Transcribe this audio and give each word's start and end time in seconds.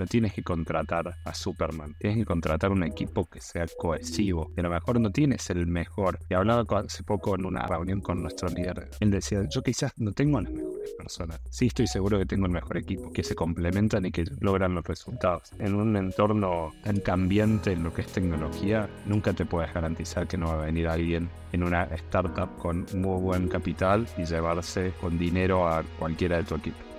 no 0.00 0.06
tienes 0.06 0.32
que 0.32 0.42
contratar 0.42 1.18
a 1.26 1.34
Superman, 1.34 1.94
tienes 1.98 2.20
que 2.20 2.24
contratar 2.24 2.72
un 2.72 2.82
equipo 2.84 3.28
que 3.28 3.38
sea 3.38 3.66
cohesivo. 3.78 4.50
Y 4.56 4.60
a 4.60 4.62
lo 4.62 4.70
mejor 4.70 4.98
no 4.98 5.10
tienes 5.10 5.50
el 5.50 5.66
mejor. 5.66 6.18
Y 6.30 6.34
hablaba 6.34 6.64
hace 6.78 7.02
poco 7.02 7.34
en 7.34 7.44
una 7.44 7.66
reunión 7.66 8.00
con 8.00 8.22
nuestro 8.22 8.48
líder. 8.48 8.88
Él 9.00 9.10
decía, 9.10 9.46
yo 9.46 9.62
quizás 9.62 9.92
no 9.98 10.12
tengo 10.12 10.40
las 10.40 10.50
mejores 10.50 10.90
personas. 10.96 11.38
Sí 11.50 11.66
estoy 11.66 11.86
seguro 11.86 12.18
que 12.18 12.24
tengo 12.24 12.46
el 12.46 12.52
mejor 12.52 12.78
equipo, 12.78 13.12
que 13.12 13.22
se 13.22 13.34
complementan 13.34 14.06
y 14.06 14.10
que 14.10 14.24
logran 14.40 14.74
los 14.74 14.86
resultados. 14.86 15.52
En 15.58 15.74
un 15.74 15.94
entorno 15.94 16.72
tan 16.82 17.00
cambiante 17.00 17.72
en 17.72 17.84
lo 17.84 17.92
que 17.92 18.00
es 18.00 18.08
tecnología, 18.08 18.88
nunca 19.04 19.34
te 19.34 19.44
puedes 19.44 19.74
garantizar 19.74 20.26
que 20.26 20.38
no 20.38 20.46
va 20.46 20.62
a 20.62 20.64
venir 20.64 20.88
alguien 20.88 21.28
en 21.52 21.62
una 21.62 21.84
startup 21.84 22.56
con 22.56 22.86
muy 22.94 23.20
buen 23.20 23.48
capital 23.48 24.06
y 24.16 24.24
llevarse 24.24 24.94
con 24.98 25.18
dinero 25.18 25.68
a 25.68 25.82
cualquiera 25.98 26.38
de 26.38 26.44
tu 26.44 26.54
equipo. 26.54 26.89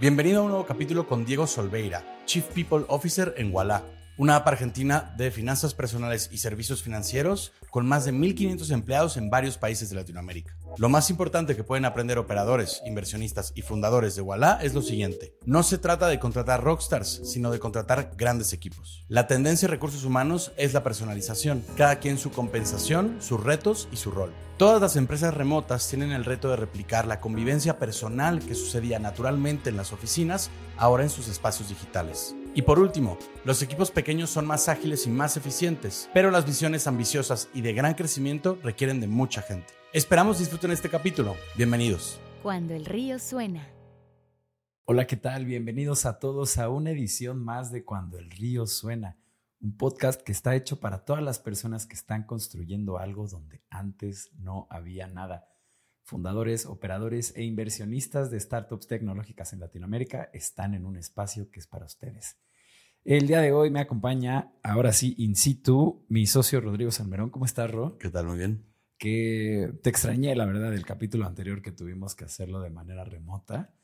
Bienvenido 0.00 0.40
a 0.40 0.42
un 0.42 0.48
nuevo 0.48 0.66
capítulo 0.66 1.06
con 1.06 1.24
Diego 1.24 1.46
Solveira, 1.46 2.02
Chief 2.26 2.44
People 2.46 2.84
Officer 2.88 3.32
en 3.36 3.54
Walla, 3.54 3.84
una 4.16 4.34
app 4.34 4.48
argentina 4.48 5.14
de 5.16 5.30
finanzas 5.30 5.72
personales 5.72 6.30
y 6.32 6.38
servicios 6.38 6.82
financieros 6.82 7.52
con 7.74 7.88
más 7.88 8.04
de 8.04 8.12
1.500 8.12 8.70
empleados 8.70 9.16
en 9.16 9.30
varios 9.30 9.58
países 9.58 9.90
de 9.90 9.96
Latinoamérica. 9.96 10.56
Lo 10.78 10.88
más 10.88 11.10
importante 11.10 11.56
que 11.56 11.64
pueden 11.64 11.84
aprender 11.84 12.18
operadores, 12.18 12.80
inversionistas 12.86 13.50
y 13.56 13.62
fundadores 13.62 14.14
de 14.14 14.22
Walla 14.22 14.60
es 14.62 14.74
lo 14.74 14.80
siguiente. 14.80 15.34
No 15.44 15.64
se 15.64 15.78
trata 15.78 16.06
de 16.06 16.20
contratar 16.20 16.62
rockstars, 16.62 17.22
sino 17.24 17.50
de 17.50 17.58
contratar 17.58 18.12
grandes 18.16 18.52
equipos. 18.52 19.04
La 19.08 19.26
tendencia 19.26 19.66
en 19.66 19.72
recursos 19.72 20.04
humanos 20.04 20.52
es 20.56 20.72
la 20.72 20.84
personalización, 20.84 21.64
cada 21.76 21.98
quien 21.98 22.16
su 22.16 22.30
compensación, 22.30 23.16
sus 23.18 23.42
retos 23.42 23.88
y 23.90 23.96
su 23.96 24.12
rol. 24.12 24.32
Todas 24.56 24.80
las 24.80 24.94
empresas 24.94 25.34
remotas 25.34 25.88
tienen 25.88 26.12
el 26.12 26.24
reto 26.24 26.50
de 26.50 26.56
replicar 26.56 27.08
la 27.08 27.20
convivencia 27.20 27.80
personal 27.80 28.38
que 28.38 28.54
sucedía 28.54 29.00
naturalmente 29.00 29.70
en 29.70 29.76
las 29.76 29.92
oficinas, 29.92 30.52
ahora 30.76 31.02
en 31.02 31.10
sus 31.10 31.26
espacios 31.26 31.70
digitales. 31.70 32.36
Y 32.56 32.62
por 32.62 32.78
último, 32.78 33.18
los 33.44 33.62
equipos 33.62 33.90
pequeños 33.90 34.30
son 34.30 34.46
más 34.46 34.68
ágiles 34.68 35.08
y 35.08 35.10
más 35.10 35.36
eficientes, 35.36 36.08
pero 36.14 36.30
las 36.30 36.46
visiones 36.46 36.86
ambiciosas 36.86 37.48
y 37.52 37.62
de 37.62 37.72
gran 37.72 37.94
crecimiento 37.94 38.60
requieren 38.62 39.00
de 39.00 39.08
mucha 39.08 39.42
gente. 39.42 39.74
Esperamos 39.92 40.38
disfruten 40.38 40.70
este 40.70 40.88
capítulo. 40.88 41.34
Bienvenidos. 41.56 42.20
Cuando 42.44 42.72
el 42.74 42.84
río 42.84 43.18
suena. 43.18 43.66
Hola, 44.84 45.08
¿qué 45.08 45.16
tal? 45.16 45.46
Bienvenidos 45.46 46.06
a 46.06 46.20
todos 46.20 46.58
a 46.58 46.68
una 46.68 46.90
edición 46.90 47.42
más 47.42 47.72
de 47.72 47.84
Cuando 47.84 48.18
el 48.18 48.30
río 48.30 48.68
suena 48.68 49.18
un 49.60 49.76
podcast 49.76 50.22
que 50.22 50.30
está 50.30 50.54
hecho 50.54 50.78
para 50.78 51.04
todas 51.04 51.24
las 51.24 51.40
personas 51.40 51.86
que 51.86 51.94
están 51.94 52.22
construyendo 52.22 52.98
algo 52.98 53.26
donde 53.26 53.64
antes 53.68 54.30
no 54.38 54.68
había 54.70 55.08
nada. 55.08 55.48
Fundadores, 56.04 56.66
operadores 56.66 57.34
e 57.34 57.42
inversionistas 57.42 58.30
de 58.30 58.38
startups 58.38 58.86
tecnológicas 58.86 59.54
en 59.54 59.60
Latinoamérica 59.60 60.28
están 60.34 60.74
en 60.74 60.84
un 60.84 60.98
espacio 60.98 61.50
que 61.50 61.60
es 61.60 61.66
para 61.66 61.86
ustedes. 61.86 62.36
El 63.04 63.26
día 63.26 63.42
de 63.42 63.52
hoy 63.52 63.70
me 63.70 63.80
acompaña, 63.80 64.50
ahora 64.62 64.94
sí, 64.94 65.14
in 65.18 65.36
situ, 65.36 66.06
mi 66.08 66.24
socio 66.24 66.62
Rodrigo 66.62 66.90
Salmerón. 66.90 67.28
¿Cómo 67.28 67.44
estás, 67.44 67.70
Ro? 67.70 67.98
¿Qué 67.98 68.08
tal? 68.08 68.24
Muy 68.24 68.38
bien. 68.38 68.64
Que 68.96 69.74
te 69.82 69.90
extrañé, 69.90 70.34
la 70.34 70.46
verdad, 70.46 70.70
del 70.70 70.86
capítulo 70.86 71.26
anterior 71.26 71.60
que 71.60 71.70
tuvimos 71.70 72.14
que 72.14 72.24
hacerlo 72.24 72.62
de 72.62 72.70
manera 72.70 73.04
remota. 73.04 73.74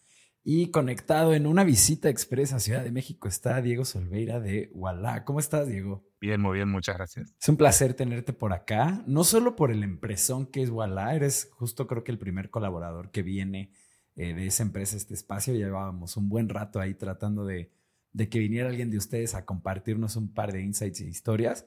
Y 0.42 0.70
conectado 0.70 1.34
en 1.34 1.46
una 1.46 1.64
visita 1.64 2.08
expresa 2.08 2.56
a 2.56 2.60
Ciudad 2.60 2.82
de 2.82 2.92
México 2.92 3.28
está 3.28 3.60
Diego 3.60 3.84
Solveira 3.84 4.40
de 4.40 4.70
Walla. 4.72 5.22
¿Cómo 5.26 5.38
estás, 5.38 5.68
Diego? 5.68 6.02
Bien, 6.18 6.40
muy 6.40 6.54
bien, 6.54 6.70
muchas 6.70 6.96
gracias. 6.96 7.34
Es 7.38 7.48
un 7.50 7.58
placer 7.58 7.92
tenerte 7.92 8.32
por 8.32 8.54
acá, 8.54 9.04
no 9.06 9.24
solo 9.24 9.54
por 9.54 9.70
el 9.70 9.82
empresón 9.82 10.46
que 10.46 10.62
es 10.62 10.70
Walla, 10.70 11.14
eres 11.14 11.50
justo 11.52 11.86
creo 11.86 12.04
que 12.04 12.12
el 12.12 12.18
primer 12.18 12.48
colaborador 12.48 13.10
que 13.10 13.22
viene 13.22 13.70
eh, 14.16 14.32
de 14.32 14.46
esa 14.46 14.62
empresa, 14.62 14.96
este 14.96 15.12
espacio. 15.12 15.52
Llevábamos 15.52 16.16
un 16.16 16.30
buen 16.30 16.48
rato 16.48 16.80
ahí 16.80 16.94
tratando 16.94 17.44
de, 17.44 17.70
que 18.16 18.38
viniera 18.38 18.68
alguien 18.68 18.90
de 18.90 18.98
ustedes 18.98 19.34
a 19.34 19.44
compartirnos 19.44 20.16
un 20.16 20.32
par 20.32 20.52
de 20.52 20.62
insights 20.62 21.00
y 21.00 21.08
historias, 21.08 21.66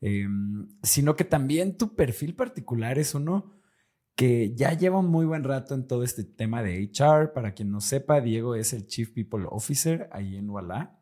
em, 0.00 0.68
sino 0.82 1.16
que 1.16 1.24
también 1.24 1.76
tu 1.76 1.94
perfil 1.94 2.34
particular 2.34 2.98
es 2.98 3.14
uno 3.14 3.60
que 4.20 4.54
ya 4.54 4.74
lleva 4.74 4.98
un 4.98 5.06
muy 5.06 5.24
buen 5.24 5.44
rato 5.44 5.74
en 5.74 5.86
todo 5.86 6.02
este 6.04 6.24
tema 6.24 6.62
de 6.62 6.78
HR. 6.82 7.32
Para 7.32 7.54
quien 7.54 7.70
no 7.70 7.80
sepa, 7.80 8.20
Diego 8.20 8.54
es 8.54 8.72
el 8.72 8.86
Chief 8.86 9.10
People 9.10 9.46
Officer 9.48 10.10
ahí 10.12 10.36
en 10.36 10.50
Walla. 10.50 11.00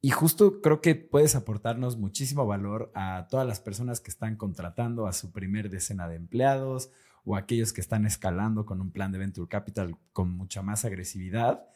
Y 0.00 0.10
justo 0.10 0.60
creo 0.62 0.80
que 0.80 0.94
puedes 0.94 1.34
aportarnos 1.34 1.98
muchísimo 1.98 2.46
valor 2.46 2.90
a 2.94 3.26
todas 3.28 3.46
las 3.46 3.60
personas 3.60 4.00
que 4.00 4.10
están 4.10 4.36
contratando 4.36 5.06
a 5.06 5.12
su 5.12 5.32
primer 5.32 5.68
decena 5.68 6.08
de 6.08 6.16
empleados 6.16 6.90
o 7.24 7.36
aquellos 7.36 7.72
que 7.72 7.80
están 7.80 8.06
escalando 8.06 8.64
con 8.64 8.80
un 8.80 8.92
plan 8.92 9.12
de 9.12 9.18
Venture 9.18 9.48
Capital 9.48 9.96
con 10.12 10.30
mucha 10.30 10.62
más 10.62 10.84
agresividad. 10.84 11.68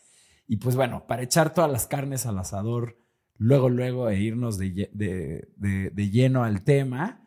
Y 0.47 0.57
pues 0.57 0.77
bueno, 0.77 1.07
para 1.07 1.23
echar 1.23 1.55
todas 1.55 1.71
las 1.71 1.87
carnes 1.87 2.27
al 2.27 2.39
asador, 2.39 2.99
luego, 3.37 3.69
luego 3.69 4.09
e 4.09 4.21
irnos 4.21 4.59
de, 4.59 4.91
de 4.93 6.11
lleno 6.11 6.45
al 6.45 6.63
tema, 6.63 7.23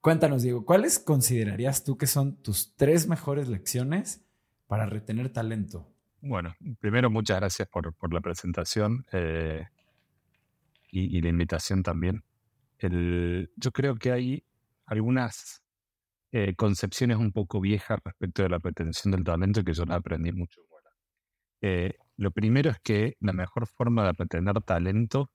Cuéntanos, 0.00 0.42
Diego, 0.42 0.64
¿cuáles 0.64 0.98
considerarías 0.98 1.84
tú 1.84 1.98
que 1.98 2.06
son 2.06 2.42
tus 2.42 2.74
tres 2.74 3.06
mejores 3.06 3.48
lecciones 3.48 4.24
para 4.66 4.86
retener 4.86 5.30
talento? 5.30 5.92
Bueno, 6.22 6.54
primero 6.80 7.10
muchas 7.10 7.38
gracias 7.38 7.68
por, 7.68 7.94
la 8.12 8.20
presentación 8.22 9.04
eh, 9.12 9.66
y, 10.90 11.20
la 11.20 11.28
invitación 11.28 11.82
también. 11.82 12.24
yo 12.80 13.72
creo 13.72 13.96
que 13.96 14.10
hay 14.10 14.44
algunas 14.86 15.62
eh, 16.32 16.54
concepciones 16.54 17.18
un 17.18 17.32
poco 17.32 17.60
viejas 17.60 18.00
respecto 18.02 18.42
de 18.42 18.48
la 18.48 18.58
retención 18.58 19.12
del 19.12 19.22
talento 19.22 19.62
que 19.62 19.74
yo 19.74 19.84
aprendí 19.90 20.32
mucho. 20.32 20.62
Eh, 21.60 21.98
lo 22.20 22.32
primero 22.32 22.70
es 22.70 22.78
que 22.80 23.16
la 23.20 23.32
mejor 23.32 23.66
forma 23.66 24.04
de 24.04 24.12
retener 24.12 24.60
talento 24.60 25.30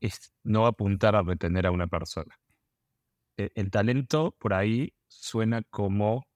es 0.00 0.34
no 0.44 0.66
apuntar 0.66 1.16
a 1.16 1.22
retener 1.22 1.66
a 1.66 1.70
una 1.70 1.86
persona. 1.86 2.38
Eh, 3.38 3.50
el 3.54 3.70
talento 3.70 4.36
por 4.38 4.52
ahí 4.52 4.92
suena 5.06 5.62
como 5.70 6.26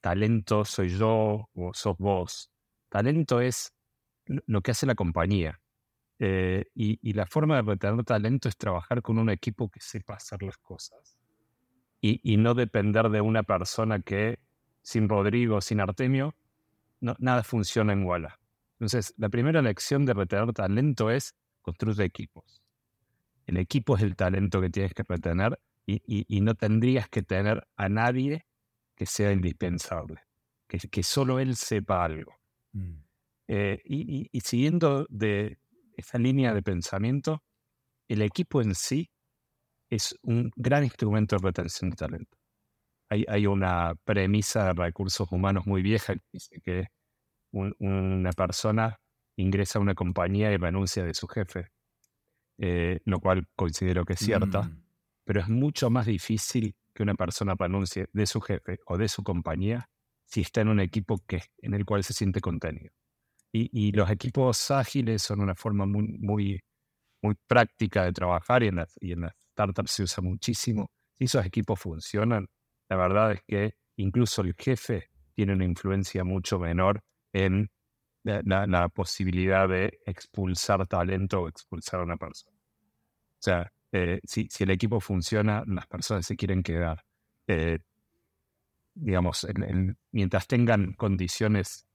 talento 0.00 0.64
soy 0.64 0.96
yo 0.96 1.50
o 1.52 1.74
sos 1.74 1.98
vos. 1.98 2.50
Talento 2.88 3.42
es 3.42 3.74
lo 4.24 4.62
que 4.62 4.70
hace 4.70 4.86
la 4.86 4.94
compañía. 4.94 5.60
Eh, 6.18 6.64
y, 6.74 7.12
la 7.12 7.26
forma 7.26 7.56
de 7.56 7.62
retener 7.74 8.02
talento 8.02 8.48
es 8.48 8.56
trabajar 8.56 9.02
con 9.02 9.18
un 9.18 9.28
equipo 9.28 9.68
que 9.68 9.80
sepa 9.80 10.14
hacer 10.14 10.42
las 10.42 10.56
cosas. 10.56 11.18
Y, 12.00 12.38
no 12.38 12.54
depender 12.54 13.10
de 13.10 13.20
una 13.20 13.42
persona 13.42 14.00
que 14.00 14.38
sin 14.80 15.06
Rodrigo, 15.06 15.60
sin 15.60 15.80
Artemio, 15.80 16.34
nada 17.00 17.42
funciona 17.42 17.92
en 17.92 18.04
Walla. 18.04 18.38
Entonces, 18.78 19.14
la 19.16 19.28
primera 19.28 19.62
lección 19.62 20.04
de 20.04 20.14
retener 20.14 20.52
talento 20.52 21.10
es 21.10 21.34
construir 21.62 22.00
equipos. 22.02 22.62
El 23.46 23.56
equipo 23.56 23.96
es 23.96 24.02
el 24.02 24.16
talento 24.16 24.60
que 24.60 24.70
tienes 24.70 24.92
que 24.92 25.02
retener 25.02 25.58
y, 25.86 26.40
no 26.40 26.54
tendrías 26.54 27.08
que 27.08 27.22
tener 27.22 27.66
a 27.76 27.88
nadie 27.88 28.44
que 28.96 29.06
sea 29.06 29.32
indispensable, 29.32 30.20
que, 30.66 30.78
que 30.78 31.02
solo 31.02 31.38
él 31.38 31.56
sepa 31.56 32.04
algo. 32.04 32.34
Mm. 32.72 32.94
Eh, 33.48 33.80
y, 33.84 34.40
siguiendo 34.40 35.06
de 35.08 35.58
esa 35.96 36.18
línea 36.18 36.52
de 36.52 36.62
pensamiento, 36.62 37.42
el 38.08 38.22
equipo 38.22 38.60
en 38.60 38.74
sí 38.74 39.10
es 39.90 40.16
un 40.22 40.50
gran 40.56 40.84
instrumento 40.84 41.36
de 41.36 41.42
retención 41.46 41.90
de 41.90 41.96
talento. 41.96 42.36
Hay, 43.08 43.24
hay 43.28 43.46
una 43.46 43.94
premisa 44.04 44.66
de 44.66 44.72
recursos 44.74 45.28
humanos 45.30 45.66
muy 45.66 45.82
vieja 45.82 46.14
que 46.14 46.24
dice 46.32 46.60
que 46.60 46.88
una 47.78 48.32
persona 48.32 48.98
ingresa 49.36 49.78
a 49.78 49.82
una 49.82 49.94
compañía 49.94 50.52
y 50.52 50.56
renuncia 50.56 51.04
de 51.04 51.14
su 51.14 51.26
jefe, 51.26 51.68
eh, 52.58 53.00
lo 53.04 53.20
cual 53.20 53.46
considero 53.54 54.04
que 54.04 54.14
es 54.14 54.20
cierta. 54.20 54.62
Mm 54.62 54.86
pero 55.26 55.40
es 55.40 55.48
mucho 55.48 55.90
más 55.90 56.06
difícil 56.06 56.76
que 56.94 57.02
una 57.02 57.14
persona 57.14 57.54
renuncie 57.58 58.06
de 58.12 58.26
su 58.26 58.40
jefe 58.40 58.78
o 58.86 58.96
de 58.96 59.08
su 59.08 59.22
compañía 59.24 59.90
si 60.24 60.40
está 60.40 60.60
en 60.60 60.68
un 60.68 60.80
equipo 60.80 61.18
que, 61.26 61.42
en 61.58 61.74
el 61.74 61.84
cual 61.84 62.04
se 62.04 62.14
siente 62.14 62.40
contenido. 62.40 62.92
Y, 63.52 63.90
los 63.92 64.10
equipos 64.10 64.70
ágiles 64.70 65.22
son 65.22 65.40
una 65.40 65.54
forma 65.54 65.86
muy, 65.86 66.18
muy, 66.18 66.60
muy 67.22 67.34
práctica 67.46 68.04
de 68.04 68.12
trabajar 68.12 68.62
y 68.62 68.68
en, 68.68 68.76
las, 68.76 68.94
y 69.00 69.12
en 69.12 69.22
las 69.22 69.32
startups 69.52 69.90
se 69.92 70.02
usa 70.02 70.22
muchísimo. 70.22 70.90
Si 71.16 71.24
esos 71.24 71.44
equipos 71.46 71.80
funcionan, 71.80 72.46
la 72.90 72.96
verdad 72.96 73.32
es 73.32 73.40
que 73.46 73.74
incluso 73.96 74.42
el 74.42 74.54
jefe 74.58 75.08
tiene 75.34 75.54
una 75.54 75.64
influencia 75.64 76.22
mucho 76.22 76.58
menor 76.58 77.00
en 77.44 77.70
la, 78.22 78.66
la 78.66 78.88
posibilidad 78.88 79.68
de 79.68 80.00
expulsar 80.04 80.86
talento 80.86 81.42
o 81.42 81.48
expulsar 81.48 82.00
a 82.00 82.04
una 82.04 82.16
persona. 82.16 82.56
O 82.56 83.42
sea, 83.42 83.72
eh, 83.92 84.20
si, 84.24 84.48
el 84.58 84.70
equipo 84.70 85.00
funciona, 85.00 85.62
las 85.66 85.86
personas 85.86 86.26
se 86.26 86.36
quieren 86.36 86.62
quedar. 86.62 87.04
Eh, 87.46 87.78
digamos, 88.94 89.46
mientras 90.10 90.46
tengan 90.46 90.94
condiciones 90.94 91.86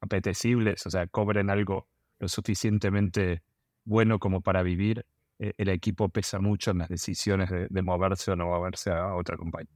apetecibles, 0.00 0.84
o 0.86 0.90
sea, 0.90 1.06
cobren 1.06 1.48
algo 1.48 1.88
lo 2.18 2.28
suficientemente 2.28 3.42
bueno 3.84 4.18
como 4.18 4.40
para 4.40 4.62
vivir, 4.62 5.06
eh, 5.38 5.54
el 5.56 5.68
equipo 5.68 6.08
pesa 6.08 6.40
mucho 6.40 6.72
en 6.72 6.78
las 6.78 6.88
decisiones 6.88 7.48
de, 7.50 7.82
moverse 7.82 8.32
o 8.32 8.36
no 8.36 8.46
moverse 8.46 8.90
a 8.90 9.14
otra 9.14 9.36
compañía. 9.36 9.72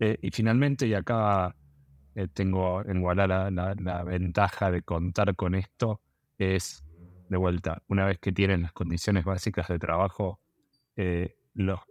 y 0.00 0.30
finalmente, 0.30 0.86
y 0.86 0.94
acá 0.94 1.54
tengo 2.26 2.84
en 2.84 3.00
Guadalajara 3.00 3.74
la, 3.80 4.02
ventaja 4.02 4.70
de 4.70 4.82
contar 4.82 5.36
con 5.36 5.54
esto, 5.54 6.00
es 6.38 6.84
de 7.28 7.36
vuelta, 7.36 7.82
una 7.88 8.06
vez 8.06 8.18
que 8.18 8.32
tienen 8.32 8.62
las 8.62 8.72
condiciones 8.72 9.24
básicas 9.24 9.68
de 9.68 9.78
trabajo, 9.78 10.40
eh, 10.96 11.36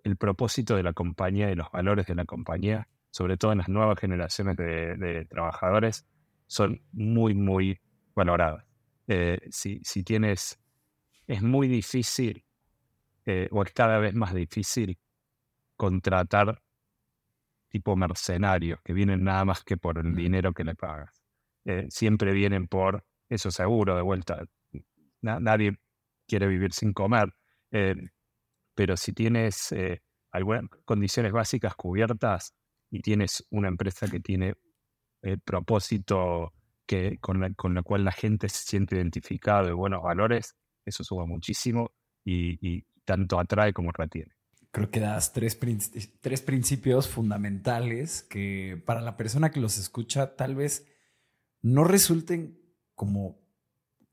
el 0.03 0.17
propósito 0.17 0.75
de 0.75 0.83
la 0.83 0.93
compañía 0.93 1.51
y 1.51 1.55
los 1.55 1.71
valores 1.71 2.07
de 2.07 2.15
la 2.15 2.25
compañía, 2.25 2.87
sobre 3.11 3.37
todo 3.37 3.51
en 3.51 3.59
las 3.59 3.69
nuevas 3.69 3.99
generaciones 3.99 4.57
de, 4.57 5.25
trabajadores, 5.29 6.05
son 6.47 6.81
muy, 6.91 7.33
muy 7.33 7.79
valorados. 8.15 8.63
Eh, 9.07 9.39
si, 9.51 9.81
si, 9.83 10.03
tienes, 10.03 10.59
es 11.27 11.41
muy 11.41 11.67
difícil, 11.67 12.43
eh, 13.25 13.47
o 13.51 13.63
es 13.63 13.71
cada 13.73 13.99
vez 13.99 14.13
más 14.13 14.33
difícil, 14.33 14.97
contratar 15.75 16.61
tipo 17.69 17.95
mercenarios 17.95 18.79
que 18.83 18.93
vienen 18.93 19.23
nada 19.23 19.45
más 19.45 19.63
que 19.63 19.77
por 19.77 19.97
el 19.97 20.15
dinero 20.15 20.53
que 20.53 20.63
le 20.63 20.75
pagas. 20.75 21.21
siempre 21.89 22.33
vienen 22.33 22.67
por 22.67 23.05
eso 23.29 23.51
seguro, 23.51 23.95
de 23.95 24.01
vuelta, 24.01 24.45
nadie 25.21 25.77
quiere 26.27 26.47
vivir 26.47 26.73
sin 26.73 26.93
comer, 26.93 27.33
eh, 27.71 27.95
pero 28.75 28.95
si 28.97 29.13
tienes 29.13 29.71
eh, 29.71 30.01
algunas 30.31 30.63
condiciones 30.85 31.31
básicas 31.31 31.75
cubiertas 31.75 32.53
y 32.89 33.01
tienes 33.01 33.45
una 33.49 33.67
empresa 33.67 34.07
que 34.07 34.19
tiene 34.19 34.55
el 35.21 35.39
propósito 35.39 36.53
que, 36.85 37.17
con, 37.19 37.41
la, 37.41 37.53
con 37.53 37.73
la 37.73 37.81
cual 37.81 38.05
la 38.05 38.11
gente 38.11 38.47
se 38.49 38.65
siente 38.65 38.95
identificado 38.95 39.67
y 39.69 39.73
buenos 39.73 40.03
valores, 40.03 40.55
eso 40.85 41.03
suma 41.03 41.25
muchísimo 41.25 41.91
y, 42.23 42.85
tanto 43.03 43.39
atrae 43.39 43.71
como 43.71 43.93
retiene. 43.93 44.36
Creo 44.71 44.91
que 44.91 44.99
das 44.99 45.33
tres, 45.33 45.57
tres 46.21 46.41
principios 46.41 47.07
fundamentales 47.07 48.21
que 48.21 48.81
para 48.85 49.01
la 49.01 49.17
persona 49.17 49.49
que 49.51 49.59
los 49.59 49.77
escucha 49.77 50.35
tal 50.35 50.55
vez 50.55 50.85
no 51.61 51.83
resulten 51.83 52.59
como 52.95 53.39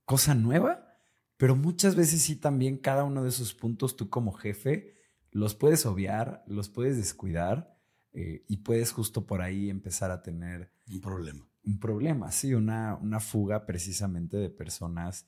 cosa 0.05 0.35
nueva, 0.35 0.97
pero 1.37 1.57
muchas 1.57 1.97
veces 1.97 2.23
sí 2.23 2.37
también 2.37 2.79
cada 2.79 3.05
uno 3.05 3.23
de 3.23 3.29
esos 3.31 3.55
puntos 3.55 3.97
tú 3.97 4.09
como 4.09 4.33
jefe 4.33 4.95
los 5.31 5.55
puedes 5.55 5.85
obviar, 5.85 6.45
los 6.47 6.69
puedes 6.69 6.97
descuidar 6.97 7.77
eh, 8.13 8.45
y 8.49 8.59
puedes 8.59 8.93
justo 8.93 9.27
por 9.27 9.43
ahí 9.43 9.69
empezar 9.69 10.11
a 10.13 10.23
tener 10.23 10.71
un 10.89 11.01
problema. 11.01 11.49
Un 11.65 11.81
problema, 11.81 12.31
sí, 12.31 12.55
una, 12.55 12.97
una 12.97 13.19
fuga 13.19 13.67
precisamente 13.67 14.37
de 14.37 14.51
personas 14.51 15.27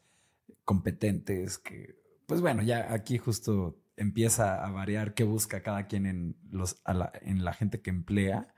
competentes 0.65 1.59
que, 1.59 1.99
pues 2.27 2.41
bueno, 2.41 2.63
ya 2.63 2.93
aquí 2.93 3.19
justo 3.19 3.83
empieza 3.97 4.65
a 4.65 4.71
variar 4.71 5.15
qué 5.15 5.25
busca 5.25 5.63
cada 5.63 5.87
quien 5.87 6.07
en, 6.07 6.37
los, 6.51 6.81
la, 6.87 7.13
en 7.23 7.45
la 7.45 7.53
gente 7.53 7.81
que 7.81 7.91
emplea, 7.91 8.55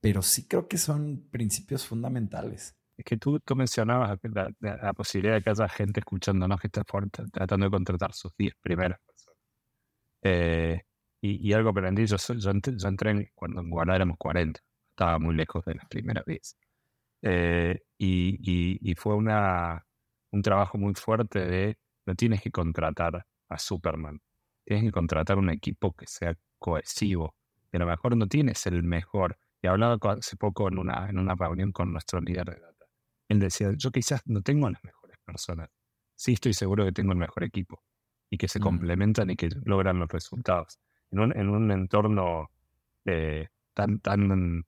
pero 0.00 0.22
sí 0.22 0.46
creo 0.46 0.68
que 0.68 0.78
son 0.78 1.28
principios 1.30 1.86
fundamentales. 1.86 2.76
Es 2.96 3.04
que 3.04 3.16
tú, 3.16 3.38
tú 3.40 3.54
mencionabas 3.54 4.18
la, 4.60 4.92
posibilidad 4.92 5.34
de 5.36 5.42
que 5.42 5.50
haya 5.50 5.68
gente 5.68 6.00
escuchándonos 6.00 6.60
que 6.60 6.66
está 6.66 6.82
tratando 6.84 7.66
de 7.66 7.70
contratar 7.70 8.12
sus 8.12 8.36
10 8.36 8.54
primeras 8.60 8.98
personas. 9.00 9.38
Eh, 10.22 10.82
y, 11.20 11.52
algo 11.52 11.70
aprendí, 11.70 12.06
yo, 12.06 12.16
yo, 12.16 12.50
entré, 12.50 13.32
cuando 13.34 13.60
en 13.60 13.70
Guadalajara 13.70 13.96
éramos 13.96 14.18
40, 14.18 14.60
estaba 14.90 15.18
muy 15.18 15.34
lejos 15.34 15.64
de 15.64 15.74
las 15.76 15.86
primeras 15.86 16.24
veces. 16.24 16.56
Eh, 17.22 17.80
y, 17.98 18.90
y, 18.90 18.94
fue 18.94 19.14
una, 19.14 19.84
un 20.32 20.42
trabajo 20.42 20.78
muy 20.78 20.94
fuerte 20.94 21.44
de 21.44 21.78
no 22.06 22.14
tienes 22.14 22.42
que 22.42 22.50
contratar 22.50 23.24
a 23.48 23.58
Superman, 23.58 24.20
tienes 24.68 24.84
que 24.84 24.92
contratar 24.92 25.38
un 25.38 25.48
equipo 25.48 25.94
que 25.94 26.06
sea 26.06 26.36
cohesivo. 26.58 27.34
Y 27.72 27.76
a 27.76 27.80
lo 27.80 27.86
mejor 27.86 28.16
no 28.16 28.26
tienes 28.26 28.66
el 28.66 28.82
mejor. 28.82 29.38
Y 29.62 29.66
hablaba 29.66 29.98
hace 30.12 30.36
poco 30.36 30.68
en 30.68 30.78
una, 30.78 31.08
en 31.08 31.18
una 31.18 31.34
reunión 31.34 31.72
con 31.72 31.90
nuestro 31.90 32.20
líder 32.20 32.44
de 32.46 32.68
él 33.28 33.40
decía, 33.40 33.72
yo 33.76 33.90
quizás 33.90 34.22
no 34.26 34.42
tengo 34.42 34.68
las 34.70 34.82
mejores 34.82 35.18
personas, 35.24 35.68
sí 36.16 36.32
estoy 36.32 36.54
seguro 36.54 36.84
que 36.84 36.92
tengo 36.92 37.12
el 37.12 37.18
mejor 37.18 37.44
equipo 37.44 37.82
y 38.30 38.38
que 38.38 38.48
se 38.48 38.58
mm. 38.58 38.62
complementan 38.62 39.30
y 39.30 39.36
que 39.36 39.50
logran 39.64 39.98
los 39.98 40.08
resultados. 40.08 40.78
En 41.10 41.20
un, 41.20 41.36
en 41.36 41.48
un 41.48 41.70
entorno 41.70 42.50
eh, 43.04 43.48
tan, 43.74 44.00
tan, 44.00 44.64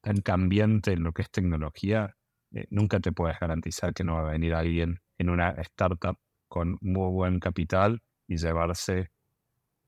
tan 0.00 0.20
cambiante 0.22 0.92
en 0.92 1.02
lo 1.02 1.12
que 1.12 1.22
es 1.22 1.30
tecnología, 1.30 2.16
eh, 2.52 2.66
nunca 2.70 3.00
te 3.00 3.12
puedes 3.12 3.38
garantizar 3.38 3.92
que 3.92 4.04
no 4.04 4.14
va 4.14 4.20
a 4.20 4.32
venir 4.32 4.54
alguien 4.54 5.00
en 5.18 5.28
una 5.28 5.50
startup 5.50 6.16
con 6.48 6.78
muy 6.80 7.10
buen 7.10 7.40
capital 7.40 8.00
y 8.28 8.36
llevarse 8.36 9.10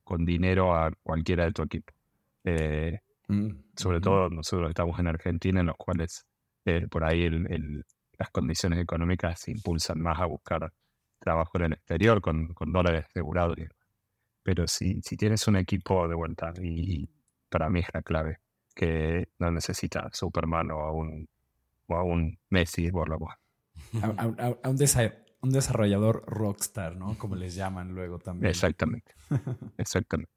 con 0.02 0.24
dinero 0.24 0.74
a 0.74 0.90
cualquiera 1.02 1.44
de 1.44 1.52
tu 1.52 1.62
equipo. 1.62 1.92
Eh, 2.42 2.98
mm, 3.28 3.50
sobre 3.76 4.00
todo 4.00 4.28
nosotros 4.28 4.70
estamos 4.70 4.98
en 4.98 5.06
Argentina, 5.06 5.60
en 5.60 5.66
los 5.66 5.76
cuales 5.76 6.26
eh, 6.64 6.88
por 6.90 7.04
ahí 7.04 7.28
las 8.18 8.30
condiciones 8.30 8.80
económicas 8.80 9.40
se 9.40 9.52
impulsan 9.52 10.00
más 10.00 10.18
a 10.18 10.26
buscar 10.26 10.72
trabajo 11.18 11.58
en 11.58 11.64
el 11.64 11.72
exterior 11.74 12.20
con, 12.20 12.54
dólares 12.72 13.04
asegurados. 13.08 13.56
Pero 14.42 14.66
si, 14.66 15.00
si 15.02 15.16
tienes 15.16 15.46
un 15.46 15.56
equipo 15.56 16.08
de 16.08 16.14
vuelta, 16.14 16.52
y, 16.60 17.08
para 17.48 17.68
mí 17.68 17.80
es 17.80 17.86
la 17.92 18.02
clave, 18.02 18.38
que 18.74 19.28
no 19.38 19.50
necesita 19.50 20.08
Superman 20.12 20.70
o 20.70 20.80
a 20.80 20.92
un, 20.92 21.28
o 21.86 21.94
a 21.94 22.02
un 22.02 22.38
Messi 22.48 22.90
por 22.90 23.08
lo 23.08 23.18
cual. 23.18 23.36
A, 24.02 24.68
un, 24.68 24.76
un, 25.42 25.50
desarrollador 25.50 26.24
rockstar, 26.26 26.96
¿no? 26.96 27.16
Como 27.18 27.36
les 27.36 27.54
llaman 27.54 27.94
luego 27.94 28.18
también. 28.18 28.50
Exactamente. 28.50 29.14
Exactamente. 29.78 30.32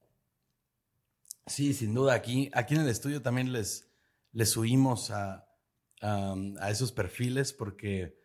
Sí, 1.46 1.74
sin 1.74 1.94
duda. 1.94 2.14
Aquí, 2.14 2.50
aquí 2.54 2.76
en 2.76 2.82
el 2.82 2.90
estudio 2.90 3.22
también 3.22 3.52
les, 3.52 3.92
les 4.32 4.50
subimos 4.50 5.12
a, 5.12 5.48
a 6.02 6.70
esos 6.70 6.92
perfiles 6.92 7.54
porque 7.54 8.22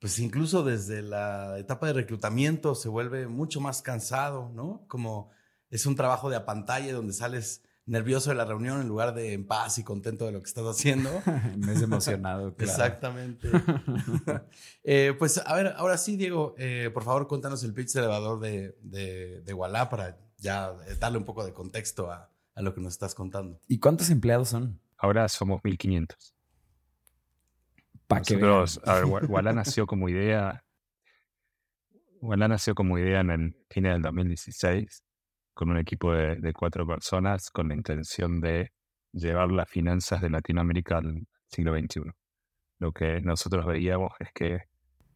pues 0.00 0.18
incluso 0.20 0.62
desde 0.62 1.02
la 1.02 1.58
etapa 1.58 1.88
de 1.88 1.92
reclutamiento 1.92 2.74
se 2.74 2.88
vuelve 2.88 3.26
mucho 3.26 3.60
más 3.60 3.82
cansado, 3.82 4.50
¿no? 4.54 4.84
Como 4.86 5.30
es 5.70 5.86
un 5.86 5.96
trabajo 5.96 6.30
de 6.30 6.36
a 6.36 6.46
pantalla 6.46 6.92
donde 6.92 7.12
sales 7.12 7.64
nervioso 7.88 8.30
de 8.30 8.36
la 8.36 8.44
reunión 8.44 8.80
en 8.80 8.88
lugar 8.88 9.14
de 9.14 9.32
en 9.32 9.46
paz 9.46 9.78
y 9.78 9.84
contento 9.84 10.26
de 10.26 10.32
lo 10.32 10.40
que 10.40 10.46
estás 10.46 10.64
haciendo. 10.64 11.10
Me 11.56 11.72
es 11.72 11.82
emocionado. 11.82 12.54
Claro. 12.54 12.72
Exactamente. 12.72 13.48
Eh, 14.90 15.14
pues 15.18 15.38
a 15.44 15.54
ver, 15.54 15.74
ahora 15.76 15.98
sí, 15.98 16.16
Diego, 16.16 16.54
eh, 16.56 16.90
por 16.94 17.04
favor 17.04 17.28
cuéntanos 17.28 17.62
el 17.62 17.74
pitch 17.74 17.96
elevador 17.96 18.40
de, 18.40 18.78
de, 18.80 19.42
de 19.42 19.52
Walla 19.52 19.90
para 19.90 20.16
ya 20.38 20.72
eh, 20.86 20.94
darle 20.98 21.18
un 21.18 21.24
poco 21.24 21.44
de 21.44 21.52
contexto 21.52 22.10
a, 22.10 22.30
a 22.54 22.62
lo 22.62 22.74
que 22.74 22.80
nos 22.80 22.94
estás 22.94 23.14
contando. 23.14 23.60
¿Y 23.68 23.78
cuántos 23.80 24.08
empleados 24.08 24.48
son? 24.48 24.80
Ahora 24.96 25.28
somos 25.28 25.62
1500. 25.62 26.34
Para 28.06 28.22
que 28.22 28.34
a 28.34 28.94
ver, 28.94 29.54
nació 29.54 29.86
como 29.86 30.08
idea. 30.08 30.64
Walla 32.22 32.48
nació 32.48 32.74
como 32.74 32.98
idea 32.98 33.20
en 33.20 33.30
el 33.30 33.56
fin 33.68 33.84
del 33.84 34.00
2016 34.00 35.04
con 35.58 35.70
un 35.70 35.78
equipo 35.78 36.12
de, 36.12 36.52
cuatro 36.52 36.86
personas 36.86 37.50
con 37.50 37.68
la 37.68 37.74
intención 37.74 38.40
de 38.40 38.70
llevar 39.12 39.50
las 39.50 39.68
finanzas 39.68 40.20
de 40.20 40.30
Latinoamérica 40.30 40.98
al 40.98 41.26
siglo 41.48 41.76
XXI. 41.76 42.12
Lo 42.78 42.92
que 42.92 43.20
nosotros 43.20 43.66
veíamos 43.66 44.12
es 44.20 44.28
que 44.32 44.62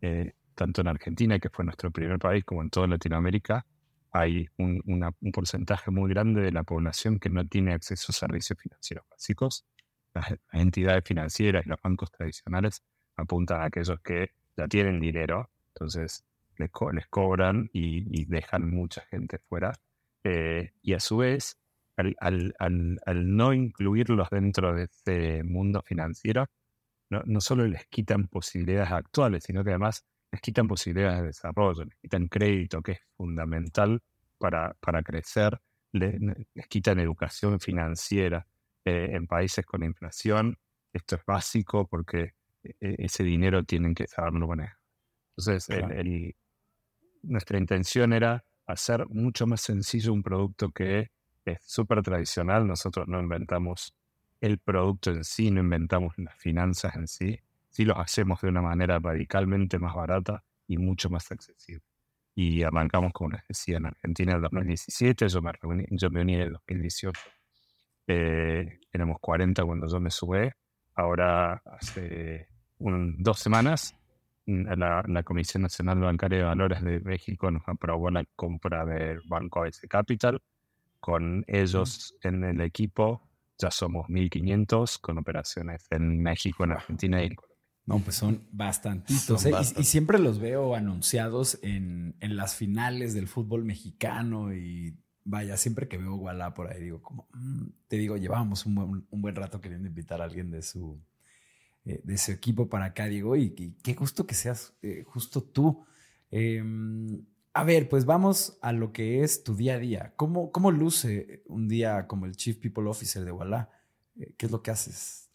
eh, 0.00 0.32
tanto 0.56 0.80
en 0.80 0.88
Argentina, 0.88 1.38
que 1.38 1.48
fue 1.48 1.64
nuestro 1.64 1.92
primer 1.92 2.18
país, 2.18 2.44
como 2.44 2.62
en 2.62 2.70
toda 2.70 2.88
Latinoamérica, 2.88 3.64
hay 4.10 4.48
un, 4.58 4.82
un 4.84 5.32
porcentaje 5.32 5.92
muy 5.92 6.10
grande 6.10 6.40
de 6.42 6.50
la 6.50 6.64
población 6.64 7.20
que 7.20 7.30
no 7.30 7.46
tiene 7.46 7.72
acceso 7.72 8.10
a 8.10 8.12
servicios 8.12 8.58
financieros 8.58 9.04
básicos 9.08 9.64
las, 10.14 10.34
entidades 10.52 11.04
financieras 11.04 11.64
y 11.64 11.68
los 11.68 11.80
bancos 11.80 12.10
tradicionales 12.10 12.82
apuntan 13.16 13.60
a 13.60 13.66
aquellos 13.66 14.00
que 14.00 14.30
ya 14.56 14.66
tienen 14.68 15.00
dinero, 15.00 15.50
entonces 15.68 16.24
les, 16.56 16.70
les 16.92 17.06
cobran 17.08 17.70
y, 17.72 18.24
dejan 18.26 18.70
mucha 18.70 19.02
gente 19.10 19.38
fuera. 19.38 19.72
Eh, 20.24 20.72
y 20.82 20.94
a 20.94 21.00
su 21.00 21.18
vez, 21.18 21.58
al, 21.96 22.16
al, 22.20 22.54
al, 23.04 23.36
no 23.36 23.52
incluirlos 23.52 24.30
dentro 24.30 24.74
de 24.74 24.84
este 24.84 25.42
mundo 25.44 25.82
financiero, 25.82 26.46
no, 27.10 27.22
no, 27.26 27.40
solo 27.40 27.66
les 27.66 27.86
quitan 27.86 28.28
posibilidades 28.28 28.90
actuales, 28.92 29.44
sino 29.44 29.62
que 29.62 29.70
además 29.70 30.04
les 30.30 30.40
quitan 30.40 30.66
posibilidades 30.68 31.20
de 31.20 31.26
desarrollo, 31.26 31.84
les 31.84 31.96
quitan 31.98 32.28
crédito, 32.28 32.82
que 32.82 32.92
es 32.92 33.00
fundamental 33.16 34.00
para, 34.38 34.74
para 34.80 35.02
crecer, 35.02 35.60
les 35.92 36.66
quitan 36.68 37.00
educación 37.00 37.60
financiera. 37.60 38.46
Eh, 38.84 39.10
en 39.12 39.28
países 39.28 39.64
con 39.64 39.84
inflación, 39.84 40.58
esto 40.92 41.14
es 41.14 41.24
básico 41.24 41.86
porque 41.86 42.34
e, 42.64 42.74
e, 42.80 42.96
ese 42.98 43.22
dinero 43.22 43.62
tienen 43.62 43.94
que 43.94 44.08
saberlo 44.08 44.48
manejar. 44.48 44.76
Entonces, 45.36 45.68
nuestra 47.22 47.58
intención 47.58 48.12
era 48.12 48.44
hacer 48.66 49.06
mucho 49.08 49.46
más 49.46 49.60
sencillo 49.60 50.12
un 50.12 50.22
producto 50.22 50.70
que 50.70 51.10
es 51.44 51.58
súper 51.64 52.02
tradicional. 52.02 52.66
Nosotros 52.66 53.08
no 53.08 53.20
inventamos 53.20 53.94
el 54.40 54.58
producto 54.58 55.10
en 55.10 55.24
sí, 55.24 55.50
no 55.50 55.60
inventamos 55.60 56.14
las 56.18 56.36
finanzas 56.36 56.96
en 56.96 57.06
sí. 57.06 57.38
Sí 57.70 57.84
los 57.84 57.98
hacemos 57.98 58.40
de 58.40 58.48
una 58.48 58.60
manera 58.60 58.98
radicalmente 58.98 59.78
más 59.78 59.94
barata 59.94 60.44
y 60.66 60.78
mucho 60.78 61.08
más 61.10 61.30
accesible. 61.30 61.84
Y 62.34 62.62
arrancamos, 62.62 63.12
como 63.12 63.30
les 63.30 63.46
decía, 63.48 63.76
en 63.76 63.86
Argentina 63.86 64.32
en 64.32 64.36
el 64.36 64.42
2017, 64.42 65.28
yo 65.28 65.42
me, 65.42 65.52
reuní, 65.52 65.84
yo 65.90 66.10
me 66.10 66.20
uní 66.22 66.34
en 66.34 66.40
el 66.40 66.52
2018 66.52 67.20
eh, 68.06 68.80
éramos 68.92 69.18
40 69.20 69.64
cuando 69.64 69.86
yo 69.86 70.00
me 70.00 70.10
subí. 70.10 70.50
Ahora, 70.94 71.62
hace 71.64 72.48
dos 72.78 73.38
semanas, 73.38 73.94
la, 74.46 75.04
la, 75.06 75.22
Comisión 75.22 75.62
Nacional 75.62 76.00
Bancaria 76.00 76.38
de 76.38 76.44
Valores 76.44 76.82
de 76.82 77.00
México 77.00 77.50
nos 77.50 77.62
aprobó 77.66 78.10
la 78.10 78.24
compra 78.36 78.84
del 78.84 79.20
Banco 79.26 79.62
ABC 79.62 79.88
Capital. 79.88 80.42
Con 81.00 81.44
ellos 81.48 82.14
en 82.22 82.44
el 82.44 82.60
equipo 82.60 83.22
ya 83.58 83.70
somos 83.70 84.08
1.500 84.08 85.00
con 85.00 85.18
operaciones 85.18 85.86
en 85.90 86.22
México, 86.22 86.64
en 86.64 86.72
Argentina 86.72 87.22
y 87.22 87.26
en 87.26 87.34
Colombia. 87.34 87.52
No, 87.84 87.98
pues 87.98 88.16
son 88.16 88.46
bastantitos. 88.52 89.44
¿eh? 89.46 89.52
Y, 89.76 89.84
siempre 89.84 90.18
los 90.18 90.38
veo 90.38 90.74
anunciados 90.74 91.58
en, 91.62 92.16
en, 92.20 92.36
las 92.36 92.54
finales 92.54 93.12
del 93.12 93.26
fútbol 93.26 93.64
mexicano 93.64 94.54
y 94.54 94.96
vaya, 95.24 95.56
siempre 95.56 95.88
que 95.88 95.98
veo 95.98 96.14
Gualá 96.14 96.54
por 96.54 96.68
ahí, 96.68 96.80
digo, 96.80 97.02
como, 97.02 97.28
mm", 97.32 97.66
te 97.88 97.96
digo, 97.96 98.16
llevábamos 98.16 98.66
un 98.66 98.74
buen, 98.74 99.06
un 99.08 99.22
buen 99.22 99.34
rato 99.34 99.60
queriendo 99.60 99.88
invitar 99.88 100.20
a 100.20 100.24
alguien 100.24 100.50
de 100.50 100.62
su, 100.62 101.00
eh, 101.84 102.00
de 102.04 102.16
su 102.16 102.30
equipo 102.30 102.68
para 102.68 102.86
acá, 102.86 103.06
digo, 103.06 103.34
y, 103.34 103.74
qué 103.82 103.94
gusto 103.94 104.24
que 104.24 104.34
seas 104.34 104.72
eh, 104.82 105.02
justo 105.04 105.42
tú. 105.42 105.84
Em, 106.30 107.24
a 107.54 107.64
ver, 107.64 107.88
pues 107.88 108.04
vamos 108.04 108.56
a 108.62 108.72
lo 108.72 108.92
que 108.92 109.24
es 109.24 109.42
tu 109.42 109.56
día 109.56 109.74
a 109.74 109.78
día. 109.78 110.12
¿Cómo, 110.16 110.52
cómo 110.52 110.70
luce 110.70 111.42
un 111.46 111.66
día 111.66 112.06
como 112.06 112.26
el 112.26 112.36
Chief 112.36 112.56
People 112.58 112.88
Officer 112.88 113.24
de 113.24 113.32
Walla? 113.32 113.68
Eh, 114.16 114.32
¿Qué 114.36 114.46
es 114.46 114.52
lo 114.52 114.62
que 114.62 114.70
haces? 114.70 115.28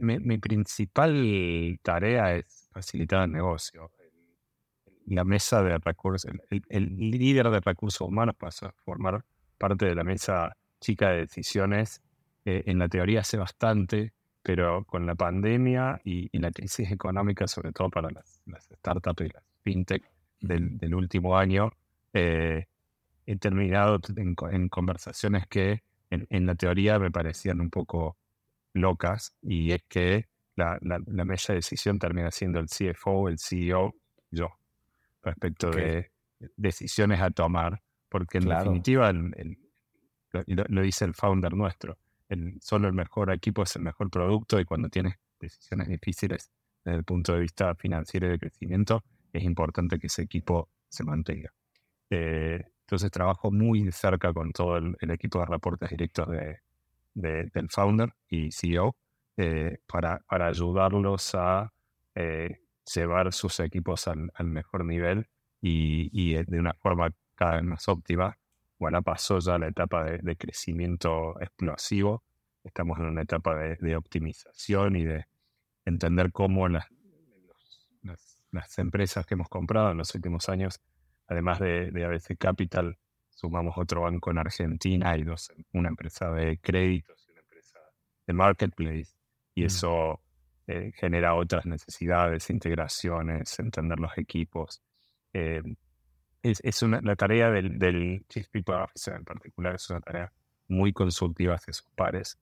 mi, 0.00 0.38
principal 0.38 1.78
tarea 1.82 2.34
es 2.34 2.68
facilitar 2.72 3.24
el 3.24 3.32
negocio. 3.32 3.92
La 5.06 5.22
mesa 5.22 5.62
de 5.62 5.78
recursos, 5.78 6.28
el, 6.68 6.96
líder 6.96 7.48
de 7.48 7.60
recursos 7.60 8.00
humanos 8.00 8.34
pasa 8.36 8.66
a 8.66 8.72
formar 8.84 9.24
parte 9.56 9.86
de 9.86 9.94
la 9.94 10.02
mesa 10.02 10.56
chica 10.80 11.10
de 11.10 11.20
decisiones. 11.20 12.02
en 12.44 12.78
la 12.78 12.88
teoría 12.88 13.20
hace 13.20 13.36
bastante, 13.36 14.12
pero 14.46 14.84
con 14.84 15.06
la 15.06 15.16
pandemia 15.16 16.00
y, 16.04 16.30
la 16.38 16.52
crisis 16.52 16.92
económica, 16.92 17.48
sobre 17.48 17.72
todo 17.72 17.90
para 17.90 18.10
las, 18.12 18.40
startups 18.76 19.22
y 19.22 19.28
las 19.30 19.42
fintech 19.64 20.08
del, 20.38 20.94
último 20.94 21.36
año, 21.36 21.72
eh, 22.12 22.66
he 23.26 23.36
terminado 23.38 23.98
en, 24.14 24.68
conversaciones 24.68 25.48
que 25.48 25.82
en, 26.10 26.46
la 26.46 26.54
teoría 26.54 27.00
me 27.00 27.10
parecían 27.10 27.60
un 27.60 27.70
poco 27.70 28.18
locas 28.72 29.34
y 29.42 29.72
es 29.72 29.82
que 29.88 30.28
la, 30.54 30.78
la, 30.80 31.24
mesa 31.24 31.52
de 31.52 31.58
decisión 31.58 31.98
termina 31.98 32.30
siendo 32.30 32.60
el 32.60 32.66
CFO, 32.66 33.28
el 33.28 33.40
CEO, 33.40 33.96
yo, 34.30 34.50
respecto 35.24 35.72
de 35.72 36.12
decisiones 36.56 37.20
a 37.20 37.32
tomar, 37.32 37.82
porque 38.08 38.38
en 38.38 38.48
definitiva 38.48 39.12
lo 39.12 40.82
dice 40.82 41.04
el 41.04 41.14
founder 41.14 41.52
nuestro 41.54 41.98
solo 42.60 42.88
el 42.88 42.94
mejor 42.94 43.32
equipo 43.32 43.62
es 43.62 43.76
el 43.76 43.82
mejor 43.82 44.10
producto 44.10 44.58
y 44.58 44.64
cuando 44.64 44.88
tienes 44.88 45.14
decisiones 45.40 45.88
difíciles 45.88 46.50
desde 46.84 46.98
el 46.98 47.04
punto 47.04 47.32
de 47.32 47.40
vista 47.40 47.74
financiero 47.74 48.26
y 48.26 48.30
de 48.30 48.38
crecimiento, 48.38 49.04
es 49.32 49.42
importante 49.42 49.98
que 49.98 50.06
ese 50.06 50.22
equipo 50.22 50.70
se 50.88 51.04
mantenga. 51.04 51.52
Eh, 52.10 52.62
entonces 52.80 53.10
trabajo 53.10 53.50
muy 53.50 53.90
cerca 53.90 54.32
con 54.32 54.52
todo 54.52 54.76
el, 54.76 55.10
equipo 55.10 55.40
de 55.40 55.46
reportes 55.46 55.90
directos 55.90 56.28
de, 56.28 56.60
del 57.14 57.68
founder 57.68 58.12
y 58.28 58.52
CEO 58.52 58.96
eh, 59.36 59.78
para, 59.86 60.22
ayudarlos 60.28 61.34
a 61.34 61.72
eh, 62.14 62.60
llevar 62.94 63.32
sus 63.32 63.58
equipos 63.60 64.06
al, 64.06 64.30
mejor 64.44 64.84
nivel 64.84 65.26
y, 65.60 66.10
y, 66.12 66.34
de 66.44 66.60
una 66.60 66.74
forma 66.74 67.10
cada 67.34 67.56
vez 67.56 67.64
más 67.64 67.88
óptima 67.88 68.38
bueno, 68.78 69.02
pasó 69.02 69.38
ya 69.38 69.58
la 69.58 69.68
etapa 69.68 70.04
de, 70.04 70.36
crecimiento 70.36 71.40
explosivo. 71.40 72.22
Estamos 72.62 72.98
en 72.98 73.06
una 73.06 73.22
etapa 73.22 73.54
de, 73.54 73.96
optimización 73.96 74.96
y 74.96 75.04
de 75.04 75.26
entender 75.84 76.32
cómo 76.32 76.68
las, 76.68 76.86
las, 78.02 78.78
empresas 78.78 79.24
que 79.24 79.34
hemos 79.34 79.48
comprado 79.48 79.92
en 79.92 79.98
los 79.98 80.14
últimos 80.14 80.48
años, 80.48 80.80
además 81.26 81.58
de, 81.60 82.04
ABC 82.04 82.36
Capital, 82.38 82.98
sumamos 83.30 83.76
otro 83.78 84.02
banco 84.02 84.30
en 84.30 84.38
Argentina 84.38 85.16
y 85.16 85.22
dos, 85.22 85.52
una 85.72 85.88
empresa 85.88 86.30
de 86.30 86.58
créditos 86.58 87.26
y 87.28 87.32
una 87.32 87.40
empresa 87.40 87.78
de 88.26 88.32
marketplace. 88.32 89.12
Y 89.54 89.62
mm. 89.62 89.66
eso 89.66 90.20
eh, 90.66 90.92
genera 90.96 91.34
otras 91.34 91.64
necesidades, 91.64 92.50
integraciones, 92.50 93.58
entender 93.58 93.98
los 94.00 94.16
equipos. 94.18 94.82
Eh, 95.32 95.62
es, 96.42 96.82
una, 96.82 97.00
la 97.00 97.16
tarea 97.16 97.50
del, 97.50 98.24
Chief 98.28 98.48
People 98.48 98.76
Officer 98.76 99.14
en 99.14 99.24
particular 99.24 99.74
es 99.74 99.90
una 99.90 100.00
tarea 100.00 100.32
muy 100.68 100.92
consultiva 100.92 101.54
hacia 101.54 101.72
sus 101.72 101.88
pares. 101.90 102.38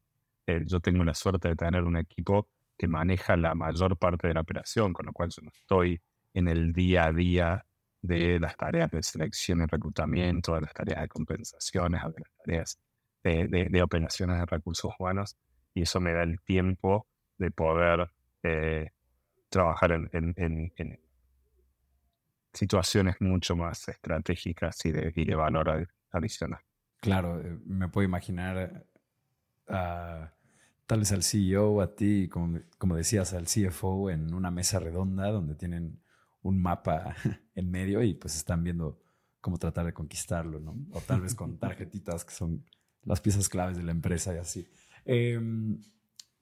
Eh, 0.47 0.63
yo 0.67 0.81
tengo 0.81 1.05
la 1.05 1.15
suerte 1.15 1.49
de 1.49 1.57
tener 1.57 1.85
un 1.85 1.97
equipo 1.97 2.49
que 2.77 2.89
maneja 2.89 3.37
la 3.37 3.55
mayor 3.55 3.97
parte 3.97 4.29
de 4.29 4.35
la 4.35 4.41
operación, 4.41 4.93
con 4.93 5.07
lo 5.07 5.13
cual 5.13 5.31
yo 5.31 5.43
no 5.43 5.51
estoy 5.51 6.01
en 6.35 6.49
el 6.49 6.73
día 6.73 7.07
a 7.07 7.13
día 7.13 7.65
de 8.03 8.39
las 8.39 8.57
tareas 8.57 8.91
de 8.91 9.03
selección 9.03 9.63
y 9.63 9.67
reclutamiento, 9.67 10.55
de 10.55 10.61
las 10.63 10.75
tareas 10.75 11.01
de 11.01 11.09
compensaciones, 11.09 12.03
de 12.03 12.21
las 12.21 12.37
tareas 12.45 12.79
de, 13.23 13.83
operaciones 13.83 14.39
de 14.39 14.47
recursos 14.47 14.93
humanos, 14.99 15.37
y 15.73 15.83
eso 15.83 16.01
me 16.01 16.13
da 16.13 16.23
el 16.23 16.41
tiempo 16.43 17.07
de 17.39 17.51
poder 17.51 18.11
eh, 18.43 18.91
trabajar 19.49 19.93
en, 19.93 20.35
en, 20.37 21.01
situaciones 22.55 23.17
mucho 23.21 23.57
más 23.57 23.89
estratégicas 23.89 24.85
y 24.85 24.93
de, 24.93 25.11
de 25.11 25.35
valor 25.35 25.89
adicional. 26.11 26.61
Claro, 27.01 27.41
eh, 27.41 27.59
me 27.67 27.89
puedo 27.89 28.07
imaginar 28.07 28.87
a, 29.69 30.33
tal 30.87 31.01
vez 31.01 31.13
al 31.13 31.23
CEO, 31.23 31.81
a 31.81 31.95
ti, 31.95 32.29
como, 32.29 32.61
como 32.79 32.97
decías, 32.97 33.35
al 33.35 33.47
CFO 33.47 34.11
en 34.11 34.33
una 34.33 34.51
mesa 34.51 34.79
redonda 34.79 35.31
donde 35.31 35.55
tienen 35.55 36.01
un 36.43 36.63
mapa 36.63 37.15
en 37.55 37.71
medio 37.71 38.03
y 38.03 38.15
pues 38.15 38.37
están 38.37 38.65
viendo 38.65 39.03
cómo 39.41 39.59
tratar 39.59 39.85
de 39.87 39.93
conquistarlo, 39.93 40.61
¿no? 40.61 40.75
O 40.93 41.01
tal 41.01 41.21
vez 41.21 41.35
con 41.35 41.59
tarjetitas 41.59 42.25
que 42.25 42.33
son 42.33 42.65
las 43.03 43.21
piezas 43.21 43.49
claves 43.49 43.77
de 43.77 43.83
la 43.83 43.93
empresa 43.93 44.35
y 44.35 44.39
así. 44.39 44.67
Em, 45.05 45.79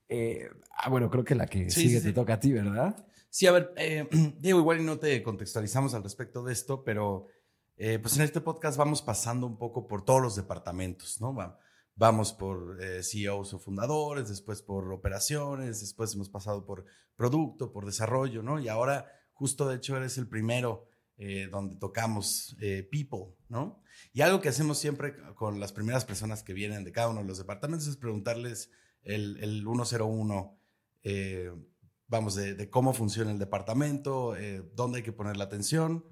eh, 0.09 0.49
ah, 0.79 0.89
bueno, 0.89 1.11
creo 1.11 1.25
que 1.25 1.35
la 1.35 1.47
que 1.47 1.71
sigue 1.71 2.01
te 2.01 2.13
toca 2.13 2.35
a 2.35 2.41
ti, 2.41 2.53
¿verdad? 2.53 3.05
Sí, 3.35 3.47
a 3.47 3.53
ver, 3.53 3.73
eh, 3.79 4.07
Diego, 4.41 4.59
igual 4.59 4.85
no 4.85 4.99
te 4.99 5.23
contextualizamos 5.23 5.95
al 5.95 6.03
respecto 6.03 6.45
de 6.45 6.53
esto, 6.53 6.85
pero 6.85 7.29
eh, 7.79 7.99
pues 7.99 8.15
en 8.19 8.25
este 8.25 8.43
podcast 8.43 8.77
vamos 8.77 9.01
pasando 9.01 9.47
un 9.47 9.57
poco 9.57 9.89
por 9.89 10.05
todos 10.05 10.21
los 10.21 10.37
departamentos, 10.37 11.19
¿no? 11.19 11.35
Vamos 11.95 12.35
por 12.35 12.77
eh, 12.83 13.03
CEOs 13.03 13.55
o 13.55 13.59
fundadores, 13.59 14.29
después 14.29 14.61
por 14.61 14.93
operaciones, 14.93 15.81
después 15.81 16.15
hemos 16.15 16.29
pasado 16.29 16.67
por 16.67 16.85
producto, 17.17 17.73
por 17.73 17.87
desarrollo, 17.87 18.43
¿no? 18.43 18.61
Y 18.61 18.69
ahora, 18.69 19.11
justo 19.33 19.67
de 19.67 19.77
hecho, 19.77 19.97
eres 19.97 20.19
el 20.19 20.29
primero 20.29 20.87
donde 21.53 21.77
tocamos 21.77 22.57
people, 22.91 23.37
¿no? 23.49 23.81
Y 24.13 24.23
algo 24.23 24.41
que 24.41 24.49
hacemos 24.49 24.79
siempre 24.79 25.15
con 25.37 25.61
las 25.61 25.73
primeras 25.73 26.05
personas 26.05 26.43
que 26.43 26.53
vienen 26.53 26.83
de 26.83 26.91
cada 26.91 27.11
uno 27.11 27.21
de 27.21 27.29
los 27.29 27.39
departamentos 27.39 27.87
es 27.87 27.97
preguntarles 27.97 28.71
el, 29.05 29.37
el 29.41 29.63
101 29.63 30.59
vamos, 32.13 32.35
de, 32.35 32.69
cómo 32.69 32.93
funciona 32.93 33.31
el 33.33 33.39
departamento, 33.39 34.37
eh, 34.37 34.63
dónde 34.75 34.99
hay 34.99 35.03
que 35.03 35.13
poner 35.13 35.39
la 35.39 35.45
atención. 35.45 36.05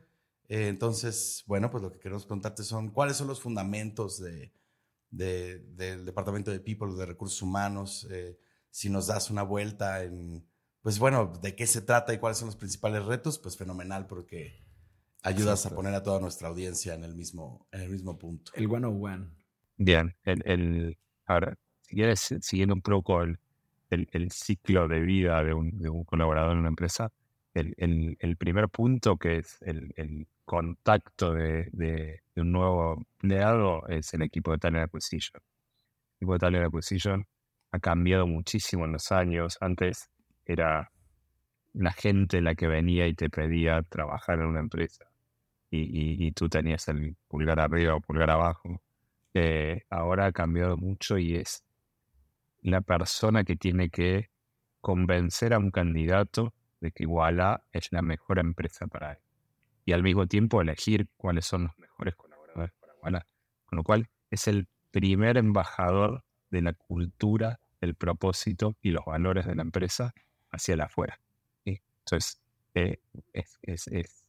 Eh, 0.48 0.68
entonces, 0.68 1.44
bueno, 1.46 1.70
pues 1.70 1.82
lo 1.82 1.92
que 1.92 2.00
queremos 2.00 2.24
contarte 2.24 2.64
son 2.64 2.88
cuáles 2.88 3.18
son 3.18 3.28
los 3.28 3.40
fundamentos 3.40 4.18
de, 4.18 4.50
del 5.10 6.06
departamento 6.06 6.50
de 6.50 6.58
People, 6.58 6.94
de 6.96 7.04
recursos 7.04 7.42
humanos. 7.42 8.08
Eh, 8.10 8.38
si 8.70 8.88
nos 8.88 9.08
das 9.08 9.30
una 9.30 9.42
vuelta 9.42 10.02
en, 10.02 10.48
pues 10.80 10.98
bueno, 10.98 11.34
de 11.42 11.54
qué 11.54 11.66
se 11.66 11.82
trata 11.82 12.14
y 12.14 12.18
cuáles 12.18 12.38
son 12.38 12.46
los 12.46 12.56
principales 12.56 13.04
retos, 13.04 13.38
pues 13.38 13.58
fenomenal, 13.58 14.06
porque 14.06 14.64
ayudas 15.22 15.66
a 15.66 15.74
poner 15.74 15.92
a 15.94 16.02
toda 16.02 16.18
nuestra 16.18 16.48
audiencia 16.48 16.94
en 16.94 17.04
el 17.04 17.14
mismo, 17.14 17.68
en 17.72 17.82
el 17.82 17.90
mismo 17.90 18.16
punto. 18.16 18.52
El 18.54 18.72
one 18.72 18.86
on 18.86 19.04
one. 19.04 19.30
Bien, 19.76 20.16
el, 20.24 20.42
el, 20.46 20.98
ahora, 21.26 21.58
si 21.82 21.94
quieres, 21.94 22.34
siguiendo 22.40 22.74
un 22.74 22.80
poco 22.80 23.22
el, 23.22 23.38
el, 23.90 24.30
ciclo 24.30 24.88
de 24.88 25.00
vida 25.00 25.42
de 25.42 25.52
un, 25.54 26.04
colaborador 26.04 26.52
en 26.52 26.58
una 26.58 26.68
empresa, 26.68 27.12
el, 27.54 28.36
primer 28.38 28.68
punto 28.68 29.16
que 29.16 29.38
es 29.38 29.58
el, 29.62 30.26
contacto 30.44 31.32
de, 31.32 32.20
un 32.36 32.52
nuevo 32.52 33.04
empleado 33.22 33.86
es 33.88 34.12
el 34.14 34.22
equipo 34.22 34.52
de 34.52 34.58
Talent 34.58 34.84
Acquisition. 34.86 35.42
El 35.42 36.16
equipo 36.16 36.32
de 36.32 36.38
Talent 36.38 36.66
Acquisition 36.66 37.26
ha 37.72 37.78
cambiado 37.78 38.26
muchísimo 38.26 38.84
en 38.84 38.92
los 38.92 39.12
años. 39.12 39.58
Antes 39.60 40.10
era 40.44 40.90
la 41.72 41.92
gente 41.92 42.40
la 42.40 42.54
que 42.54 42.66
venía 42.66 43.06
y 43.06 43.14
te 43.14 43.30
pedía 43.30 43.82
trabajar 43.82 44.40
en 44.40 44.46
una 44.46 44.60
empresa 44.60 45.10
y, 45.70 46.32
tú 46.32 46.48
tenías 46.48 46.88
el 46.88 47.16
pulgar 47.28 47.60
arriba 47.60 47.94
o 47.94 48.00
pulgar 48.00 48.30
abajo. 48.30 48.82
Eh, 49.34 49.82
ahora 49.88 50.26
ha 50.26 50.32
cambiado 50.32 50.76
mucho 50.76 51.18
y 51.18 51.36
es 51.36 51.64
la 52.62 52.80
persona 52.80 53.44
que 53.44 53.56
tiene 53.56 53.90
que 53.90 54.30
convencer 54.80 55.54
a 55.54 55.58
un 55.58 55.70
candidato 55.70 56.54
de 56.80 56.92
que 56.92 57.04
Iguala 57.04 57.62
es 57.72 57.92
la 57.92 58.02
mejor 58.02 58.38
empresa 58.38 58.86
para 58.86 59.12
él. 59.12 59.18
Y 59.84 59.92
al 59.92 60.02
mismo 60.02 60.26
tiempo 60.26 60.60
elegir 60.60 61.08
cuáles 61.16 61.46
son 61.46 61.64
los 61.64 61.78
mejores 61.78 62.14
colaboradores 62.16 62.72
para 62.80 62.94
Iguala. 62.94 63.26
Con 63.66 63.76
lo 63.76 63.84
cual 63.84 64.08
es 64.30 64.48
el 64.48 64.68
primer 64.90 65.36
embajador 65.36 66.24
de 66.50 66.62
la 66.62 66.72
cultura, 66.72 67.60
el 67.80 67.94
propósito 67.94 68.76
y 68.82 68.90
los 68.90 69.04
valores 69.04 69.46
de 69.46 69.54
la 69.54 69.62
empresa 69.62 70.12
hacia 70.50 70.74
el 70.74 70.80
afuera. 70.80 71.20
Entonces, 71.64 72.40
es, 72.74 74.24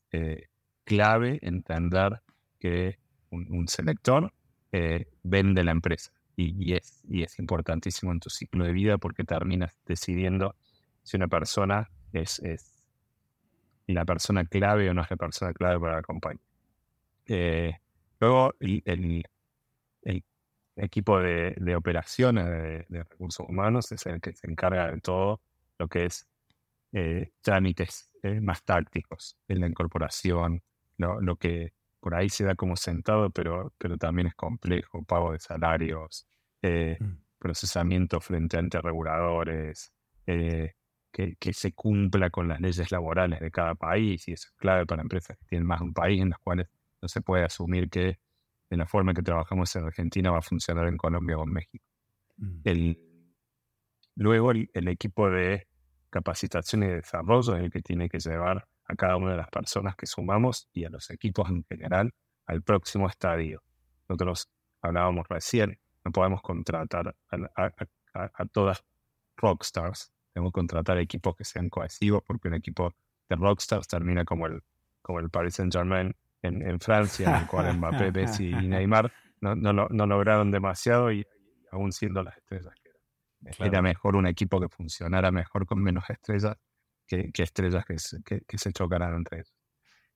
clave 0.83 1.39
entender 1.41 2.21
que 2.59 2.99
un, 3.29 3.67
selector 3.67 4.33
vende 5.23 5.63
la 5.63 5.71
empresa. 5.71 6.11
Y, 6.43 6.73
es, 6.73 7.03
y 7.07 7.23
es 7.23 7.37
importantísimo 7.39 8.11
en 8.11 8.19
tu 8.19 8.29
ciclo 8.29 8.65
de 8.65 8.71
vida 8.71 8.97
porque 8.97 9.23
terminas 9.23 9.75
decidiendo 9.85 10.55
si 11.03 11.17
una 11.17 11.27
persona 11.27 11.89
es, 12.13 12.41
la 13.87 14.05
persona 14.05 14.45
clave 14.45 14.89
o 14.89 14.93
no 14.93 15.01
es 15.01 15.11
la 15.11 15.17
persona 15.17 15.53
clave 15.53 15.79
para 15.79 15.97
la 15.97 16.01
compañía. 16.01 16.43
Eh, 17.27 17.77
luego, 18.19 18.55
el, 18.59 19.23
equipo 20.77 21.19
de, 21.19 21.75
operaciones 21.75 22.45
de, 22.89 23.03
recursos 23.03 23.47
humanos 23.47 23.91
es 23.91 24.05
el 24.05 24.19
que 24.19 24.33
se 24.33 24.49
encarga 24.49 24.91
de 24.91 24.99
todo 25.01 25.41
lo 25.77 25.87
que 25.87 26.05
es 26.05 26.27
eh, 26.93 27.31
trámites 27.41 28.09
eh, 28.23 28.39
más 28.39 28.63
tácticos 28.63 29.37
en 29.47 29.59
la 29.61 29.67
incorporación, 29.67 30.63
lo, 30.97 31.35
que 31.35 31.73
por 32.01 32.15
ahí 32.15 32.29
se 32.29 32.43
da 32.43 32.55
como 32.55 32.75
sentado, 32.75 33.29
pero, 33.29 33.73
pero 33.77 33.97
también 33.97 34.27
es 34.27 34.35
complejo, 34.35 35.03
pago 35.05 35.31
de 35.31 35.39
salarios, 35.39 36.27
mm. 36.61 37.05
procesamiento 37.37 38.19
frente 38.19 38.57
a 38.57 38.81
reguladores, 38.81 39.93
que, 40.25 41.53
se 41.53 41.73
cumpla 41.73 42.29
con 42.29 42.47
las 42.47 42.59
leyes 42.59 42.91
laborales 42.91 43.39
de 43.39 43.51
cada 43.51 43.75
país, 43.75 44.27
y 44.27 44.33
eso 44.33 44.47
es 44.49 44.53
clave 44.57 44.85
para 44.85 45.03
empresas 45.03 45.37
que 45.37 45.45
tienen 45.45 45.67
más 45.67 45.79
de 45.79 45.85
un 45.85 45.93
país, 45.93 46.21
en 46.21 46.29
las 46.29 46.39
cuales 46.39 46.67
no 47.01 47.07
se 47.07 47.21
puede 47.21 47.43
asumir 47.43 47.89
que 47.89 48.19
de 48.69 48.77
la 48.77 48.87
forma 48.87 49.13
que 49.13 49.21
trabajamos 49.21 49.75
en 49.75 49.85
Argentina 49.85 50.31
va 50.31 50.39
a 50.39 50.41
funcionar 50.41 50.87
en 50.87 50.97
Colombia 50.97 51.37
o 51.37 51.43
en 51.43 51.53
México. 51.53 51.85
Mm. 52.37 52.61
El, 52.63 52.99
luego 54.15 54.51
el, 54.51 54.87
equipo 54.87 55.29
de 55.29 55.67
capacitación 56.09 56.83
y 56.83 56.87
desarrollo 56.87 57.57
es 57.57 57.63
el 57.63 57.71
que 57.71 57.81
tiene 57.81 58.09
que 58.09 58.19
llevar 58.19 58.67
a 58.91 58.95
cada 58.95 59.15
una 59.15 59.31
de 59.31 59.37
las 59.37 59.49
personas 59.49 59.95
que 59.95 60.05
sumamos 60.05 60.67
y 60.73 60.83
a 60.83 60.89
los 60.89 61.09
equipos 61.09 61.49
en 61.49 61.63
general 61.63 62.13
al 62.45 62.61
próximo 62.61 63.07
estadio. 63.07 63.63
Nosotros 64.09 64.49
hablábamos 64.81 65.27
recién, 65.29 65.79
no 66.03 66.11
podemos 66.11 66.41
contratar 66.41 67.15
a, 67.29 67.71
a 68.13 68.45
todas 68.45 68.83
rockstars, 69.37 70.11
tengo 70.33 70.49
que 70.49 70.53
contratar 70.53 70.97
equipos 70.97 71.35
que 71.35 71.45
sean 71.45 71.69
cohesivos 71.69 72.21
porque 72.25 72.49
un 72.49 72.55
equipo 72.55 72.93
de 73.29 73.35
rockstars 73.37 73.87
termina 73.87 74.25
como 74.25 74.47
el, 74.47 74.61
como 75.01 75.19
el 75.19 75.29
Paris 75.29 75.55
Saint 75.55 75.73
Germain 75.73 76.13
en, 76.41 76.79
Francia, 76.79 77.29
en 77.29 77.35
el 77.43 77.47
cual 77.47 77.77
Mbappé, 77.77 78.11
Messi 78.11 78.49
y 78.49 78.67
Neymar 78.67 79.11
no, 79.39 79.55
no, 79.55 80.05
lograron 80.05 80.51
demasiado 80.51 81.11
y, 81.11 81.25
aún 81.71 81.91
siendo 81.93 82.23
las 82.23 82.35
estrellas 82.35 82.73
que 82.83 82.89
eran. 82.89 83.67
Era 83.67 83.81
mejor 83.81 84.15
un 84.15 84.27
equipo 84.27 84.59
que 84.59 84.67
funcionara 84.67 85.31
mejor 85.31 85.65
con 85.65 85.81
menos 85.81 86.09
estrellas 86.09 86.57
que, 87.33 87.43
estrellas 87.43 87.85
que 87.85 87.99
se, 87.99 88.21
que, 88.23 88.57
se 88.57 88.71
chocaran 88.71 89.15
entre 89.15 89.39
ellos. 89.39 89.53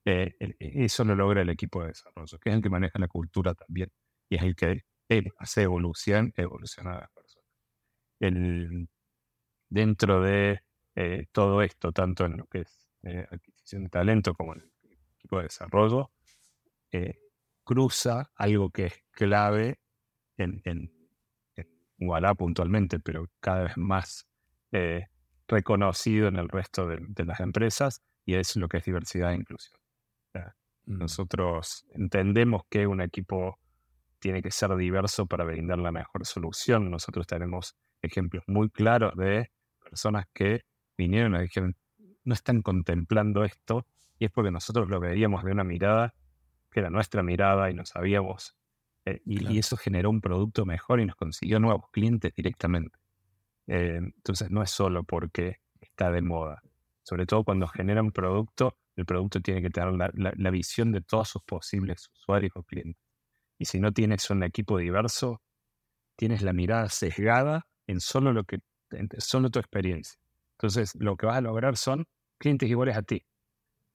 Eh, 0.05 0.35
eso 0.59 1.03
lo 1.03 1.15
logra 1.15 1.41
el 1.41 1.49
equipo 1.49 1.81
de 1.81 1.89
desarrollo, 1.89 2.37
que 2.39 2.49
es 2.49 2.55
el 2.55 2.61
que 2.61 2.69
maneja 2.69 2.99
la 2.99 3.07
cultura 3.07 3.53
también 3.53 3.91
y 4.29 4.35
es 4.35 4.43
el 4.43 4.55
que 4.55 4.81
hace 5.37 5.63
evolución, 5.63 6.33
evolucionar 6.35 6.97
a 6.97 6.99
las 7.01 7.11
personas. 7.11 7.45
El, 8.19 8.87
dentro 9.69 10.21
de 10.21 10.61
eh, 10.95 11.27
todo 11.31 11.61
esto, 11.61 11.91
tanto 11.91 12.25
en 12.25 12.37
lo 12.37 12.45
que 12.47 12.61
es 12.61 12.89
eh, 13.03 13.25
adquisición 13.29 13.83
de 13.83 13.89
talento 13.89 14.33
como 14.33 14.53
en 14.53 14.61
el 14.61 14.97
equipo 15.17 15.37
de 15.37 15.43
desarrollo, 15.43 16.11
eh, 16.91 17.19
cruza 17.63 18.31
algo 18.35 18.69
que 18.69 18.85
es 18.85 19.03
clave 19.11 19.79
en, 20.37 20.61
en, 20.65 20.91
puntualmente, 22.37 22.99
pero 22.99 23.29
cada 23.39 23.63
vez 23.63 23.77
más 23.77 24.27
reconocido 25.47 26.27
en 26.27 26.37
el 26.37 26.49
resto 26.49 26.87
de, 26.87 27.25
las 27.25 27.39
empresas, 27.39 28.01
y 28.25 28.35
es 28.35 28.55
lo 28.55 28.67
que 28.67 28.77
es 28.77 28.85
diversidad 28.85 29.33
e 29.33 29.35
inclusión. 29.35 29.79
Mm. 30.33 30.97
Nosotros 30.97 31.85
entendemos 31.91 32.63
que 32.69 32.87
un 32.87 33.01
equipo 33.01 33.59
tiene 34.19 34.41
que 34.41 34.51
ser 34.51 34.75
diverso 34.75 35.25
para 35.25 35.43
brindar 35.43 35.79
la 35.79 35.91
mejor 35.91 36.25
solución. 36.25 36.89
Nosotros 36.89 37.27
tenemos 37.27 37.75
ejemplos 38.01 38.43
muy 38.47 38.69
claros 38.69 39.15
de 39.15 39.51
personas 39.83 40.25
que 40.33 40.61
vinieron 40.97 41.35
y 41.35 41.41
dijeron, 41.41 41.75
no 42.23 42.33
están 42.33 42.61
contemplando 42.61 43.43
esto, 43.43 43.85
y 44.17 44.25
es 44.25 44.31
porque 44.31 44.51
nosotros 44.51 44.89
lo 44.89 44.99
veíamos 44.99 45.43
de 45.43 45.51
una 45.51 45.63
mirada 45.63 46.13
que 46.71 46.79
era 46.81 46.89
nuestra 46.89 47.23
mirada 47.23 47.69
y 47.69 47.73
no 47.73 47.85
sabíamos, 47.85 48.55
eh, 49.05 49.21
y, 49.25 49.57
eso 49.57 49.77
generó 49.77 50.09
un 50.09 50.19
producto 50.19 50.65
mejor 50.65 50.99
y 50.99 51.05
nos 51.05 51.15
consiguió 51.15 51.59
nuevos 51.59 51.89
clientes 51.91 52.33
directamente. 52.35 52.97
Eh, 53.67 53.97
entonces 53.97 54.51
no 54.51 54.61
es 54.61 54.71
solo 54.71 55.03
porque 55.03 55.57
está 55.79 56.11
de 56.11 56.21
moda, 56.21 56.61
sobre 57.05 57.27
todo 57.27 57.43
cuando 57.43 57.67
genera 57.67 58.01
un 58.01 58.11
producto, 58.11 58.77
el 58.95 59.05
producto 59.05 59.39
tiene 59.39 59.61
que 59.61 59.69
tener 59.69 59.93
la, 59.93 60.51
visión 60.51 60.91
de 60.91 61.01
todos 61.01 61.29
sus 61.29 61.43
posibles 61.43 62.09
usuarios 62.13 62.51
o 62.55 62.63
clientes. 62.63 63.01
Y 63.59 63.65
si 63.65 63.79
no 63.79 63.91
tienes 63.91 64.29
un 64.31 64.43
equipo 64.43 64.77
diverso, 64.77 65.41
tienes 66.15 66.41
la 66.41 66.53
mirada 66.53 66.89
sesgada 66.89 67.67
en 67.87 67.99
solo 67.99 68.33
lo 68.33 68.43
que 68.43 68.59
solo 69.19 69.49
tu 69.49 69.59
experiencia. 69.59 70.19
Entonces, 70.53 70.95
lo 70.95 71.17
que 71.17 71.25
vas 71.25 71.37
a 71.37 71.41
lograr 71.41 71.77
son 71.77 72.05
clientes 72.37 72.69
iguales 72.69 72.97
a 72.97 73.03
ti. 73.03 73.23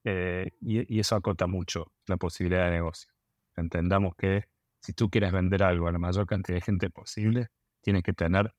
Eh, 0.04 0.50
y, 0.60 1.00
eso 1.00 1.16
acota 1.16 1.46
mucho 1.46 1.92
la 2.06 2.16
posibilidad 2.16 2.66
de 2.66 2.72
negocio. 2.72 3.10
Entendamos 3.56 4.14
que 4.16 4.44
si 4.80 4.92
tú 4.92 5.10
quieres 5.10 5.32
vender 5.32 5.62
algo 5.62 5.88
a 5.88 5.92
la 5.92 5.98
mayor 5.98 6.26
cantidad 6.26 6.56
de 6.58 6.62
gente 6.62 6.90
posible, 6.90 7.48
tienes 7.82 8.02
que 8.02 8.12
tener 8.12 8.54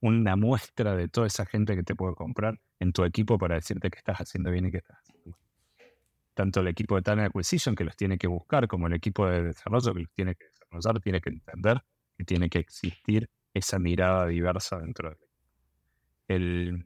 una 0.00 0.36
muestra 0.36 0.94
de 0.94 1.08
toda 1.08 1.26
esa 1.26 1.46
gente 1.46 1.74
que 1.76 1.82
te 1.82 1.94
puede 1.94 2.14
comprar 2.14 2.60
en 2.78 2.92
tu 2.92 3.04
equipo 3.04 3.38
para 3.38 3.56
decirte 3.56 3.90
que 3.90 3.98
estás 3.98 4.18
haciendo 4.18 4.50
bien 4.50 4.66
y 4.66 4.70
que 4.70 4.78
estás 4.78 4.98
haciendo 4.98 5.30
mal. 5.30 5.40
Tanto 6.34 6.60
el 6.60 6.68
equipo 6.68 6.96
de 6.96 7.02
talent 7.02 7.28
acquisition 7.28 7.74
que 7.74 7.84
los 7.84 7.96
tiene 7.96 8.16
que 8.16 8.28
buscar, 8.28 8.68
como 8.68 8.86
el 8.86 8.92
equipo 8.92 9.26
de 9.26 9.42
desarrollo 9.42 9.92
que 9.92 10.00
los 10.00 10.12
tiene 10.12 10.34
que 10.34 10.44
desarrollar, 10.44 11.00
tiene 11.00 11.20
que 11.20 11.30
entender 11.30 11.82
que 12.16 12.24
tiene 12.24 12.48
que 12.48 12.58
existir 12.58 13.28
esa 13.54 13.78
mirada 13.78 14.26
diversa 14.26 14.78
dentro 14.78 15.10
de 15.10 15.16
el 16.28 16.84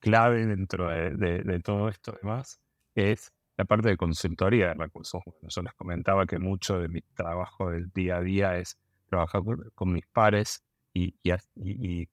clave 0.00 0.46
dentro 0.46 0.88
de, 0.88 1.60
todo 1.64 1.88
esto 1.88 2.16
demás 2.20 2.60
es 2.94 3.32
la 3.56 3.64
parte 3.64 3.88
de 3.88 3.96
consultoría 3.96 4.68
de 4.68 4.74
recursos 4.74 5.20
humanos. 5.24 5.54
Yo 5.54 5.62
les 5.62 5.72
comentaba 5.74 6.26
que 6.26 6.38
mucho 6.38 6.78
de 6.78 6.88
mi 6.88 7.00
trabajo 7.00 7.70
del 7.70 7.90
día 7.92 8.18
a 8.18 8.20
día 8.20 8.56
es 8.56 8.78
trabajar 9.06 9.42
con, 9.74 9.92
mis 9.92 10.06
pares 10.06 10.64
y, 10.98 12.08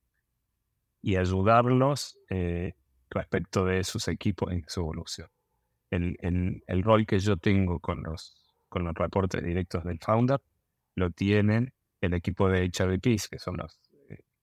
y, 1.02 1.15
ayudarlos 1.15 2.17
eh, 2.30 2.74
respecto 3.10 3.65
de 3.65 3.84
sus 3.84 4.08
equipos 4.08 4.52
en 4.52 4.63
su 4.67 4.82
evolución. 4.82 5.30
El, 5.91 6.17
el, 6.67 6.84
rol 6.84 7.06
que 7.06 7.19
yo 7.19 7.38
tengo 7.38 7.80
con 7.80 8.04
los, 8.04 8.36
con 8.69 8.84
los 8.84 8.93
reportes 8.95 9.43
directos 9.43 9.84
del 9.84 10.00
founder 10.00 10.41
lo 10.95 11.12
tienen 11.12 11.74
el 12.02 12.13
equipo 12.13 12.50
de 12.50 12.65
HRBPs, 12.65 13.30
que 13.30 13.39
son 13.39 13.58
los 13.58 13.80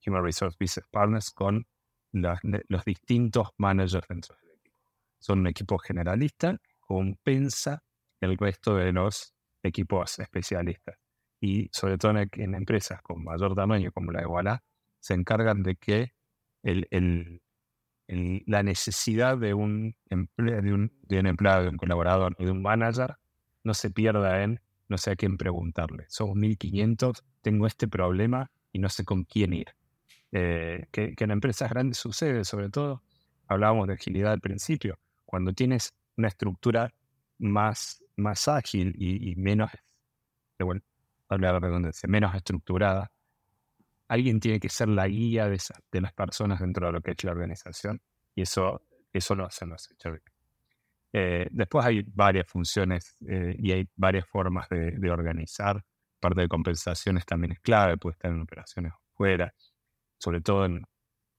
Human 0.07 0.25
Resource 0.25 0.57
Business 0.59 0.87
Partners 0.91 1.31
con 1.31 1.67
los 2.13 2.85
distintos 2.85 3.49
managers 3.57 4.07
dentro 4.09 4.37
del 4.37 4.51
equipo. 4.59 4.77
Son 5.19 5.41
un 5.41 5.47
equipo 5.47 5.79
generalista, 5.79 6.59
compensa 6.81 7.83
el 8.21 8.37
resto 8.37 8.77
de 8.77 8.93
los 8.93 9.35
equipos 9.63 10.19
especialistas. 10.19 11.02
Y 11.43 11.69
sobre 11.73 11.99
todo 11.99 12.13
en, 12.13 12.55
empresas 12.55 13.03
con 13.03 13.25
mayor 13.25 13.57
tamaño 13.57 13.91
como 13.91 14.13
la 14.13 14.21
de 14.21 14.27
Walla, 14.27 14.63
se 15.01 15.15
encargan 15.15 15.65
de 15.65 15.75
que 15.75 16.13
la 18.47 18.63
necesidad 18.63 19.37
de 19.37 19.53
un, 19.53 19.97
empleado, 20.09 20.63
de 21.09 21.69
un 21.69 21.77
colaborador 21.77 22.37
o 22.39 22.45
de 22.45 22.51
un 22.53 22.63
manager 22.63 23.17
no 23.65 23.75
se 23.75 23.91
pierda 23.91 24.45
en 24.45 24.61
no 24.89 24.99
sé 24.99 25.11
a 25.11 25.17
quién 25.17 25.37
preguntarle. 25.37 26.05
Somos 26.09 26.37
1500, 26.37 27.25
tengo 27.41 27.67
este 27.67 27.89
problema 27.89 28.53
y 28.73 28.79
no 28.79 28.89
sé 28.89 29.05
con 29.05 29.25
quién 29.25 29.53
ir. 29.53 29.75
Eh, 30.31 30.87
que, 30.93 31.15
en 31.19 31.31
empresas 31.33 31.71
grandes 31.71 31.99
sucede, 31.99 32.45
sobre 32.45 32.71
todo, 32.71 33.03
hablábamos 33.49 33.89
de 33.89 33.95
agilidad 33.95 34.33
al 34.33 34.41
principio, 34.41 35.01
cuando 35.25 35.53
tienes 35.53 35.93
una 36.17 36.29
estructura 36.29 36.95
más, 37.39 38.05
más 38.17 38.47
ágil 38.47 38.95
y, 38.97 39.35
menos, 39.35 39.73
de 40.59 40.83
menos 42.09 42.35
estructurada, 42.35 43.11
alguien 44.09 44.41
tiene 44.41 44.61
que 44.61 44.69
ser 44.69 44.89
la 44.89 45.09
guía 45.09 45.49
de, 45.49 45.59
de, 45.91 46.01
las 46.01 46.13
personas 46.13 46.61
dentro 46.61 46.87
de 46.87 46.93
lo 46.93 47.01
que 47.01 47.13
es 47.13 47.25
la 47.25 47.33
organización 47.33 48.01
y 48.35 48.43
eso, 48.43 48.83
eso 49.13 49.35
lo 49.35 49.47
hacen 49.47 49.71
los 49.71 49.89
eh, 51.15 51.47
después 51.51 51.85
hay 51.85 52.03
varias 52.07 52.47
funciones 52.47 53.17
eh, 53.29 53.55
y 53.59 53.71
hay 53.73 53.87
varias 53.97 54.27
formas 54.27 54.67
de, 54.71 54.93
de, 54.93 55.11
organizar. 55.11 55.85
Parte 56.19 56.41
de 56.41 56.49
compensaciones 56.49 57.27
también 57.27 57.53
es 57.53 57.61
clave, 57.61 57.99
puede 57.99 58.15
estar 58.15 58.31
en 58.31 58.41
operaciones 58.41 58.93
fuera 59.15 59.53
sobre 60.23 60.41
todo 60.41 60.69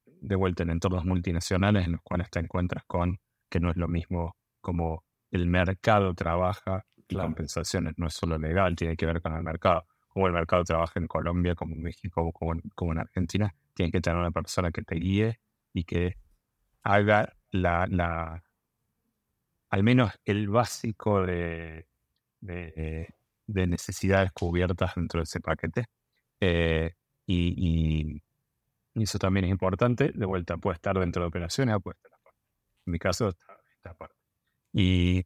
de 0.06 0.36
vuelta 0.36 0.63
en 0.63 0.71
entornos 0.71 1.06
multinacionales 1.06 1.86
en 1.86 1.93
los 1.93 2.01
cuales 2.01 2.29
te 2.29 2.39
encuentras 2.39 2.84
con 2.86 3.17
que 3.49 3.62
no 3.62 3.69
es 3.71 3.77
lo 3.77 3.88
mismo 3.88 4.36
como 4.60 5.06
el 5.32 5.47
mercado 5.47 6.13
trabaja 6.13 6.86
y 7.13 7.21
compensaciones 7.21 7.93
no 7.97 8.08
es 8.08 8.13
solo 8.13 8.38
legal, 8.38 8.76
tiene 8.76 8.95
que 8.95 9.06
ver 9.06 9.21
con 9.21 9.36
el 9.36 9.43
mercado. 9.43 9.86
Como 10.08 10.28
el 10.28 10.34
mercado 10.34 10.63
trabaja 10.63 10.99
en 10.99 11.08
Colombia, 11.08 11.56
como 11.56 11.76
en 11.76 11.82
México, 11.82 12.32
como, 12.32 12.60
como 12.76 12.91
en 12.91 12.99
Argentina, 12.99 13.56
tiene 13.73 13.91
que 13.91 14.02
tener 14.02 14.19
una 14.19 14.32
persona 14.32 14.71
que 14.71 14.84
te 14.84 14.95
guíe 14.95 15.39
y 15.73 15.84
que 15.86 16.17
haga 16.84 17.34
la, 17.52 17.88
la, 17.89 18.43
al 19.69 19.84
menos 19.84 20.12
el 20.26 20.49
básico 20.49 21.26
de, 21.26 21.88
de, 22.41 23.08
necesidades 23.47 24.32
cubiertas 24.32 24.95
dentro 24.95 25.19
de 25.19 25.23
ese 25.23 25.39
paquete. 25.39 25.86
Eh, 26.39 26.93
y, 27.26 28.21
eso 28.95 29.17
también 29.17 29.45
es 29.45 29.52
importante. 29.52 30.12
De 30.13 30.26
vuelta, 30.26 30.58
puede 30.58 30.76
estar 30.76 30.99
dentro 30.99 31.23
de 31.23 31.30
operaciones 31.30 31.76
o 31.76 31.80
puede 31.80 31.95
estar. 31.95 32.12
En 32.86 32.91
mi 32.91 32.99
caso, 32.99 33.30
está, 33.30 33.58
está 33.76 33.91
aparte. 33.91 34.15
Y, 34.73 35.26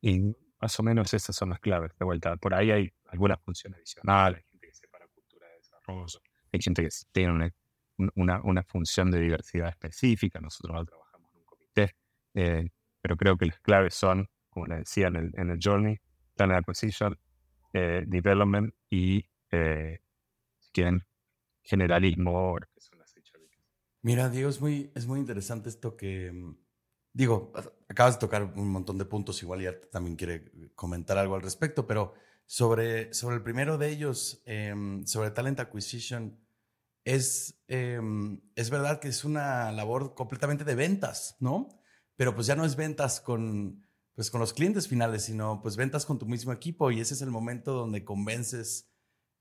y, 0.00 0.34
más 0.60 0.78
o 0.80 0.82
menos 0.82 1.12
esas 1.14 1.36
son 1.36 1.50
las 1.50 1.60
claves. 1.60 1.92
De 1.98 2.04
vuelta, 2.04 2.36
por 2.36 2.54
ahí 2.54 2.70
hay 2.70 2.92
algunas 3.06 3.40
funciones 3.42 3.78
adicionales. 3.78 4.38
Hay 4.38 4.50
gente 4.50 4.66
que 4.68 4.74
separa 4.74 5.06
cultura 5.08 5.46
de 5.48 5.54
desarrollo. 5.56 6.20
Hay 6.52 6.60
gente 6.60 6.82
que 6.82 6.88
tiene 7.12 7.52
una, 8.14 8.40
una, 8.42 8.62
función 8.62 9.10
de 9.10 9.20
diversidad 9.20 9.68
específica. 9.68 10.40
Nosotros 10.40 10.74
no 10.74 10.84
trabajamos 10.84 11.30
en 11.32 11.38
un 11.38 11.44
comité. 11.44 11.96
Eh, 12.34 12.68
pero 13.00 13.16
creo 13.16 13.36
que 13.36 13.46
las 13.46 13.60
claves 13.60 13.94
son, 13.94 14.28
como 14.48 14.66
les 14.66 14.80
decía 14.80 15.08
en 15.08 15.16
el, 15.16 15.30
en 15.34 15.50
el 15.50 15.58
Journey, 15.62 15.98
Plan 16.34 16.52
Acquisition, 16.52 17.18
eh, 17.72 18.04
Development 18.06 18.74
y, 18.90 19.24
eh, 19.50 20.00
si 20.58 20.72
quieren, 20.72 21.04
generalismo, 21.62 22.56
Mira, 24.02 24.28
Diego, 24.28 24.48
es 24.48 24.60
muy, 24.60 24.92
es 24.94 25.06
muy 25.08 25.18
interesante 25.18 25.68
esto 25.68 25.96
que, 25.96 26.30
mm, 26.30 26.56
digo, 27.16 27.52
acabas 27.88 28.14
de 28.14 28.20
tocar 28.20 28.42
un 28.42 28.68
montón 28.70 28.98
de 28.98 29.06
puntos, 29.06 29.42
igual 29.42 29.62
ya 29.62 29.80
también 29.90 30.16
quiere 30.16 30.52
comentar 30.74 31.16
algo 31.16 31.34
al 31.34 31.42
respecto, 31.42 31.86
pero 31.86 32.12
sobre, 32.44 33.12
sobre 33.14 33.36
el 33.36 33.42
primero 33.42 33.78
de 33.78 33.88
ellos, 33.88 34.42
em, 34.44 35.04
sobre 35.06 35.30
Talent 35.30 35.60
Acquisition, 35.60 36.38
es, 37.04 37.58
em, 37.68 38.40
es 38.54 38.68
verdad 38.68 39.00
que 39.00 39.08
es 39.08 39.24
una 39.24 39.72
labor 39.72 40.14
completamente 40.14 40.64
de 40.64 40.74
ventas, 40.74 41.36
¿no? 41.40 41.68
pero 42.16 42.34
pues 42.34 42.46
ya 42.46 42.56
no 42.56 42.64
es 42.64 42.76
ventas 42.76 43.20
con, 43.20 43.86
pues 44.14 44.30
con 44.30 44.40
los 44.40 44.52
clientes 44.52 44.88
finales, 44.88 45.24
sino 45.24 45.60
pues 45.62 45.76
ventas 45.76 46.06
con 46.06 46.18
tu 46.18 46.26
mismo 46.26 46.52
equipo 46.52 46.90
y 46.90 47.00
ese 47.00 47.14
es 47.14 47.22
el 47.22 47.30
momento 47.30 47.72
donde 47.72 48.04
convences, 48.04 48.90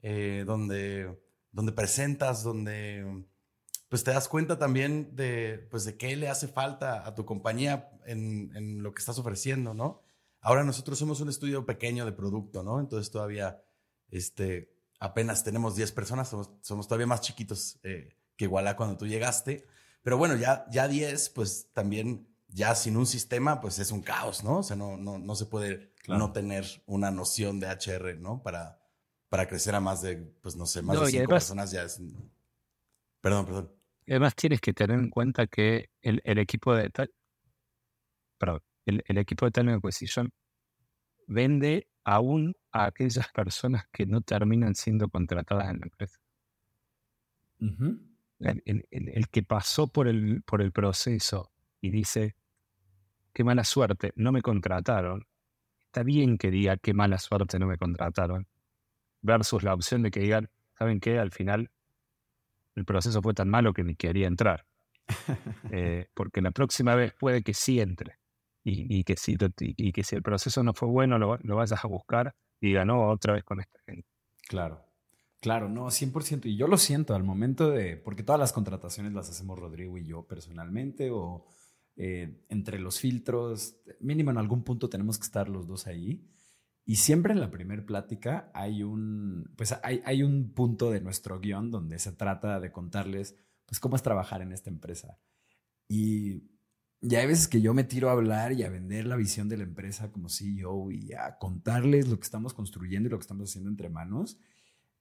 eh, 0.02 0.44
donde, 0.46 1.18
donde 1.52 1.72
presentas, 1.72 2.44
donde 2.44 3.26
pues 3.90 4.04
te 4.04 4.12
das 4.12 4.28
cuenta 4.28 4.58
también 4.58 5.16
de, 5.16 5.68
pues 5.70 5.86
de 5.86 5.98
qué 5.98 6.16
le 6.16 6.30
hace 6.30 6.48
falta 6.48 7.06
a 7.06 7.16
tu 7.16 7.26
compañía 7.26 7.92
en, 8.06 8.52
en 8.56 8.84
lo 8.84 8.94
que 8.94 9.00
estás 9.00 9.20
ofreciendo, 9.20 9.74
¿no? 9.74 10.02
Ahora 10.42 10.64
nosotros 10.64 11.00
somos 11.00 11.22
un 11.22 11.30
estudio 11.30 11.66
pequeño 11.66 12.06
de 12.06 12.12
producto, 12.12 12.62
¿no? 12.62 12.80
Entonces 12.80 13.12
todavía, 13.12 13.64
este, 14.10 14.76
apenas 15.00 15.44
tenemos 15.44 15.76
10 15.76 15.92
personas, 15.92 16.30
somos, 16.62 16.88
todavía 16.88 17.08
más 17.08 17.22
chiquitos 17.22 17.80
eh, 17.82 18.16
que 18.36 18.46
Iguala 18.46 18.76
cuando 18.76 18.96
tú 18.96 19.08
llegaste. 19.08 19.66
Pero 20.04 20.20
bueno, 20.20 20.36
ya, 20.36 20.68
ya 20.70 20.88
10, 20.88 21.30
pues 21.30 21.70
también 21.74 22.28
ya 22.48 22.76
sin 22.76 22.96
un 22.96 23.08
sistema, 23.08 23.60
pues 23.60 23.80
es 23.80 23.92
un 23.92 24.02
caos, 24.02 24.44
¿no? 24.44 24.60
O 24.60 24.64
sea, 24.64 24.76
no, 24.76 24.98
no, 24.98 25.18
no 25.18 25.36
se 25.36 25.48
puede 25.48 25.94
no 26.08 26.32
tener 26.32 26.66
una 26.86 27.10
noción 27.10 27.60
de 27.60 27.68
HR, 27.68 28.20
¿no? 28.20 28.44
Para, 28.44 28.80
para 29.30 29.48
crecer 29.48 29.74
a 29.74 29.80
más 29.80 30.04
de, 30.04 30.18
pues 30.18 30.56
no 30.56 30.68
sé, 30.68 30.84
más 30.84 31.00
de 31.00 31.08
cinco 31.08 31.30
personas 31.30 31.72
ya 31.72 31.84
es... 31.84 32.00
Perdón, 33.26 33.46
perdón. 33.48 33.72
Además 34.08 34.36
tienes 34.36 34.62
que 34.62 34.72
tener 34.72 35.00
en 35.00 35.10
cuenta 35.10 35.48
que 35.48 35.90
el, 36.04 36.22
el 36.26 36.38
equipo 36.38 36.76
de 36.76 36.92
tal... 36.92 37.12
Perdón, 38.38 38.62
el, 38.86 39.04
el 39.08 39.18
equipo 39.18 39.46
de 39.46 39.52
Talent 39.52 39.78
Acquisition 39.78 40.32
vende 41.26 41.88
aún 42.04 42.56
a 42.72 42.86
aquellas 42.86 43.28
personas 43.34 43.88
que 43.92 44.06
no 44.06 44.22
terminan 44.22 44.76
siendo 44.76 45.10
contratadas 45.10 45.72
en 45.72 45.80
la 45.80 45.86
empresa. 45.88 46.20
el, 48.42 48.86
el, 48.92 49.28
que 49.30 49.42
pasó 49.42 49.88
por 49.88 50.08
el, 50.08 50.44
por 50.44 50.62
el 50.62 50.72
proceso 50.72 51.52
y 51.82 51.90
dice, 51.90 52.36
qué 53.34 53.44
mala 53.44 53.64
suerte, 53.64 54.14
no 54.18 54.34
me 54.34 54.44
contrataron. 54.44 55.26
Está 55.86 56.04
bien 56.04 56.38
que 56.38 56.52
diga 56.52 56.78
qué 56.78 56.94
mala 56.94 57.18
suerte, 57.18 57.58
no 57.58 57.66
me 57.66 57.80
contrataron. 57.80 58.48
Versus 59.24 59.64
la 59.64 59.74
opción 59.74 60.04
de 60.04 60.12
que 60.12 60.20
digan, 60.20 60.52
¿saben 60.78 61.00
qué? 61.00 61.18
Al 61.18 61.32
final 61.32 61.72
el 62.76 62.86
proceso 62.86 63.22
fue 63.22 63.34
tan 63.34 63.50
malo 63.50 63.74
que 63.74 63.84
ni 63.84 63.96
quería 63.96 64.28
entrar. 64.28 64.66
Eh, 65.72 66.08
porque 66.14 66.42
la 66.42 66.52
próxima 66.52 66.96
vez 66.96 67.14
puede 67.20 67.42
que 67.42 67.54
sí 67.54 67.80
entre. 67.80 68.20
Y, 68.64 69.04
que, 69.04 69.16
si, 69.16 69.38
y 69.60 69.92
que 69.92 70.04
si 70.04 70.16
el 70.16 70.24
proceso 70.24 70.64
no 70.64 70.74
fue 70.74 70.88
bueno, 70.88 71.20
lo, 71.20 71.38
lo 71.44 71.56
vayas 71.56 71.84
a 71.84 71.88
buscar 71.88 72.34
y 72.60 72.68
diga, 72.70 72.84
no, 72.84 73.10
otra 73.10 73.34
vez 73.34 73.44
con 73.44 73.60
esta 73.60 73.80
gente. 73.86 74.08
Claro. 74.48 74.84
Claro, 75.46 75.70
no, 75.70 75.92
100%. 75.92 76.46
Y 76.46 76.58
yo 76.58 76.68
lo 76.68 76.78
siento 76.78 77.14
al 77.14 77.24
momento 77.24 77.70
de, 77.70 77.98
porque 77.98 78.24
todas 78.24 78.40
las 78.40 78.52
contrataciones 78.52 79.14
las 79.14 79.30
hacemos 79.30 79.60
Rodrigo 79.60 79.96
y 80.00 80.06
yo 80.06 80.24
personalmente, 80.24 81.12
o 81.12 81.46
eh, 81.96 82.44
entre 82.50 82.80
los 82.80 83.00
filtros, 83.00 83.76
mínimo 84.00 84.32
en 84.32 84.40
algún 84.40 84.64
punto 84.64 84.90
tenemos 84.90 85.20
que 85.20 85.26
estar 85.26 85.48
los 85.48 85.68
dos 85.68 85.86
ahí. 85.86 86.28
Y 86.86 86.98
siempre 86.98 87.34
en 87.34 87.40
la 87.40 87.50
primera 87.50 87.84
plática 87.84 88.52
hay 88.54 88.84
un, 88.84 89.52
pues 89.58 89.74
hay, 89.84 90.02
hay, 90.06 90.22
un 90.22 90.52
punto 90.54 90.92
de 90.92 91.02
nuestro 91.02 91.40
guion 91.40 91.72
donde 91.72 91.98
se 91.98 92.12
trata 92.12 92.60
de 92.60 92.72
contarles, 92.72 93.36
pues, 93.66 93.80
cómo 93.80 93.96
es 93.96 94.04
trabajar 94.04 94.44
en 94.44 94.52
esta 94.52 94.70
empresa. 94.70 95.18
Y 95.88 96.44
ya 97.02 97.20
hay 97.20 97.28
veces 97.28 97.48
que 97.48 97.62
yo 97.62 97.74
me 97.74 97.84
tiro 97.84 98.10
a 98.10 98.14
hablar 98.14 98.54
y 98.54 98.64
a 98.64 98.70
vender 98.70 99.06
la 99.06 99.16
visión 99.16 99.50
de 99.50 99.58
la 99.58 99.64
empresa 99.64 100.12
como 100.12 100.30
CEO 100.30 100.92
y 100.92 101.14
a 101.14 101.38
contarles 101.38 102.08
lo 102.08 102.18
que 102.18 102.24
estamos 102.24 102.54
construyendo 102.54 103.08
y 103.08 103.12
lo 103.12 103.18
que 103.18 103.24
estamos 103.24 103.50
haciendo 103.50 103.70
entre 103.70 103.90
manos. 103.90 104.38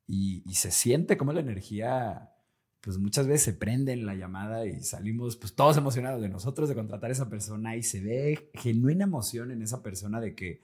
Y, 0.07 0.43
se 0.55 0.71
siente 0.71 1.17
como 1.17 1.33
la 1.33 1.41
energía 1.41 2.31
pues 2.81 2.99
muchas 2.99 3.27
veces 3.27 3.43
se 3.43 3.53
prenden 3.55 4.05
la 4.05 4.15
llamada 4.15 4.67
y 4.67 4.83
salimos 4.83 5.39
pues 5.39 5.55
todos 5.55 5.79
emocionados 5.79 6.21
de 6.21 6.29
nosotros 6.29 6.69
de 6.69 6.75
contratar 6.75 7.09
a 7.09 7.15
esa 7.15 7.31
persona 7.31 7.77
y 7.77 7.83
se 7.83 8.03
ve 8.03 8.51
genuina 8.53 9.05
emoción 9.05 9.51
en 9.51 9.63
esa 9.63 9.83
persona 9.83 10.21
de 10.21 10.35
que 10.35 10.61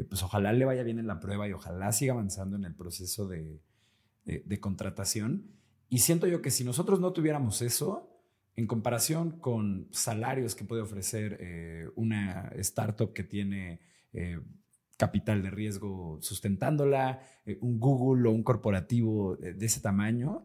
eh, 0.00 0.04
pues 0.04 0.22
ojalá 0.22 0.52
le 0.52 0.64
vaya 0.64 0.82
bien 0.82 0.98
en 0.98 1.06
la 1.06 1.20
prueba 1.20 1.46
y 1.48 1.52
ojalá 1.52 1.92
siga 1.92 2.14
avanzando 2.14 2.56
en 2.56 2.64
el 2.64 2.74
proceso 2.74 3.28
de, 3.28 3.60
de, 4.24 4.60
contratación. 4.60 5.50
Y 5.88 5.98
siento 5.98 6.26
yo 6.26 6.40
que 6.40 6.50
si 6.50 6.64
nosotros 6.64 7.00
no 7.00 7.12
tuviéramos 7.12 7.62
eso, 7.62 8.08
en 8.56 8.66
comparación 8.66 9.32
con 9.40 9.88
salarios 9.90 10.54
que 10.54 10.64
puede 10.64 10.82
ofrecer 10.82 11.36
eh, 11.40 11.88
una 11.96 12.50
startup 12.56 13.12
que 13.12 13.24
tiene 13.24 13.80
eh, 14.12 14.40
capital 14.96 15.42
de 15.42 15.50
riesgo 15.50 16.18
sustentándola, 16.20 17.20
un 17.60 17.80
Google 17.80 18.28
o 18.28 18.32
un 18.32 18.42
corporativo 18.42 19.36
de 19.36 19.66
ese 19.66 19.80
tamaño, 19.80 20.44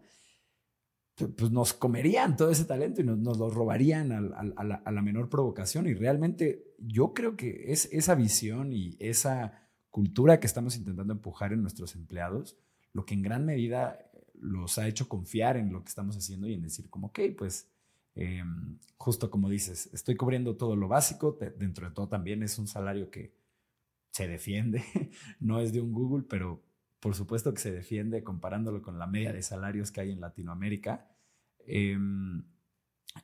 pues 1.15 1.51
nos 1.51 1.73
comerían 1.73 2.35
todo 2.35 2.51
ese 2.51 2.65
talento 2.65 3.01
y 3.01 3.05
nos, 3.05 3.37
lo 3.37 3.49
robarían 3.49 4.11
a, 4.11 4.91
la, 4.91 5.01
menor 5.01 5.29
provocación. 5.29 5.87
Y 5.87 5.93
realmente 5.93 6.75
yo 6.79 7.13
creo 7.13 7.37
que 7.37 7.71
es 7.71 7.87
esa 7.91 8.15
visión 8.15 8.73
y 8.73 8.97
esa 8.99 9.69
cultura 9.89 10.39
que 10.39 10.47
estamos 10.47 10.75
intentando 10.75 11.13
empujar 11.13 11.53
en 11.53 11.61
nuestros 11.61 11.95
empleados 11.95 12.57
lo 12.95 13.05
que 13.05 13.13
en 13.13 13.21
gran 13.21 13.45
medida 13.45 13.99
los 14.39 14.77
ha 14.77 14.87
hecho 14.87 15.09
confiar 15.09 15.57
en 15.57 15.71
lo 15.71 15.83
que 15.83 15.89
estamos 15.89 16.15
haciendo 16.15 16.47
y 16.47 16.53
en 16.53 16.61
decir 16.61 16.89
como, 16.89 17.07
ok, 17.07 17.19
pues 17.37 17.69
em, 18.15 18.79
justo 18.97 19.29
como 19.29 19.49
dices, 19.49 19.89
estoy 19.93 20.15
cubriendo 20.15 20.55
todo 20.55 20.77
lo 20.77 20.87
básico, 20.87 21.37
dentro 21.57 21.89
de 21.89 21.93
todo 21.93 22.07
también 22.07 22.41
es 22.41 22.57
un 22.57 22.67
salario 22.67 23.11
que 23.11 23.33
se 24.11 24.29
defiende, 24.29 24.81
no 25.41 25.59
es 25.59 25.73
de 25.73 25.81
un 25.81 25.91
Google, 25.91 26.25
pero 26.29 26.63
por 26.99 27.15
supuesto 27.15 27.53
que 27.53 27.61
se 27.61 27.71
defiende 27.71 28.23
comparándolo 28.23 28.81
con 28.81 28.99
la 28.99 29.07
media 29.07 29.33
de 29.33 29.41
salarios 29.41 29.91
que 29.91 30.01
hay 30.01 30.11
en 30.11 30.21
Latinoamérica. 30.21 31.07
Em, 31.65 32.43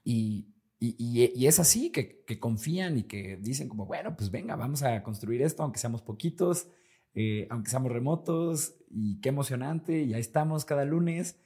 y, 0.03 0.47
es 1.45 1.59
así, 1.59 1.91
que, 1.91 2.39
confían 2.39 2.97
y 2.97 3.03
que 3.03 3.37
dicen 3.37 3.69
como, 3.69 3.85
bueno, 3.85 4.15
pues 4.15 4.31
venga, 4.31 4.55
vamos 4.55 4.83
a 4.83 5.03
construir 5.03 5.41
esto, 5.41 5.63
aunque 5.63 5.79
seamos 5.79 6.01
poquitos, 6.01 6.67
eh, 7.13 7.47
aunque 7.49 7.69
seamos 7.69 7.91
remotos, 7.91 8.75
y 8.89 9.19
qué 9.21 9.29
emocionante, 9.29 10.01
y 10.01 10.13
ahí 10.13 10.21
estamos 10.21 10.65
cada 10.65 10.85
lunes. 10.85 11.39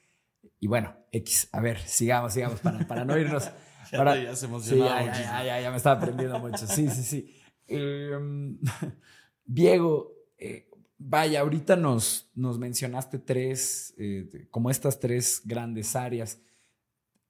Y 0.60 0.68
bueno, 0.68 0.96
X, 1.12 1.50
a 1.52 1.60
ver, 1.60 1.80
sigamos, 1.80 2.34
sigamos, 2.34 2.60
para, 2.60 3.06
no 3.06 3.18
irnos. 3.18 3.52
ya, 3.92 4.24
ya 4.24 4.36
se 4.36 4.46
emocionó 4.46 4.86
ya, 4.86 5.62
ya, 5.62 5.72
me 5.72 5.78
estaba 5.78 5.98
aprendiendo 5.98 6.40
mucho. 6.40 6.66
Sí, 6.68 6.88
sí, 6.90 7.04
sí. 7.04 7.36
Em, 7.68 8.60
Diego, 9.46 10.14
eh, 10.38 10.70
Vaya, 11.08 11.42
ahorita 11.42 11.76
nos, 11.76 12.32
nos 12.34 12.58
mencionaste 12.58 13.20
tres, 13.20 13.94
eh, 14.00 14.48
como 14.50 14.72
estas 14.72 15.00
tres 15.00 15.40
grandes 15.46 15.96
áreas. 15.96 16.42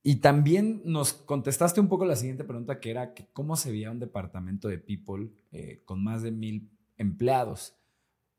Y 0.01 0.17
también 0.17 0.81
nos 0.85 1.11
contestaste 1.11 1.81
un 1.81 1.89
poco 1.89 2.05
la 2.05 2.15
siguiente 2.15 2.45
pregunta, 2.45 2.79
que 2.79 2.89
era 2.89 3.13
que 3.13 3.27
cómo 3.33 3.57
se 3.57 3.71
veía 3.71 3.91
un 3.91 3.99
departamento 3.99 4.69
de 4.69 4.77
People 4.77 5.29
eh, 5.51 5.81
con 5.83 6.01
más 6.01 6.21
de 6.23 6.31
mil 6.31 6.69
empleados. 6.95 7.75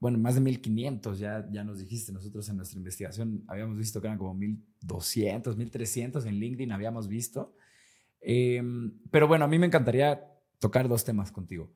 Bueno, 0.00 0.16
más 0.16 0.36
de 0.36 0.40
1500, 0.40 1.18
ya, 1.18 1.46
ya 1.50 1.64
nos 1.64 1.80
dijiste. 1.80 2.12
Nosotros 2.12 2.48
en 2.48 2.56
nuestra 2.56 2.78
investigación 2.78 3.44
habíamos 3.46 3.76
visto 3.76 4.00
que 4.00 4.06
eran 4.06 4.16
como 4.18 4.32
1200, 4.32 5.54
1300 5.54 6.24
en 6.24 6.34
LinkedIn, 6.36 6.72
habíamos 6.72 7.08
visto. 7.08 7.54
Em, 8.22 8.98
pero 9.10 9.28
bueno, 9.28 9.44
a 9.44 9.48
mí 9.48 9.58
me 9.58 9.66
encantaría 9.66 10.32
tocar 10.58 10.88
dos 10.88 11.04
temas 11.04 11.30
contigo. 11.30 11.70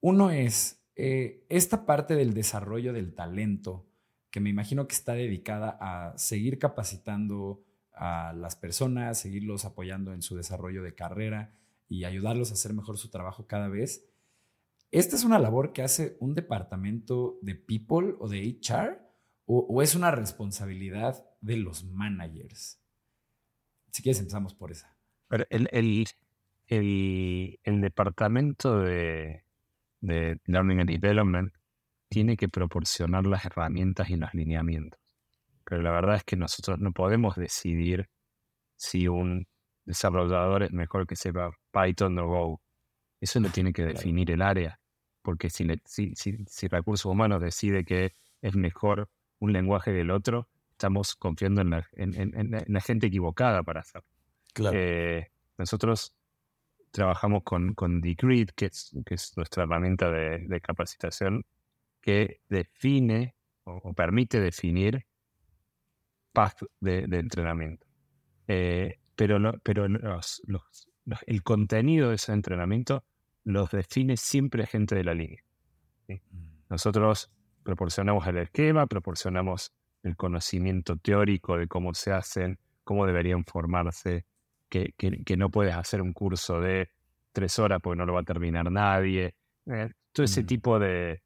Uno 0.00 0.30
es, 0.30 0.81
eh, 0.96 1.44
esta 1.48 1.86
parte 1.86 2.14
del 2.14 2.34
desarrollo 2.34 2.92
del 2.92 3.14
talento, 3.14 3.86
que 4.30 4.40
me 4.40 4.50
imagino 4.50 4.86
que 4.86 4.94
está 4.94 5.14
dedicada 5.14 5.76
a 5.80 6.16
seguir 6.18 6.58
capacitando 6.58 7.64
a 7.92 8.32
las 8.32 8.56
personas, 8.56 9.18
seguirlos 9.18 9.64
apoyando 9.64 10.12
en 10.12 10.22
su 10.22 10.36
desarrollo 10.36 10.82
de 10.82 10.94
carrera 10.94 11.54
y 11.88 12.04
ayudarlos 12.04 12.50
a 12.50 12.54
hacer 12.54 12.72
mejor 12.72 12.98
su 12.98 13.10
trabajo 13.10 13.46
cada 13.46 13.68
vez. 13.68 14.08
¿Esta 14.90 15.16
es 15.16 15.24
una 15.24 15.38
labor 15.38 15.72
que 15.72 15.82
hace 15.82 16.16
un 16.20 16.34
departamento 16.34 17.38
de 17.42 17.54
people 17.54 18.14
o 18.18 18.28
de 18.28 18.40
HR 18.40 19.00
o, 19.44 19.82
es 19.82 19.94
una 19.94 20.10
responsabilidad 20.10 21.26
de 21.40 21.56
los 21.56 21.84
managers? 21.84 22.80
Si 23.90 24.02
quieres, 24.02 24.20
empezamos 24.20 24.54
por 24.54 24.70
esa. 24.70 24.96
El, 25.50 25.68
el, 25.72 26.06
el, 26.68 27.80
departamento 27.80 28.80
de, 28.80 29.44
de 30.02 30.38
Learning 30.44 30.80
and 30.80 30.90
Development 30.90 31.52
tiene 32.08 32.36
que 32.36 32.48
proporcionar 32.48 33.24
las 33.26 33.46
herramientas 33.46 34.10
y 34.10 34.16
los 34.16 34.34
lineamientos. 34.34 35.00
Pero 35.64 35.80
la 35.80 35.92
verdad 35.92 36.16
es 36.16 36.24
que 36.24 36.36
nosotros 36.36 36.78
no 36.78 36.92
podemos 36.92 37.36
decidir 37.36 38.10
si 38.76 39.08
un 39.08 39.46
desarrollador 39.86 40.64
es 40.64 40.72
mejor 40.72 41.06
que 41.06 41.16
sepa 41.16 41.50
Python 41.70 42.18
o 42.18 42.26
Go. 42.26 42.60
Eso 43.20 43.40
lo 43.40 43.48
tiene 43.48 43.72
que 43.72 43.84
definir 43.84 44.30
el 44.30 44.42
área. 44.42 44.78
Porque 45.22 45.48
si, 45.48 45.66
si, 45.86 46.12
si, 46.14 46.68
recursos 46.68 47.06
humanos 47.06 47.40
decide 47.40 47.84
que 47.84 48.12
es 48.42 48.56
mejor 48.56 49.08
un 49.38 49.52
lenguaje 49.52 49.92
del 49.92 50.10
otro, 50.10 50.48
estamos 50.72 51.14
confiando 51.14 51.60
en 51.60 51.70
la, 51.70 51.88
en, 51.92 52.64
la 52.66 52.80
gente 52.80 53.06
equivocada 53.06 53.62
para 53.62 53.80
hacerlo. 53.80 54.08
Eh, 54.72 55.30
nosotros 55.56 56.12
trabajamos 56.92 57.42
con, 57.42 57.74
con 57.74 58.00
Decreed, 58.00 58.50
que 58.54 58.66
es, 58.66 58.94
que 59.04 59.14
es 59.14 59.36
nuestra 59.36 59.64
herramienta 59.64 60.10
de, 60.10 60.60
capacitación, 60.60 61.44
que 62.00 62.40
define 62.48 63.34
o, 63.64 63.92
permite 63.94 64.40
definir 64.40 65.04
path 66.32 66.62
de, 66.80 67.04
entrenamiento. 67.10 67.86
Eh, 68.46 68.98
pero 69.16 69.38
pero 69.62 69.86
el 71.26 71.42
contenido 71.42 72.10
de 72.10 72.16
ese 72.16 72.32
entrenamiento 72.32 73.04
los 73.44 73.70
define 73.70 74.16
siempre 74.16 74.66
gente 74.66 74.94
de 74.94 75.04
la 75.04 75.14
línea. 75.14 75.42
Mm. 76.08 76.18
Nosotros 76.68 77.30
proporcionamos 77.62 78.26
el 78.26 78.38
esquema, 78.38 78.86
proporcionamos 78.86 79.72
el 80.02 80.16
conocimiento 80.16 80.96
teórico 80.96 81.56
de 81.56 81.68
cómo 81.68 81.94
se 81.94 82.12
hacen, 82.12 82.58
cómo 82.84 83.06
deberían 83.06 83.44
formarse, 83.44 84.24
que, 84.72 84.94
que, 84.96 85.36
no 85.36 85.50
puedes 85.50 85.74
hacer 85.74 86.00
un 86.00 86.14
curso 86.14 86.58
de 86.58 86.88
tres 87.32 87.58
horas 87.58 87.80
porque 87.82 87.98
no 87.98 88.06
lo 88.06 88.14
va 88.14 88.20
a 88.20 88.24
terminar 88.24 88.70
nadie. 88.72 89.34
Eh, 89.66 89.90
todo 90.12 90.24
ese 90.24 90.42
mm. 90.42 90.46
tipo 90.46 90.78
de, 90.78 91.22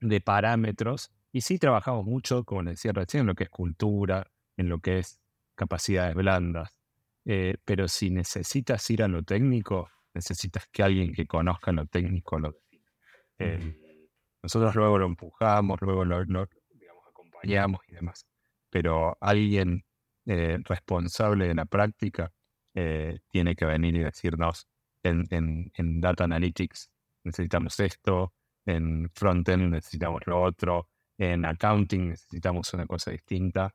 de, 0.00 0.20
parámetros. 0.22 1.12
Y 1.32 1.42
sí 1.42 1.58
trabajamos 1.58 2.06
mucho, 2.06 2.44
como 2.44 2.62
les 2.62 2.76
decía 2.76 2.92
recién, 2.92 3.22
en 3.22 3.26
lo 3.26 3.34
que 3.34 3.44
es 3.44 3.50
cultura, 3.50 4.26
en 4.56 4.70
lo 4.70 4.78
que 4.78 5.00
es 5.00 5.20
capacidades 5.54 6.14
blandas. 6.14 6.78
Eh, 7.26 7.56
pero 7.64 7.88
si 7.88 8.10
necesitas 8.10 8.88
ir 8.90 9.02
a 9.02 9.08
lo 9.08 9.22
técnico, 9.22 9.90
necesitas 10.14 10.66
que 10.72 10.82
alguien 10.82 11.12
que 11.12 11.26
conozca 11.26 11.72
lo 11.72 11.86
técnico 11.86 12.38
lo 12.38 12.52
defina. 12.52 12.90
Eh, 13.38 13.98
nosotros 14.42 14.74
luego 14.74 14.98
lo 14.98 15.06
empujamos, 15.06 15.78
luego 15.82 16.06
lo, 16.06 16.24
digamos, 16.24 17.06
acompañamos 17.06 17.80
y 17.86 17.92
demás. 17.92 18.26
Pero 18.70 19.18
alguien 19.20 19.84
eh, 20.24 20.58
responsable 20.64 21.48
de 21.48 21.54
la 21.54 21.66
práctica 21.66 22.32
tiene 22.72 23.54
que 23.54 23.64
venir 23.64 23.96
y 23.96 24.00
decirnos 24.00 24.66
en, 25.02 25.26
en, 25.74 26.00
Data 26.00 26.24
Analytics 26.24 26.90
necesitamos 27.24 27.78
esto, 27.80 28.32
en 28.64 29.10
Frontend 29.14 29.70
necesitamos 29.70 30.22
lo 30.26 30.42
otro, 30.42 30.88
en 31.18 31.44
Accounting 31.44 32.08
necesitamos 32.08 32.72
una 32.74 32.86
cosa 32.86 33.10
distinta, 33.10 33.74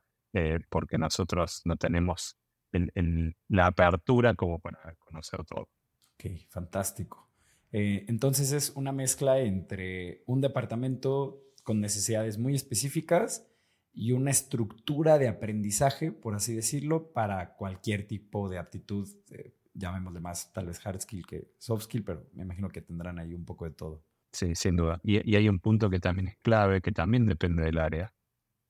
porque 0.68 0.98
nosotros 0.98 1.62
no 1.64 1.76
tenemos 1.76 2.36
la 3.48 3.66
apertura 3.66 4.34
como 4.34 4.58
para 4.58 4.94
conocer 4.98 5.44
todo. 5.44 5.68
Ok, 6.14 6.48
fantástico. 6.48 7.28
Eh, 7.72 8.04
entonces 8.08 8.52
es 8.52 8.70
una 8.70 8.92
mezcla 8.92 9.38
entre 9.40 10.22
un 10.26 10.40
departamento 10.40 11.42
con 11.62 11.80
necesidades 11.80 12.38
muy 12.38 12.54
específicas 12.54 13.46
y 14.00 14.12
una 14.12 14.30
estructura 14.30 15.18
de 15.18 15.26
aprendizaje, 15.26 16.12
por 16.12 16.36
así 16.36 16.54
decirlo, 16.54 17.12
para 17.12 17.56
cualquier 17.56 18.06
tipo 18.06 18.48
de 18.48 18.56
aptitud, 18.56 19.08
eh, 19.32 19.56
llamémosle 19.74 20.20
más 20.20 20.52
tal 20.52 20.66
vez 20.66 20.86
hard 20.86 21.00
skill 21.00 21.26
que 21.26 21.50
soft 21.58 21.86
skill, 21.86 22.04
pero 22.04 22.24
me 22.32 22.44
imagino 22.44 22.68
que 22.68 22.80
tendrán 22.80 23.18
ahí 23.18 23.34
un 23.34 23.44
poco 23.44 23.64
de 23.64 23.72
todo. 23.72 24.04
Sí, 24.32 24.54
sin 24.54 24.76
duda. 24.76 25.00
Y, 25.02 25.34
hay 25.34 25.48
un 25.48 25.58
punto 25.58 25.90
que 25.90 25.98
también 25.98 26.28
es 26.28 26.36
clave, 26.36 26.80
que 26.80 26.92
también 26.92 27.26
depende 27.26 27.64
del 27.64 27.78
área, 27.78 28.14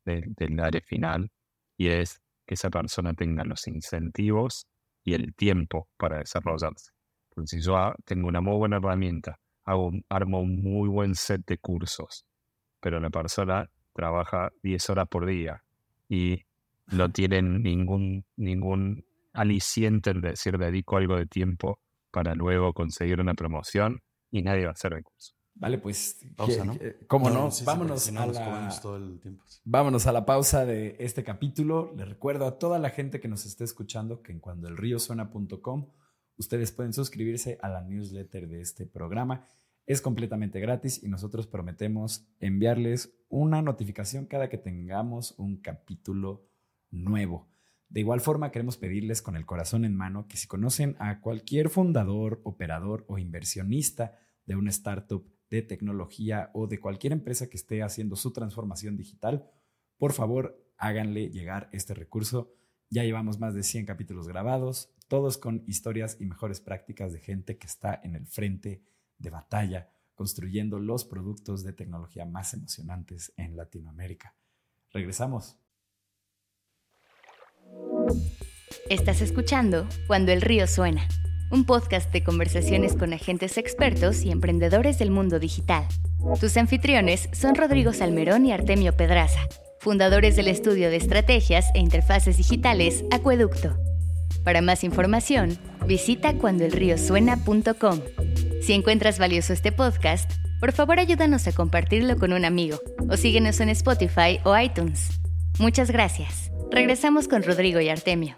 del 0.06 0.60
área 0.60 0.80
final, 0.80 1.30
y 1.76 1.88
es 1.88 2.22
que 2.46 2.54
esa 2.54 2.70
persona 2.70 3.12
tenga 3.12 3.44
los 3.44 3.68
incentivos 3.68 4.66
y 5.04 5.12
el 5.12 5.34
tiempo 5.34 5.90
para 5.98 6.20
desarrollarse. 6.20 6.92
Porque 7.28 7.48
si 7.48 7.60
yo 7.60 7.92
tengo 8.06 8.28
una 8.28 8.40
muy 8.40 8.56
buena 8.56 8.78
herramienta, 8.78 9.38
hago, 9.66 9.92
armo 10.08 10.40
un 10.40 10.62
muy 10.62 10.88
buen 10.88 11.14
set 11.14 11.42
de 11.44 11.58
cursos, 11.58 12.24
pero 12.80 12.98
la 12.98 13.10
persona 13.10 13.70
trabaja 13.98 14.52
10 14.62 14.90
horas 14.90 15.08
por 15.08 15.26
día 15.26 15.64
y 16.08 16.44
no 16.92 17.10
tiene 17.10 17.42
ningún, 17.42 18.24
ningún 18.36 19.04
aliciente 19.32 20.10
en 20.10 20.20
decir 20.20 20.56
dedico 20.56 20.98
algo 20.98 21.16
de 21.16 21.26
tiempo 21.26 21.80
para 22.12 22.36
luego 22.36 22.72
conseguir 22.72 23.20
una 23.20 23.34
promoción 23.34 24.00
y 24.30 24.42
nadie 24.42 24.66
va 24.66 24.70
a 24.70 24.74
hacer 24.74 24.92
el 24.92 25.02
curso. 25.02 25.34
Vale, 25.56 25.78
pues, 25.78 26.20
pausa, 26.36 26.64
¿no? 26.64 26.76
¿cómo 27.08 27.28
no? 27.28 27.50
vámonos, 27.64 28.08
a 28.08 28.26
la, 28.26 28.70
vámonos 29.64 30.06
a 30.06 30.12
la 30.12 30.24
pausa 30.24 30.64
de 30.64 30.94
este 31.00 31.24
capítulo. 31.24 31.92
Les 31.96 32.08
recuerdo 32.08 32.46
a 32.46 32.56
toda 32.56 32.78
la 32.78 32.90
gente 32.90 33.18
que 33.18 33.26
nos 33.26 33.46
esté 33.46 33.64
escuchando 33.64 34.22
que 34.22 34.30
en 34.30 34.38
cuandoelríosuena.com 34.38 35.88
ustedes 36.36 36.70
pueden 36.70 36.92
suscribirse 36.92 37.58
a 37.60 37.68
la 37.68 37.82
newsletter 37.82 38.46
de 38.46 38.60
este 38.60 38.86
programa. 38.86 39.44
Es 39.88 40.02
completamente 40.02 40.60
gratis 40.60 41.02
y 41.02 41.08
nosotros 41.08 41.46
prometemos 41.46 42.28
enviarles 42.40 43.16
una 43.30 43.62
notificación 43.62 44.26
cada 44.26 44.50
que 44.50 44.58
tengamos 44.58 45.34
un 45.38 45.62
capítulo 45.62 46.46
nuevo. 46.90 47.48
De 47.88 48.00
igual 48.00 48.20
forma, 48.20 48.50
queremos 48.50 48.76
pedirles 48.76 49.22
con 49.22 49.34
el 49.34 49.46
corazón 49.46 49.86
en 49.86 49.96
mano 49.96 50.28
que 50.28 50.36
si 50.36 50.46
conocen 50.46 50.94
a 50.98 51.22
cualquier 51.22 51.70
fundador, 51.70 52.42
operador 52.44 53.06
o 53.08 53.16
inversionista 53.16 54.18
de 54.44 54.56
una 54.56 54.68
startup 54.68 55.26
de 55.48 55.62
tecnología 55.62 56.50
o 56.52 56.66
de 56.66 56.80
cualquier 56.80 57.14
empresa 57.14 57.48
que 57.48 57.56
esté 57.56 57.82
haciendo 57.82 58.14
su 58.14 58.34
transformación 58.34 58.94
digital, 58.94 59.50
por 59.96 60.12
favor 60.12 60.62
háganle 60.76 61.30
llegar 61.30 61.70
este 61.72 61.94
recurso. 61.94 62.52
Ya 62.90 63.04
llevamos 63.04 63.38
más 63.38 63.54
de 63.54 63.62
100 63.62 63.86
capítulos 63.86 64.28
grabados, 64.28 64.92
todos 65.08 65.38
con 65.38 65.64
historias 65.66 66.18
y 66.20 66.26
mejores 66.26 66.60
prácticas 66.60 67.14
de 67.14 67.20
gente 67.20 67.56
que 67.56 67.66
está 67.66 67.98
en 68.04 68.16
el 68.16 68.26
frente 68.26 68.82
de 69.18 69.30
batalla, 69.30 69.90
construyendo 70.14 70.78
los 70.78 71.04
productos 71.04 71.62
de 71.64 71.72
tecnología 71.72 72.24
más 72.24 72.54
emocionantes 72.54 73.32
en 73.36 73.56
Latinoamérica. 73.56 74.34
Regresamos. 74.92 75.56
Estás 78.88 79.20
escuchando 79.20 79.86
Cuando 80.06 80.32
el 80.32 80.40
río 80.40 80.66
suena 80.66 81.06
un 81.50 81.64
podcast 81.64 82.12
de 82.12 82.22
conversaciones 82.22 82.94
con 82.94 83.12
agentes 83.12 83.56
expertos 83.56 84.22
y 84.22 84.30
emprendedores 84.30 84.98
del 84.98 85.10
mundo 85.10 85.38
digital. 85.38 85.86
Tus 86.40 86.56
anfitriones 86.56 87.28
son 87.32 87.54
Rodrigo 87.54 87.92
Salmerón 87.92 88.44
y 88.44 88.52
Artemio 88.52 88.96
Pedraza, 88.96 89.40
fundadores 89.80 90.36
del 90.36 90.48
estudio 90.48 90.90
de 90.90 90.96
estrategias 90.96 91.66
e 91.74 91.78
interfaces 91.78 92.36
digitales 92.36 93.04
Acueducto. 93.10 93.87
Para 94.44 94.60
más 94.60 94.84
información, 94.84 95.58
visita 95.86 96.34
cuandoelriosuena.com. 96.34 98.00
Si 98.62 98.72
encuentras 98.72 99.18
valioso 99.18 99.52
este 99.52 99.72
podcast, 99.72 100.30
por 100.60 100.72
favor 100.72 100.98
ayúdanos 100.98 101.46
a 101.46 101.52
compartirlo 101.52 102.16
con 102.16 102.32
un 102.32 102.44
amigo 102.44 102.78
o 103.08 103.16
síguenos 103.16 103.60
en 103.60 103.68
Spotify 103.70 104.40
o 104.44 104.58
iTunes. 104.58 105.20
Muchas 105.58 105.90
gracias. 105.90 106.50
Regresamos 106.70 107.28
con 107.28 107.42
Rodrigo 107.42 107.80
y 107.80 107.88
Artemio. 107.88 108.36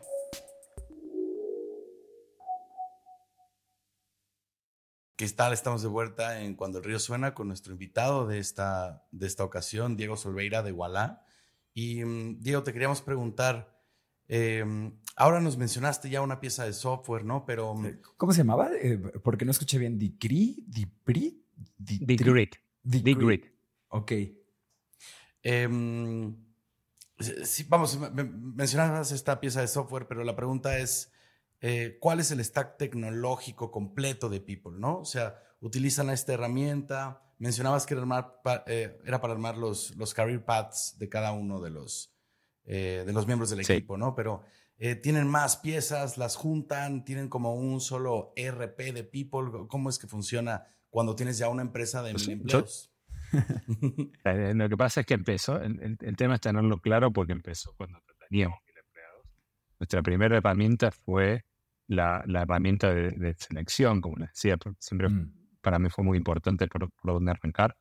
¿Qué 5.17 5.29
tal? 5.29 5.53
Estamos 5.53 5.83
de 5.83 5.89
vuelta 5.89 6.41
en 6.41 6.55
Cuando 6.55 6.79
el 6.79 6.85
Río 6.85 6.99
Suena 6.99 7.35
con 7.35 7.49
nuestro 7.49 7.73
invitado 7.73 8.27
de 8.27 8.39
esta, 8.39 9.05
de 9.11 9.27
esta 9.27 9.45
ocasión, 9.45 9.95
Diego 9.95 10.17
Solveira 10.17 10.63
de 10.63 10.73
Wallah. 10.73 11.23
Y 11.75 12.03
mm, 12.05 12.41
Diego, 12.41 12.63
te 12.63 12.73
queríamos 12.73 13.03
preguntar, 13.03 13.77
em, 14.29 14.99
ahora 15.17 15.41
nos 15.41 15.57
mencionaste 15.57 16.11
ya 16.11 16.23
una 16.23 16.41
pieza 16.41 16.65
de 16.65 16.73
software, 16.73 17.25
¿no? 17.25 17.45
Pero... 17.45 17.75
Mm, 17.75 17.87
eh, 17.87 18.01
¿Cómo 18.17 18.33
se 18.33 18.39
llamaba? 18.39 18.71
Eh, 18.81 18.99
porque 19.23 19.45
no 19.45 19.51
escuché 19.51 19.79
bien. 19.79 19.99
¿Dicri? 19.99 20.65
¿Dipri? 20.67 21.45
Digrid. 21.77 22.51
Digrid. 22.83 23.45
Ok. 23.89 24.13
Em, 25.43 26.37
sí, 27.45 27.65
vamos, 27.69 27.99
mencionabas 27.99 29.13
esta 29.13 29.41
pieza 29.41 29.61
de 29.61 29.69
software, 29.69 30.07
pero 30.07 30.25
la 30.25 30.37
pregunta 30.37 30.79
es... 30.79 31.13
Eh, 31.63 31.99
cuál 32.01 32.21
es 32.21 32.31
el 32.31 32.43
stack 32.43 32.79
tecnológico 32.79 33.71
completo 33.71 34.31
de 34.31 34.41
People, 34.41 34.79
¿no? 34.79 35.01
O 35.01 35.05
sea, 35.05 35.39
utilizan 35.61 36.09
esta 36.11 36.33
herramienta. 36.33 37.23
Mencionabas 37.39 37.87
que 37.87 37.95
era, 37.95 38.33
eh, 38.67 38.99
para 39.05 39.33
armar 39.33 39.59
los, 39.59 39.95
los 39.97 40.15
career 40.15 40.45
paths 40.45 40.97
de 40.99 41.09
cada 41.09 41.33
uno 41.33 41.61
de 41.61 41.71
los, 41.71 42.15
eh, 42.65 43.03
de 43.05 43.13
los 43.13 43.27
miembros 43.27 43.51
del 43.51 43.61
equipo, 43.61 43.99
¿no? 43.99 44.15
Pero 44.15 44.43
tienen 45.03 45.29
más 45.29 45.59
piezas, 45.59 46.17
las 46.17 46.37
juntan, 46.37 47.05
tienen 47.05 47.29
como 47.29 47.55
un 47.55 47.81
solo 47.81 48.33
ERP 48.35 48.79
de 48.95 49.05
People. 49.05 49.67
¿Cómo 49.69 49.91
es 49.91 49.99
que 49.99 50.07
funciona 50.07 50.65
cuando 50.89 51.15
tienes 51.15 51.37
ya 51.37 51.49
una 51.49 51.63
empresa 51.63 52.03
de 52.03 52.13
pues 52.13 52.27
mil 52.27 52.39
empleados? 52.39 52.91
Eh, 54.25 54.53
lo 54.55 54.69
que 54.69 54.77
pasa 54.77 55.01
es 55.01 55.07
que 55.07 55.15
empezó, 55.15 55.61
el, 55.61 55.99
tema 56.17 56.35
es 56.35 56.41
tenerlo 56.41 56.79
claro 56.79 57.13
porque 57.13 57.33
empezó 57.33 57.75
cuando 57.77 58.01
teníamos 58.29 58.59
mil 58.67 58.75
empleados. 58.77 59.27
Nuestra 59.79 60.03
primera 60.03 60.37
herramienta 60.37 60.91
fue 60.91 61.45
la, 61.87 62.25
herramienta 62.27 62.93
de, 62.93 63.35
selección, 63.39 64.01
como 64.01 64.17
les 64.17 64.31
decía, 64.31 64.57
siempre 64.79 65.09
mm. 65.09 65.33
para 65.61 65.79
mí 65.79 65.89
fue 65.91 66.05
muy 66.05 66.19
importante 66.19 66.67
por, 66.69 66.91
dónde 67.03 67.31
arrancar. 67.31 67.77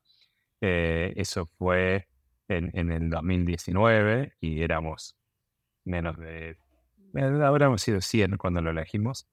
Eh, 0.62 1.14
eso 1.16 1.46
fue 1.46 2.08
en, 2.48 2.70
en, 2.78 2.92
el 2.92 3.10
2019 3.10 4.34
y 4.40 4.62
éramos 4.62 5.16
menos 5.86 6.18
de... 6.18 6.58
Habríamos 7.16 7.82
sido 7.82 8.02
100 8.02 8.38
cuando 8.38 8.62
lo 8.62 8.72
elegimos. 8.72 9.28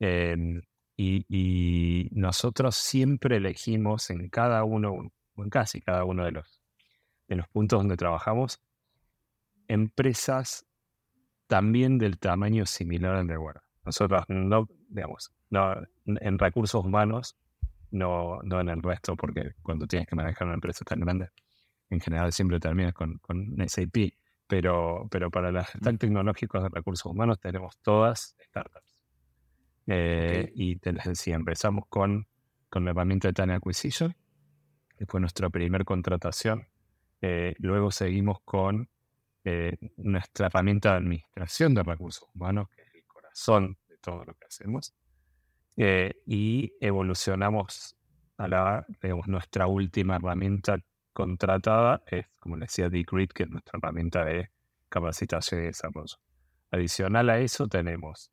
Em, 0.00 0.62
y, 0.96 1.24
y, 1.28 2.08
nosotros 2.12 2.76
siempre 2.76 3.36
elegimos 3.36 4.10
en 4.10 4.28
cada 4.28 4.64
uno, 4.64 5.12
en 5.36 5.50
casi 5.50 5.80
cada 5.80 6.04
uno 6.04 6.24
de 6.24 6.32
los, 6.32 6.60
de 7.28 7.36
los 7.36 7.48
puntos 7.48 7.80
donde 7.80 7.96
trabajamos, 7.96 8.60
empresas 9.68 10.66
también 11.46 11.98
del 11.98 12.18
tamaño 12.18 12.66
similar 12.66 13.16
al 13.16 13.26
de 13.26 13.36
Guarda. 13.36 13.64
Nosotros 13.84 14.24
no, 14.28 14.68
digamos, 14.88 15.32
no, 15.50 15.74
en 16.06 16.38
recursos 16.38 16.84
humanos, 16.84 17.36
no, 17.90 18.40
no 18.42 18.60
en 18.60 18.68
el 18.68 18.82
resto, 18.82 19.16
porque 19.16 19.52
cuando 19.62 19.86
tienes 19.86 20.08
que 20.08 20.16
manejar 20.16 20.46
una 20.46 20.54
empresa 20.54 20.84
tan 20.84 21.00
grande, 21.00 21.28
en 21.90 22.00
general 22.00 22.32
siempre 22.32 22.58
terminas 22.58 22.94
con, 22.94 23.18
con 23.18 23.56
SAP, 23.68 24.12
pero, 24.46 25.08
pero 25.10 25.30
para 25.30 25.50
los 25.50 25.66
stack 25.66 25.98
tecnológicos 25.98 26.62
de 26.62 26.68
recursos 26.68 27.10
humanos 27.10 27.40
tenemos 27.40 27.76
todas 27.78 28.36
startups. 28.40 29.00
Eh, 29.86 30.50
y 30.54 30.76
te 30.76 30.92
les 30.92 31.04
decía, 31.04 31.34
empezamos 31.34 31.84
con, 31.88 32.26
con 32.70 32.84
la 32.84 32.92
herramienta 32.92 33.28
de 33.28 33.34
Talent 33.34 33.58
Acquisition, 33.58 34.14
que 34.96 35.06
fue 35.06 35.20
nuestra 35.20 35.50
primera 35.50 35.84
contratación. 35.84 36.66
Eh, 37.20 37.54
luego 37.58 37.90
seguimos 37.90 38.38
con 38.44 38.88
eh, 39.44 39.76
nuestra 39.96 40.46
herramienta 40.46 40.92
de 40.92 40.96
administración 40.98 41.74
de 41.74 41.82
recursos 41.82 42.28
humanos, 42.34 42.68
que 42.70 42.82
es 42.82 42.94
el 42.94 43.04
corazón 43.06 43.78
de 43.88 43.98
todo 43.98 44.24
lo 44.24 44.34
que 44.34 44.46
hacemos. 44.46 44.94
y 45.76 46.72
evolucionamos 46.80 47.96
a 48.36 48.48
la, 48.48 48.86
digamos, 49.02 49.26
nuestra 49.28 49.66
última 49.66 50.16
herramienta 50.16 50.78
contratada 51.14 52.02
es, 52.06 52.26
como 52.40 52.56
les 52.56 52.68
decía, 52.68 52.90
Decreed, 52.90 53.30
que 53.30 53.44
es 53.44 53.50
nuestra 53.50 53.78
herramienta 53.78 54.24
de 54.24 54.50
capacitación 54.90 55.62
y 55.62 55.66
desarrollo. 55.66 56.16
Adicional 56.70 57.30
a 57.30 57.38
eso 57.38 57.68
tenemos 57.68 58.30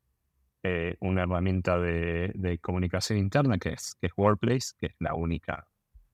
eh, 0.64 0.96
una 1.00 1.22
herramienta 1.22 1.78
de, 1.78 2.58
comunicación 2.60 3.18
interna 3.18 3.58
que 3.58 3.70
es, 3.70 3.96
que 4.00 4.08
es 4.08 4.12
Workplace, 4.16 4.74
que 4.78 4.86
es 4.86 4.94
la 4.98 5.14
única 5.14 5.66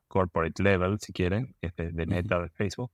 corporate 0.07 0.63
level, 0.63 0.99
si 1.01 1.13
quieren, 1.13 1.57
que 1.61 1.69
es 1.69 1.95
de, 1.95 2.07
Meta 2.07 2.41
de 2.41 2.49
Facebook. 2.51 2.93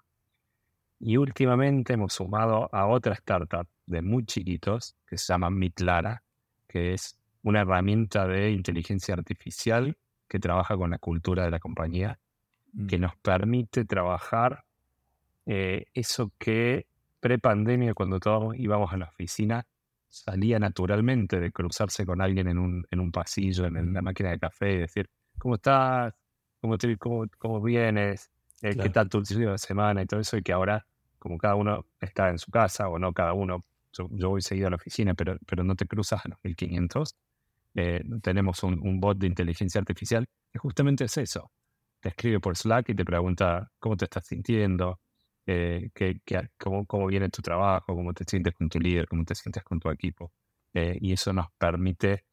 Y 0.99 1.17
últimamente 1.17 1.93
hemos 1.93 2.15
sumado 2.15 2.69
a 2.73 2.87
otra 2.87 3.15
startup 3.15 3.69
de 3.87 4.03
muy 4.03 4.25
chiquitos 4.25 4.97
que 5.07 5.19
se 5.19 5.33
llama 5.33 5.51
Mitlara, 5.51 6.23
que 6.67 6.95
es 6.95 7.19
una 7.43 7.61
herramienta 7.61 8.27
de 8.27 8.51
inteligencia 8.51 9.15
artificial 9.15 9.97
que 10.29 10.39
trabaja 10.39 10.77
con 10.77 10.91
la 10.91 10.99
cultura 10.99 11.45
de 11.45 11.51
la 11.51 11.61
compañía, 11.61 12.19
que 12.89 12.99
mm. 12.99 13.01
nos 13.01 13.17
permite 13.17 13.85
trabajar 13.85 14.65
eh, 15.47 15.87
eso 15.95 16.33
que 16.39 16.87
pre-pandemia, 17.21 17.95
cuando 17.95 18.21
todos 18.21 18.55
íbamos 18.59 18.93
a 18.93 18.97
la 18.97 19.07
oficina, 19.07 19.67
salía 20.09 20.59
naturalmente 20.59 21.41
de 21.41 21.51
cruzarse 21.51 22.07
con 22.07 22.21
alguien 22.21 22.49
en 22.49 22.59
un, 22.59 22.87
en 22.91 23.01
un 23.01 23.11
pasillo, 23.11 23.67
en, 23.67 23.93
la 23.93 24.03
máquina 24.03 24.31
de 24.31 24.39
café 24.39 24.73
y 24.73 24.79
decir, 24.79 25.09
¿cómo 25.39 25.57
estás? 25.57 26.15
¿Cómo, 26.61 26.79
te, 26.79 26.97
cómo, 26.97 27.27
cómo 27.39 27.61
vienes? 27.61 28.31
Eh, 28.63 28.77
¿Qué 28.77 28.91
tal 28.91 29.09
tu 29.09 29.19
última 29.19 29.53
de 29.53 29.59
semana? 29.59 30.03
Y 30.03 30.07
todo 30.07 30.21
eso, 30.21 30.37
y 30.37 30.43
que 30.43 30.53
ahora, 30.53 30.87
como 31.19 31.37
cada 31.37 31.57
uno 31.57 31.87
está 32.01 32.29
en 32.31 32.39
su 32.39 32.51
casa, 32.51 32.89
o 32.89 32.99
no 32.99 33.13
cada 33.13 33.33
uno, 33.33 33.65
yo, 33.93 34.09
voy 34.09 34.41
seguido 34.41 34.69
a 34.69 34.71
la 34.71 34.77
oficina, 34.77 35.15
pero, 35.15 35.37
pero 35.47 35.65
no 35.65 35.75
te 35.77 35.87
cruzas 35.87 36.25
a 36.25 36.29
los 36.29 36.39
1500, 36.43 37.17
eh, 37.77 38.05
tenemos 38.23 38.63
un, 38.63 38.79
un, 38.87 39.01
bot 39.01 39.19
de 39.19 39.27
inteligencia 39.27 39.81
artificial 39.81 40.27
que 40.53 40.59
justamente 40.59 41.05
es 41.05 41.17
eso. 41.19 41.51
Te 42.05 42.11
escribe 42.11 42.39
por 42.39 42.55
Slack 42.55 42.91
y 42.91 42.95
te 42.95 43.03
pregunta 43.03 43.73
cómo 43.79 43.97
te 43.97 44.05
estás 44.05 44.27
sintiendo, 44.27 45.01
eh, 45.47 45.89
que, 45.95 46.21
cómo, 46.59 46.85
cómo, 46.85 47.07
viene 47.07 47.31
tu 47.31 47.41
trabajo, 47.41 47.95
cómo 47.95 48.13
te 48.13 48.25
sientes 48.25 48.53
con 48.53 48.69
tu 48.69 48.79
líder, 48.79 49.09
cómo 49.09 49.25
te 49.25 49.35
sientes 49.35 49.65
con 49.65 49.81
tu 49.81 49.89
equipo. 49.89 50.31
Eh, 50.75 50.99
y 51.01 51.15
eso 51.15 51.33
nos 51.33 51.47
permite 51.57 52.27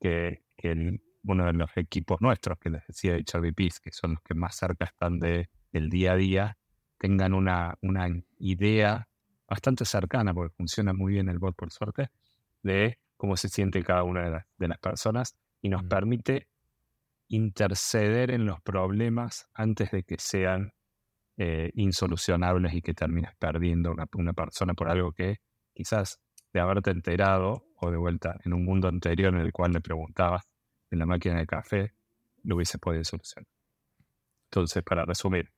que, 0.00 0.44
que 0.56 0.98
uno 1.24 1.44
de 1.44 1.52
los 1.52 1.70
equipos 1.76 2.22
nuestros, 2.22 2.58
que 2.58 2.70
les 2.70 2.86
decía 2.86 3.12
de 3.12 3.18
HRVPs, 3.18 3.80
que 3.80 3.92
son 3.92 4.12
los 4.12 4.22
que 4.22 4.32
más 4.32 4.56
cerca 4.56 4.86
están 4.86 5.18
del 5.18 5.50
el 5.72 5.90
día 5.90 6.12
a 6.12 6.16
día, 6.16 6.58
tengan 6.96 7.34
una, 7.34 7.76
una 7.82 8.08
idea 8.38 9.10
bastante 9.46 9.84
cercana, 9.84 10.32
porque 10.32 10.54
funciona 10.56 10.94
muy 10.94 11.12
bien 11.12 11.28
el 11.28 11.38
bot 11.38 11.54
por 11.54 11.70
suerte, 11.70 12.08
de 12.62 12.98
cómo 13.18 13.36
se 13.36 13.50
siente 13.50 13.84
cada 13.84 14.04
una 14.04 14.30
de, 14.30 14.42
de 14.56 14.68
las 14.68 14.78
personas 14.78 15.36
y 15.60 15.68
nos 15.68 15.84
permite 15.84 16.48
interceder 17.28 18.30
en 18.30 18.46
los 18.46 18.60
problemas 18.60 19.48
antes 19.54 19.90
de 19.90 20.02
que 20.02 20.16
sean 20.18 20.72
eh, 21.36 21.70
insolucionables 21.74 22.74
y 22.74 22.82
que 22.82 22.94
terminas 22.94 23.34
perdiendo 23.38 23.92
una, 23.92 24.06
una 24.14 24.32
persona 24.32 24.74
por 24.74 24.88
algo 24.88 25.12
que 25.12 25.36
quizás 25.72 26.20
de 26.52 26.60
haberte 26.60 26.90
enterado 26.90 27.66
o 27.76 27.90
de 27.90 27.96
vuelta 27.96 28.38
en 28.44 28.54
un 28.54 28.64
mundo 28.64 28.88
anterior 28.88 29.32
en 29.34 29.40
el 29.40 29.52
cual 29.52 29.72
le 29.72 29.80
preguntabas 29.80 30.42
en 30.90 30.98
la 30.98 31.06
máquina 31.06 31.38
de 31.38 31.46
café, 31.46 31.94
lo 32.42 32.56
hubiese 32.56 32.78
podido 32.78 33.04
solucionar. 33.04 33.46
Entonces, 34.46 34.82
para 34.82 35.04
resumir, 35.04 35.50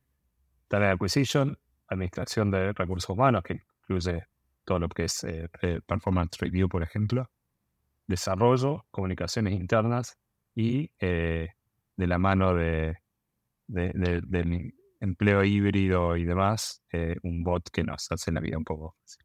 Talent 0.69 0.95
Acquisition, 0.95 1.57
administración 1.89 2.51
de 2.51 2.73
recursos 2.73 3.09
humanos, 3.09 3.43
que 3.45 3.63
incluye 3.81 4.27
todo 4.65 4.81
lo 4.81 4.89
que 4.89 5.05
es 5.05 5.25
eh, 5.25 5.49
eh, 5.63 5.81
Performance 5.87 6.39
Review, 6.39 6.69
por 6.69 6.83
ejemplo, 6.83 7.31
desarrollo, 8.07 8.87
comunicaciones 8.91 9.55
internas 9.55 10.19
y 10.55 10.91
de 12.01 12.07
la 12.07 12.19
mano 12.19 12.55
de, 12.55 12.97
de, 13.69 13.93
de, 14.27 14.73
empleo 15.01 15.45
híbrido 15.45 16.17
y 16.17 16.25
demás, 16.25 16.83
eh, 16.93 17.17
un 17.23 17.45
bot 17.45 17.71
que 17.71 17.85
nos 17.85 18.11
hace 18.11 18.33
la 18.33 18.41
vida 18.41 18.59
un 18.59 18.65
poco 18.65 18.97
fácil. 19.01 19.25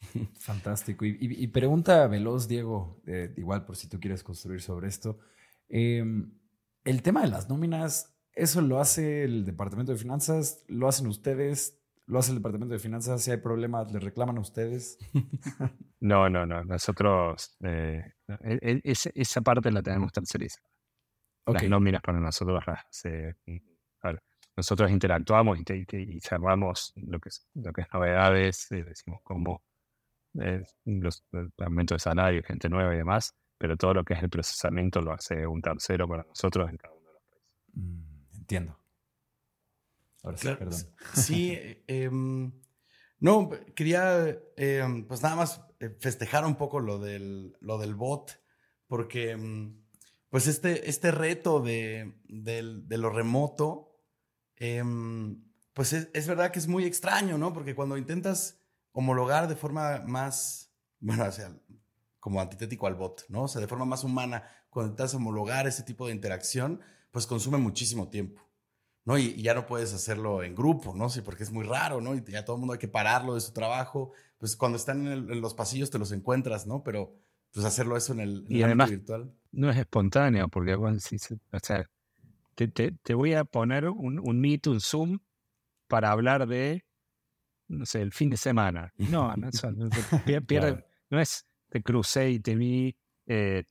Fantástico. 0.40 1.04
Y, 1.04 1.46
pregunta 1.48 2.06
veloz, 2.08 2.48
Diego, 2.48 3.00
eh, 3.06 3.32
igual 3.36 3.64
por 3.64 3.76
si 3.76 3.88
tú 3.88 3.98
quieres 4.00 4.22
construir 4.22 4.60
sobre 4.60 4.88
esto. 4.88 5.18
Em, 5.68 6.32
el 6.84 7.02
tema 7.02 7.22
de 7.22 7.28
las 7.28 7.48
nóminas, 7.48 8.16
¿eso 8.32 8.60
lo 8.60 8.80
hace 8.80 9.24
el 9.24 9.44
Departamento 9.44 9.92
de 9.92 9.98
Finanzas? 9.98 10.64
¿Lo 10.68 10.88
hacen 10.88 11.06
ustedes? 11.06 11.80
¿Lo 12.06 12.18
hace 12.18 12.32
el 12.32 12.38
Departamento 12.38 12.74
de 12.74 12.80
Finanzas? 12.80 13.22
Si 13.22 13.30
hay 13.30 13.38
problemas, 13.38 13.90
¿le 13.92 14.00
reclaman 14.00 14.38
a 14.38 14.40
ustedes? 14.40 14.98
no, 16.00 16.28
no, 16.28 16.44
no. 16.44 16.64
Nosotros, 16.64 17.56
eh, 17.64 18.02
esa 18.84 19.40
parte 19.40 19.70
la 19.72 19.82
tenemos 19.82 20.12
tercerizada. 20.12 20.75
Las 21.46 21.62
nóminas 21.68 22.02
para 22.02 22.18
nosotros 22.18 22.64
se 22.90 23.36
nosotros 24.56 24.90
interactuamos 24.90 25.58
y, 25.60 26.20
cerramos 26.20 26.92
lo 26.96 27.20
que 27.20 27.28
es, 27.28 27.46
lo 27.54 27.72
que 27.72 27.82
es 27.82 27.88
novedades, 27.92 28.72
eh, 28.72 28.84
decimos 28.84 29.20
como 29.22 29.62
eh, 30.40 30.64
los, 30.84 31.24
el 31.32 31.52
aumento 31.58 31.94
de 31.94 31.98
salario, 31.98 32.42
gente 32.42 32.68
nueva 32.68 32.94
y 32.94 32.98
demás, 32.98 33.36
pero 33.58 33.76
todo 33.76 33.94
lo 33.94 34.04
que 34.04 34.14
es 34.14 34.22
el 34.22 34.30
procesamiento 34.30 35.00
lo 35.02 35.12
hace 35.12 35.46
un 35.46 35.60
tercero 35.60 36.08
para 36.08 36.24
nosotros 36.24 36.70
en 36.70 36.78
cada 36.78 36.94
uno 36.94 37.06
de 37.06 37.12
los 37.12 37.22
países. 37.22 37.52
Mm, 37.74 38.36
entiendo. 38.38 38.78
Ahora 40.22 40.36
sí, 40.38 40.48
perdón. 40.58 40.80
Sí, 41.14 41.58
em, 41.86 42.52
no, 43.18 43.50
quería 43.74 44.38
em, 44.56 45.06
pues 45.06 45.22
nada 45.22 45.36
más 45.36 45.62
eh, 45.80 45.90
festejar 46.00 46.46
un 46.46 46.56
poco 46.56 46.80
lo 46.80 46.98
del, 46.98 47.56
lo 47.60 47.78
del 47.78 47.94
bot, 47.94 48.42
porque 48.86 49.32
em, 49.32 49.85
pues 50.30 50.46
este, 50.46 50.88
este 50.88 51.10
reto 51.10 51.60
de, 51.60 52.14
de 52.28 52.98
lo 52.98 53.10
remoto, 53.10 53.86
Em, 54.56 55.42
pues 55.74 55.92
es, 55.92 56.26
verdad 56.26 56.50
que 56.50 56.58
es 56.58 56.66
muy 56.66 56.84
extraño, 56.84 57.36
¿no? 57.36 57.52
Porque 57.52 57.74
cuando 57.74 57.98
intentas 57.98 58.58
homologar 58.92 59.46
de 59.46 59.56
forma 59.56 60.02
más, 60.06 60.72
bueno, 61.00 61.24
o 61.24 61.32
sea, 61.32 61.54
como 62.18 62.40
antitético 62.40 62.86
al 62.86 62.94
bot, 62.94 63.26
¿no? 63.28 63.44
O 63.44 63.48
sea, 63.48 63.60
de 63.60 63.68
forma 63.68 63.84
más 63.84 64.02
humana, 64.02 64.44
cuando 64.70 64.92
intentas 64.92 65.14
homologar 65.14 65.66
ese 65.66 65.82
tipo 65.82 66.06
de 66.06 66.14
interacción, 66.14 66.80
pues 67.10 67.26
consume 67.26 67.58
muchísimo 67.58 68.08
tiempo, 68.08 68.42
¿no? 69.04 69.18
Y, 69.18 69.42
ya 69.42 69.52
no 69.54 69.66
puedes 69.66 69.92
hacerlo 69.92 70.42
en 70.42 70.54
grupo, 70.54 70.94
¿no? 70.94 71.10
Sí, 71.10 71.20
porque 71.20 71.42
es 71.42 71.52
muy 71.52 71.64
raro, 71.66 72.00
¿no? 72.00 72.14
Y 72.14 72.24
ya 72.24 72.44
todo 72.44 72.56
el 72.56 72.60
mundo 72.60 72.72
hay 72.72 72.78
que 72.78 72.88
pararlo 72.88 73.34
de 73.34 73.40
su 73.40 73.52
trabajo. 73.52 74.12
Pues 74.38 74.56
cuando 74.56 74.76
están 74.76 75.06
en, 75.06 75.40
los 75.40 75.54
pasillos 75.54 75.90
te 75.90 75.98
los 75.98 76.12
encuentras, 76.12 76.66
¿no? 76.66 76.82
Pero 76.82 77.14
pues 77.52 77.66
hacerlo 77.66 77.96
eso 77.96 78.12
en 78.14 78.20
el, 78.20 78.46
y 78.48 78.62
además, 78.62 78.90
virtual. 78.90 79.32
No 79.56 79.70
es 79.70 79.76
espontáneo, 79.78 80.48
porque 80.48 80.74
bueno, 80.74 80.98
o 80.98 81.58
sea, 81.60 81.88
te, 82.54 83.14
voy 83.14 83.32
a 83.32 83.44
poner 83.44 83.88
un, 83.88 84.18
un 84.18 84.40
Meet, 84.40 84.66
un 84.66 84.80
Zoom, 84.80 85.18
para 85.88 86.10
hablar 86.10 86.46
de, 86.46 86.84
no 87.68 87.86
sé, 87.86 88.02
el 88.02 88.12
fin 88.12 88.28
de 88.28 88.36
semana. 88.36 88.92
No, 88.98 89.34
no, 89.36 89.48
pierde, 90.46 90.84
no 91.10 91.20
es 91.20 91.46
te 91.68 91.82
crucé 91.82 92.30
y 92.30 92.40
te 92.40 92.54
vi, 92.54 92.96
eh, 93.26 93.64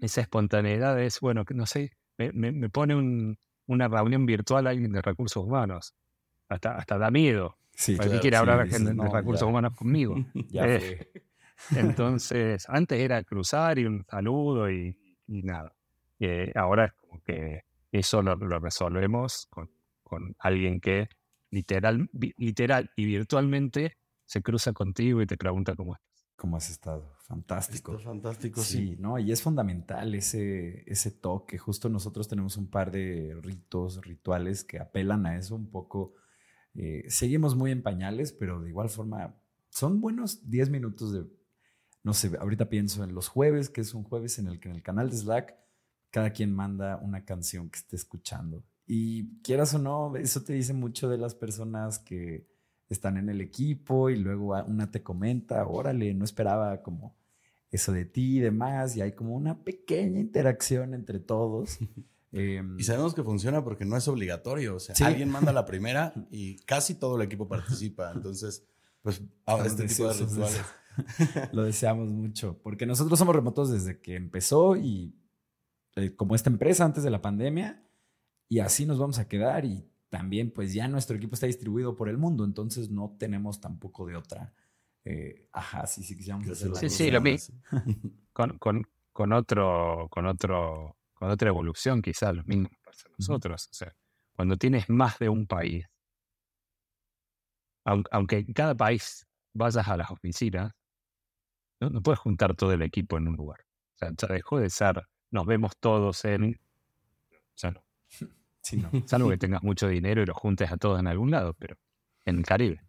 esa 0.00 0.20
espontaneidad 0.20 1.00
es, 1.00 1.20
bueno, 1.20 1.44
no 1.54 1.66
sé, 1.66 1.92
me, 2.16 2.68
pone 2.70 3.36
una 3.66 3.88
reunión 3.88 4.26
virtual 4.26 4.66
alguien 4.66 4.92
de 4.92 5.02
recursos 5.02 5.44
humanos. 5.44 5.94
Hasta, 6.48 6.76
hasta 6.76 6.98
da 6.98 7.10
miedo. 7.10 7.56
Sí, 7.74 7.96
¿Para 7.96 8.20
quiere 8.20 8.36
hablar 8.36 8.68
de, 8.68 8.94
recursos 9.10 9.48
humanos 9.48 9.74
conmigo? 9.74 10.16
Eh, 10.54 11.08
entonces, 11.76 12.68
antes 12.68 12.98
era 12.98 13.22
cruzar 13.22 13.78
y 13.78 13.84
un 13.84 14.04
saludo 14.04 14.68
y, 14.68 14.96
nada. 15.32 15.74
Eh, 16.18 16.52
ahora 16.54 16.86
es 16.86 16.92
como 16.92 17.22
que 17.22 17.64
eso 17.90 18.22
lo, 18.22 18.36
resolvemos 18.36 19.46
con, 19.50 19.70
con, 20.02 20.36
alguien 20.38 20.80
que 20.80 21.08
literal, 21.50 22.08
literal 22.12 22.90
y 22.96 23.04
virtualmente 23.06 23.96
se 24.24 24.42
cruza 24.42 24.72
contigo 24.72 25.20
y 25.22 25.26
te 25.26 25.36
pregunta 25.36 25.74
cómo 25.74 25.94
estás. 25.94 26.12
¿Cómo 26.36 26.56
has 26.56 26.70
estado? 26.70 27.14
Fantástico. 27.20 27.98
fantástico, 27.98 28.62
sí. 28.62 28.96
¿no? 28.98 29.18
Y 29.18 29.30
es 29.30 29.42
fundamental 29.42 30.14
ese, 30.14 30.82
ese 30.90 31.10
toque. 31.10 31.56
Justo 31.56 31.88
nosotros 31.88 32.26
tenemos 32.26 32.56
un 32.56 32.68
par 32.68 32.90
de 32.90 33.38
ritos, 33.40 34.04
rituales 34.04 34.64
que 34.64 34.80
apelan 34.80 35.24
a 35.26 35.36
eso 35.36 35.54
un 35.54 35.70
poco. 35.70 36.14
Eh, 36.74 37.04
seguimos 37.08 37.54
muy 37.54 37.70
en 37.70 37.82
pañales, 37.82 38.32
pero 38.32 38.60
de 38.60 38.70
igual 38.70 38.88
forma 38.88 39.36
son 39.68 40.00
buenos 40.00 40.48
10 40.50 40.70
minutos 40.70 41.12
de, 41.12 41.26
no 42.02 42.14
sé, 42.14 42.32
ahorita 42.38 42.68
pienso 42.68 43.04
en 43.04 43.14
los 43.14 43.28
jueves, 43.28 43.70
que 43.70 43.80
es 43.80 43.94
un 43.94 44.04
jueves 44.04 44.38
en 44.38 44.48
el 44.48 44.60
que 44.60 44.68
en 44.68 44.74
el 44.74 44.82
canal 44.82 45.10
de 45.10 45.16
Slack 45.16 45.56
cada 46.10 46.30
quien 46.30 46.54
manda 46.54 46.98
una 46.98 47.24
canción 47.24 47.70
que 47.70 47.78
esté 47.78 47.96
escuchando. 47.96 48.62
Y 48.86 49.40
quieras 49.42 49.74
o 49.74 49.78
no, 49.78 50.14
eso 50.16 50.42
te 50.42 50.52
dice 50.52 50.74
mucho 50.74 51.08
de 51.08 51.16
las 51.16 51.34
personas 51.34 51.98
que 51.98 52.46
están 52.88 53.16
en 53.16 53.30
el 53.30 53.40
equipo 53.40 54.10
y 54.10 54.16
luego 54.16 54.54
una 54.66 54.90
te 54.90 55.02
comenta, 55.02 55.66
órale, 55.66 56.12
no 56.12 56.24
esperaba 56.24 56.82
como 56.82 57.16
eso 57.70 57.92
de 57.92 58.04
ti 58.04 58.36
y 58.36 58.40
demás, 58.40 58.96
y 58.96 59.00
hay 59.00 59.12
como 59.12 59.34
una 59.34 59.64
pequeña 59.64 60.20
interacción 60.20 60.94
entre 60.94 61.18
todos. 61.18 61.78
Em, 62.34 62.80
y 62.80 62.82
sabemos 62.82 63.12
que 63.12 63.22
funciona 63.22 63.62
porque 63.62 63.84
no 63.84 63.94
es 63.94 64.08
obligatorio, 64.08 64.76
o 64.76 64.80
sea, 64.80 64.94
alguien 65.06 65.28
manda 65.28 65.52
la 65.52 65.66
primera 65.66 66.14
y 66.30 66.56
casi 66.60 66.94
todo 66.94 67.16
el 67.16 67.22
equipo 67.22 67.46
participa, 67.46 68.10
entonces, 68.10 68.64
pues, 69.02 69.20
ahora 69.44 69.66
este 69.66 69.86
tipo 69.86 70.08
de 70.08 70.14
rituales. 70.14 70.62
Lo 71.52 71.64
deseamos 71.64 72.10
mucho, 72.10 72.60
porque 72.62 72.86
nosotros 72.86 73.18
somos 73.18 73.34
remotos 73.34 73.70
desde 73.70 74.00
que 74.00 74.16
empezó 74.16 74.76
y 74.76 75.14
eh, 75.96 76.14
como 76.14 76.34
esta 76.34 76.50
empresa 76.50 76.84
antes 76.84 77.02
de 77.04 77.10
la 77.10 77.22
pandemia, 77.22 77.82
y 78.48 78.60
así 78.60 78.86
nos 78.86 78.98
vamos 78.98 79.18
a 79.18 79.28
quedar 79.28 79.64
y 79.64 79.88
también 80.08 80.50
pues 80.50 80.74
ya 80.74 80.88
nuestro 80.88 81.16
equipo 81.16 81.34
está 81.34 81.46
distribuido 81.46 81.96
por 81.96 82.08
el 82.08 82.18
mundo, 82.18 82.44
entonces 82.44 82.90
no 82.90 83.16
tenemos 83.18 83.60
tampoco 83.60 84.06
de 84.06 84.16
otra. 84.16 84.52
Eh, 85.04 85.48
ajá, 85.52 85.86
sí, 85.86 86.02
sí, 86.02 86.16
quisiéramos 86.16 86.48
hacer 86.48 86.76
Sí, 86.76 86.88
sí, 86.88 87.10
lo 87.10 87.20
mismo. 87.20 87.60
con, 88.32 88.58
con, 88.58 88.86
con, 89.12 89.32
otro, 89.32 90.08
con, 90.10 90.26
otro, 90.26 90.96
con 91.14 91.30
otra 91.30 91.48
evolución 91.48 92.02
quizá, 92.02 92.32
lo 92.32 92.44
mismo 92.44 92.68
pasa 92.84 93.08
nosotros. 93.18 93.68
O 93.70 93.74
sea, 93.74 93.94
cuando 94.36 94.56
tienes 94.56 94.88
más 94.88 95.18
de 95.18 95.28
un 95.28 95.46
país, 95.46 95.86
aunque 97.84 98.38
en 98.38 98.52
cada 98.52 98.74
país 98.74 99.26
vayas 99.54 99.88
a 99.88 99.96
las 99.96 100.10
oficinas, 100.10 100.72
no, 101.82 101.90
no 101.90 102.00
puedes 102.00 102.20
juntar 102.20 102.54
todo 102.54 102.72
el 102.72 102.82
equipo 102.82 103.16
en 103.18 103.28
un 103.28 103.36
lugar. 103.36 103.60
O 103.94 103.98
sea, 103.98 104.10
ya 104.16 104.28
dejó 104.28 104.58
de 104.58 104.70
ser, 104.70 105.02
nos 105.30 105.46
vemos 105.46 105.76
todos 105.78 106.24
en... 106.24 106.60
Ya 107.56 107.70
no. 107.72 107.82
Salvo 109.06 109.30
que 109.30 109.36
tengas 109.38 109.62
mucho 109.62 109.88
dinero 109.88 110.22
y 110.22 110.26
lo 110.26 110.34
juntes 110.34 110.70
a 110.70 110.76
todos 110.76 111.00
en 111.00 111.08
algún 111.08 111.30
lado, 111.30 111.54
pero 111.54 111.76
en 112.24 112.38
el 112.38 112.44
Caribe. 112.44 112.82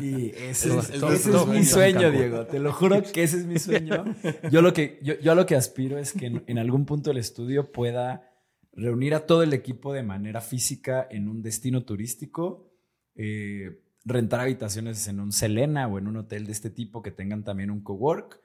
Y 0.00 0.30
ese, 0.30 0.76
es, 0.76 1.46
mi 1.46 1.64
sueño, 1.64 2.10
Diego. 2.10 2.46
Te 2.46 2.58
lo 2.58 2.72
juro 2.72 3.00
que 3.02 3.22
ese 3.22 3.36
es 3.36 3.46
mi 3.46 3.60
sueño. 3.60 4.04
Yo 4.50 4.60
lo 4.60 4.72
que, 4.72 4.98
yo, 5.02 5.30
a 5.30 5.36
lo 5.36 5.46
que 5.46 5.54
aspiro 5.54 5.98
es 5.98 6.12
que 6.12 6.42
en, 6.44 6.58
algún 6.58 6.84
punto 6.84 7.10
del 7.10 7.18
estudio 7.18 7.70
pueda 7.70 8.28
reunir 8.72 9.14
a 9.14 9.24
todo 9.24 9.44
el 9.44 9.52
equipo 9.52 9.92
de 9.92 10.02
manera 10.02 10.40
física 10.40 11.06
en 11.08 11.28
un 11.28 11.42
destino 11.42 11.84
turístico, 11.84 12.72
eh, 13.14 13.83
rentar 14.04 14.40
habitaciones 14.40 15.06
en 15.08 15.20
un 15.20 15.32
Selena 15.32 15.86
o 15.86 15.98
en 15.98 16.08
un 16.08 16.16
hotel 16.18 16.46
de 16.46 16.52
este 16.52 16.70
tipo 16.70 17.02
que 17.02 17.10
tengan 17.10 17.44
también 17.44 17.70
un 17.70 17.82
cowork, 17.82 18.40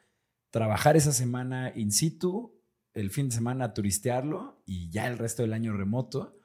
trabajar 0.52 0.98
esa 0.98 1.12
semana 1.12 1.72
in 1.76 1.92
situ 1.92 2.60
el 2.94 3.12
fin 3.12 3.30
de 3.30 3.36
semana 3.36 3.74
turistearlo 3.74 4.62
y 4.66 4.90
ya 4.90 5.08
el 5.08 5.18
resto 5.18 5.44
del 5.44 5.54
año 5.54 5.74
remoto. 5.74 6.36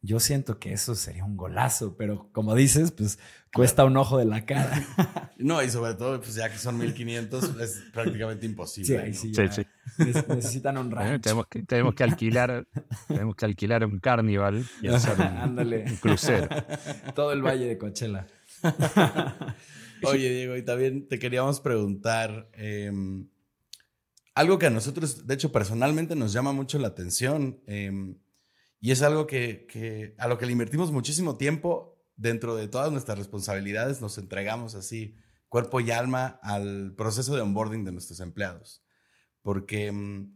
Yo 0.00 0.20
siento 0.20 0.58
que 0.58 0.72
eso 0.74 0.94
sería 0.94 1.24
un 1.24 1.34
golazo, 1.34 1.96
pero 1.96 2.28
como 2.32 2.54
dices, 2.54 2.90
pues 2.90 3.18
cuesta 3.54 3.86
un 3.86 3.96
ojo 3.96 4.18
de 4.18 4.26
la 4.26 4.44
cara. 4.44 4.82
No, 5.36 5.60
y 5.64 5.68
sobre 5.68 5.94
todo, 5.94 6.20
pues 6.20 6.36
ya 6.36 6.48
que 6.48 6.56
son 6.56 6.78
1500, 6.78 7.60
es 7.60 7.82
prácticamente 7.92 8.46
imposible. 8.46 9.12
Sí, 9.12 9.34
sí, 9.34 9.48
sí, 9.50 9.66
Necesitan 10.28 10.78
un 10.78 10.92
rancho. 10.92 11.20
tenemos, 11.20 11.48
que, 11.48 11.64
tenemos, 11.64 11.94
que, 11.96 12.04
alquilar, 12.04 12.68
tenemos 13.08 13.34
que 13.34 13.44
alquilar 13.44 13.84
un 13.84 13.98
carnival 13.98 14.64
y 14.80 14.86
hacer 14.86 15.16
un, 15.44 15.96
crucero. 15.96 16.48
Todo 17.16 17.32
el 17.32 17.42
valle 17.42 17.66
de 17.66 17.76
Coachella. 17.76 18.26
Oye, 20.02 20.30
Diego, 20.30 20.56
y 20.56 20.62
también 20.62 21.08
te 21.08 21.18
queríamos 21.18 21.60
preguntar, 21.60 22.50
em, 22.54 23.28
algo 24.34 24.58
que 24.58 24.66
a 24.66 24.70
nosotros, 24.70 25.26
de 25.26 25.34
hecho, 25.34 25.52
personalmente 25.52 26.16
nos 26.16 26.32
llama 26.32 26.52
mucho 26.52 26.78
la 26.78 26.88
atención 26.88 27.62
em, 27.66 28.18
y 28.80 28.90
es 28.90 29.02
algo 29.02 29.26
que, 29.26 30.14
a 30.18 30.28
lo 30.28 30.38
que 30.38 30.46
le 30.46 30.52
invertimos 30.52 30.90
muchísimo 30.92 31.36
tiempo 31.36 31.98
dentro 32.16 32.54
de 32.54 32.68
todas 32.68 32.92
nuestras 32.92 33.18
responsabilidades, 33.18 34.00
nos 34.00 34.18
entregamos 34.18 34.74
así 34.74 35.16
cuerpo 35.48 35.80
y 35.80 35.90
alma 35.90 36.38
al 36.42 36.94
proceso 36.96 37.34
de 37.34 37.40
onboarding 37.40 37.84
de 37.84 37.92
nuestros 37.92 38.20
empleados. 38.20 38.82
Porque 39.42 39.86
em, 39.86 40.34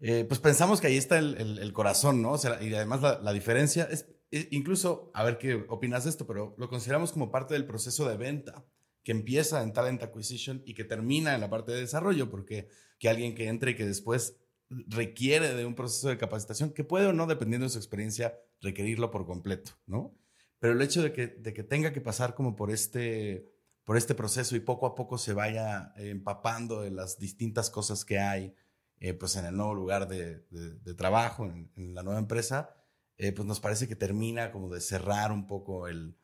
eh, 0.00 0.24
pues 0.28 0.40
pensamos 0.40 0.80
que 0.80 0.88
ahí 0.88 0.96
está 0.96 1.18
el, 1.18 1.72
corazón, 1.72 2.20
¿no? 2.22 2.32
O 2.32 2.38
sea, 2.38 2.62
y 2.62 2.74
además 2.74 3.00
la, 3.00 3.32
diferencia 3.32 3.84
es, 3.84 4.06
es, 4.08 4.15
incluso, 4.30 5.10
a 5.14 5.24
ver 5.24 5.38
qué 5.38 5.54
opinas 5.68 6.04
de 6.04 6.10
esto, 6.10 6.26
pero 6.26 6.54
lo 6.58 6.68
consideramos 6.68 7.12
como 7.12 7.30
parte 7.30 7.54
del 7.54 7.66
proceso 7.66 8.08
de 8.08 8.16
venta 8.16 8.64
que 9.02 9.12
empieza 9.12 9.62
en 9.62 9.72
talent 9.72 10.02
acquisition 10.02 10.62
y 10.66 10.74
que 10.74 10.84
termina 10.84 11.34
en 11.34 11.40
la 11.40 11.48
parte 11.48 11.72
de 11.72 11.80
desarrollo, 11.80 12.28
porque 12.28 12.68
que 12.98 13.08
alguien 13.08 13.34
que 13.34 13.48
entre 13.48 13.72
y 13.72 13.74
que 13.76 13.86
después 13.86 14.36
requiere 14.68 15.54
de 15.54 15.64
un 15.64 15.74
proceso 15.74 16.08
de 16.08 16.18
capacitación, 16.18 16.70
que 16.70 16.84
puede 16.84 17.06
o 17.06 17.12
no, 17.12 17.26
dependiendo 17.26 17.66
de 17.66 17.70
su 17.70 17.78
experiencia, 17.78 18.36
requerirlo 18.60 19.10
por 19.10 19.26
completo, 19.26 19.72
¿no? 19.86 20.16
Pero 20.58 20.72
el 20.72 20.82
hecho 20.82 21.02
de 21.02 21.12
que, 21.12 21.28
de 21.28 21.52
que 21.52 21.62
tenga 21.62 21.92
que 21.92 22.00
pasar 22.00 22.34
como 22.34 22.56
por 22.56 22.70
este, 22.70 23.46
por 23.84 23.96
este 23.96 24.14
proceso 24.14 24.56
y 24.56 24.60
poco 24.60 24.86
a 24.86 24.94
poco 24.94 25.18
se 25.18 25.32
vaya 25.32 25.92
empapando 25.96 26.80
de 26.80 26.90
las 26.90 27.18
distintas 27.18 27.70
cosas 27.70 28.04
que 28.04 28.18
hay, 28.18 28.54
eh, 28.98 29.12
pues 29.14 29.36
en 29.36 29.44
el 29.44 29.56
nuevo 29.56 29.74
lugar 29.74 30.08
de, 30.08 30.46
de, 30.50 30.94
trabajo, 30.94 31.44
en, 31.44 31.94
la 31.94 32.02
nueva 32.02 32.18
empresa, 32.18 32.74
eh, 33.18 33.32
pues 33.32 33.46
nos 33.46 33.60
parece 33.60 33.88
que 33.88 33.96
termina 33.96 34.50
como 34.50 34.68
de 34.68 34.80
cerrar 34.80 35.32
un 35.32 35.46
poco 35.46 35.88
el, 35.88 36.16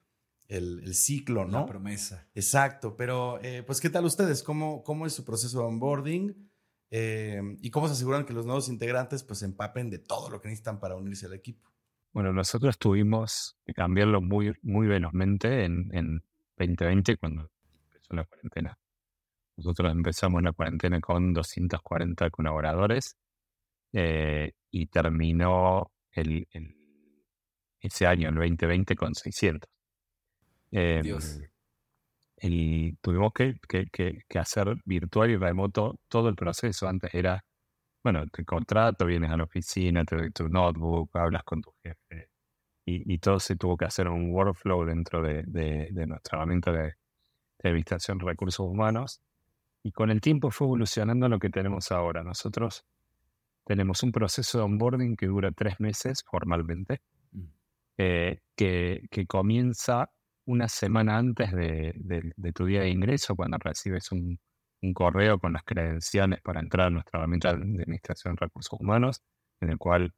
el, 0.49 0.95
ciclo, 0.95 1.45
¿no? 1.45 1.61
La 1.61 1.67
promesa. 1.67 2.29
Exacto, 2.35 2.97
pero 2.97 3.41
eh, 3.43 3.63
pues 3.63 3.81
¿qué 3.81 3.91
tal 3.91 4.05
ustedes? 4.05 4.43
¿Cómo, 4.43 4.83
cómo 4.83 5.07
es 5.07 5.13
su 5.13 5.25
proceso 5.25 5.61
de 5.61 5.65
onboarding? 5.65 6.51
Eh, 6.91 7.41
¿Y 7.63 7.71
cómo 7.71 7.87
se 7.87 7.95
aseguran 7.95 8.27
que 8.27 8.35
los 8.35 8.45
nuevos 8.45 8.69
integrantes 8.69 9.23
pues 9.25 9.43
empapen 9.43 9.89
de 9.89 9.99
todo 9.99 10.29
lo 10.29 10.41
que 10.41 10.49
necesitan 10.49 10.79
para 10.79 10.97
unirse 10.97 11.27
al 11.27 11.33
equipo? 11.33 11.71
Bueno, 12.13 12.33
nosotros 12.33 12.79
tuvimos 12.79 13.57
que 13.65 13.73
cambiarlo 13.73 14.21
muy, 14.21 14.53
muy 14.61 14.87
velozmente 14.87 15.65
en, 15.65 15.89
en 15.93 16.23
2020 16.59 17.17
cuando 17.17 17.51
empezó 17.85 18.15
la 18.15 18.25
cuarentena. 18.25 18.79
Nosotros 19.57 19.93
empezamos 19.93 20.43
la 20.43 20.53
cuarentena 20.53 21.01
con 21.01 21.33
240 21.33 22.31
colaboradores 22.31 23.17
eh, 23.93 24.53
y 24.71 24.87
terminó 24.87 25.91
el, 26.13 26.47
ese 27.83 28.07
año, 28.07 28.29
el 28.29 28.37
2020, 28.37 28.97
con 28.97 29.15
600. 29.15 29.69
Em, 30.71 31.05
y 32.45 32.95
tuvimos 32.97 33.33
que, 33.33 33.55
hacer 34.39 34.77
virtual 34.85 35.31
y 35.31 35.37
remoto 35.37 36.01
todo 36.09 36.29
el 36.29 36.35
proceso. 36.35 36.89
Antes 36.89 37.15
era, 37.15 37.45
bueno, 38.03 38.27
te 38.29 38.45
contrato, 38.45 39.07
vienes 39.07 39.31
a 39.31 39.37
la 39.37 39.45
oficina, 39.45 40.05
te 40.05 40.17
doy 40.17 40.31
tu 40.33 40.49
notebook, 40.49 41.11
hablas 41.15 41.45
con 41.45 41.63
tu 41.63 41.73
jefe. 41.83 42.29
Y, 42.85 43.19
todo 43.19 43.39
se 43.39 43.55
tuvo 43.55 43.77
que 43.77 43.85
hacer 43.85 44.09
un 44.09 44.33
workflow 44.33 44.85
dentro 44.85 45.23
de, 45.23 45.45
nuestra 46.07 46.39
herramienta 46.39 46.73
de, 46.73 46.95
administración 47.63 48.19
de 48.19 48.25
recursos 48.25 48.67
humanos. 48.67 49.21
Y 49.85 49.93
con 49.93 50.11
el 50.11 50.21
tiempo 50.21 50.51
fue 50.51 50.67
evolucionando 50.67 51.29
lo 51.29 51.39
que 51.39 51.49
tenemos 51.49 51.93
ahora. 51.93 52.25
Nosotros 52.25 52.85
tenemos 53.65 54.03
un 54.03 54.11
proceso 54.11 54.59
de 54.59 54.65
onboarding 54.65 55.17
que 55.17 55.27
dura 55.27 55.53
tres 55.53 55.79
meses 55.79 56.25
formalmente. 56.29 57.03
Eh, 57.99 58.41
que, 58.57 59.07
que 59.11 59.27
comienza 59.27 60.11
una 60.47 60.69
semana 60.69 61.19
antes 61.19 61.53
de, 61.53 61.95
tu 62.55 62.67
día 62.67 62.83
de 62.83 62.91
ingreso, 62.91 63.37
cuando 63.37 63.59
recibes 63.59 64.11
un, 64.13 64.39
correo 64.95 65.39
con 65.39 65.53
las 65.53 65.63
credenciales 65.63 66.41
para 66.43 66.59
entrar 66.59 66.89
a 66.89 66.91
nuestra 66.91 67.21
herramienta 67.21 67.55
de 67.55 67.63
administración 67.63 68.35
de 68.35 68.47
recursos 68.47 68.81
humanos, 68.81 69.23
en 69.61 69.71
el 69.71 69.79
cual 69.79 70.13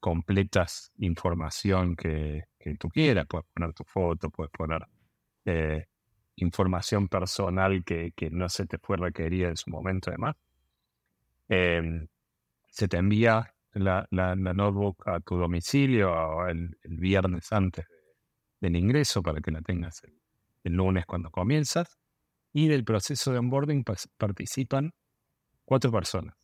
completas 0.00 0.92
información 0.98 1.96
que, 1.96 2.44
tú 2.78 2.90
quieras. 2.90 3.26
Puedes 3.26 3.46
poner 3.54 3.72
tu 3.72 3.84
foto, 3.84 4.28
puedes 4.30 4.50
poner 4.52 4.86
eh, 5.46 5.86
información 6.36 7.08
personal 7.08 7.82
que, 7.84 8.12
no 8.30 8.48
se 8.50 8.66
te 8.66 8.78
fue 8.78 8.98
requerida 8.98 9.48
en 9.48 9.56
su 9.56 9.70
momento, 9.70 10.10
además. 10.10 10.36
Em, 11.48 12.06
se 12.68 12.88
te 12.88 12.98
envía 12.98 13.54
la, 13.74 14.06
la, 14.10 14.34
notebook 14.34 15.08
a 15.08 15.20
tu 15.20 15.36
domicilio 15.36 16.46
el, 16.48 16.76
viernes 16.84 17.52
antes 17.52 17.86
del 18.60 18.76
ingreso 18.76 19.22
para 19.22 19.40
que 19.40 19.50
la 19.50 19.62
tengas 19.62 20.02
el, 20.04 20.20
el 20.64 20.72
lunes 20.74 21.06
cuando 21.06 21.30
comienzas. 21.30 21.98
Y 22.52 22.68
del 22.68 22.84
proceso 22.84 23.32
de 23.32 23.38
onboarding 23.38 23.82
participan 24.18 24.92
cuatro 25.64 25.90
personas. 25.90 26.36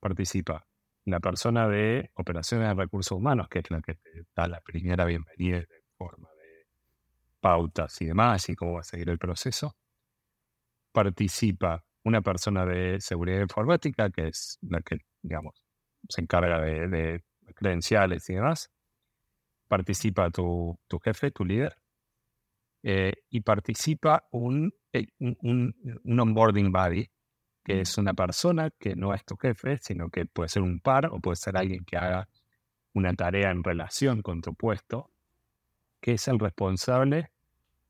Participa 0.00 0.66
la 1.04 1.20
persona 1.20 1.68
de 1.68 2.10
operaciones 2.14 2.68
de 2.68 2.74
recursos 2.74 3.16
humanos, 3.16 3.48
que 3.48 3.60
es 3.60 3.70
la 3.70 3.80
que 3.80 3.94
te 3.94 4.26
da 4.34 4.48
la 4.48 4.60
primera 4.60 5.04
bienvenida 5.04 5.58
de 5.58 5.84
forma 5.96 6.28
de 6.30 6.66
pautas 7.40 8.00
y 8.02 8.06
demás, 8.06 8.48
y 8.48 8.56
cómo 8.56 8.74
va 8.74 8.80
a 8.80 8.84
seguir 8.84 9.08
el 9.10 9.18
proceso. 9.18 9.76
Participa 10.92 11.84
una 12.02 12.20
persona 12.20 12.66
de 12.66 13.00
seguridad 13.00 13.40
informática, 13.40 14.10
que 14.10 14.28
es 14.28 14.58
la 14.62 14.80
que, 14.80 14.98
digamos, 15.22 15.62
se 16.08 16.20
encarga 16.20 16.60
de, 16.60 17.22
credenciales 17.54 18.28
y 18.30 18.34
demás. 18.34 18.70
Participa 19.66 20.30
tu, 20.30 20.78
jefe, 21.02 21.30
tu 21.30 21.44
líder. 21.44 21.76
Eh, 22.82 23.12
y 23.30 23.40
participa 23.40 24.26
un, 24.30 24.72
eh, 24.92 25.08
un, 25.18 25.74
un 26.04 26.20
onboarding 26.20 26.70
buddy, 26.70 27.10
que 27.64 27.80
es 27.80 27.98
una 27.98 28.14
persona 28.14 28.70
que 28.78 28.94
no 28.94 29.12
es 29.12 29.24
tu 29.24 29.36
jefe, 29.36 29.78
sino 29.78 30.08
que 30.10 30.26
puede 30.26 30.48
ser 30.48 30.62
un 30.62 30.80
par 30.80 31.06
o 31.06 31.20
puede 31.20 31.36
ser 31.36 31.56
alguien 31.56 31.84
que 31.84 31.96
haga 31.96 32.28
una 32.94 33.14
tarea 33.14 33.50
en 33.50 33.62
relación 33.62 34.22
con 34.22 34.40
tu 34.40 34.54
puesto, 34.54 35.10
que 36.00 36.12
es 36.12 36.28
el 36.28 36.38
responsable 36.38 37.32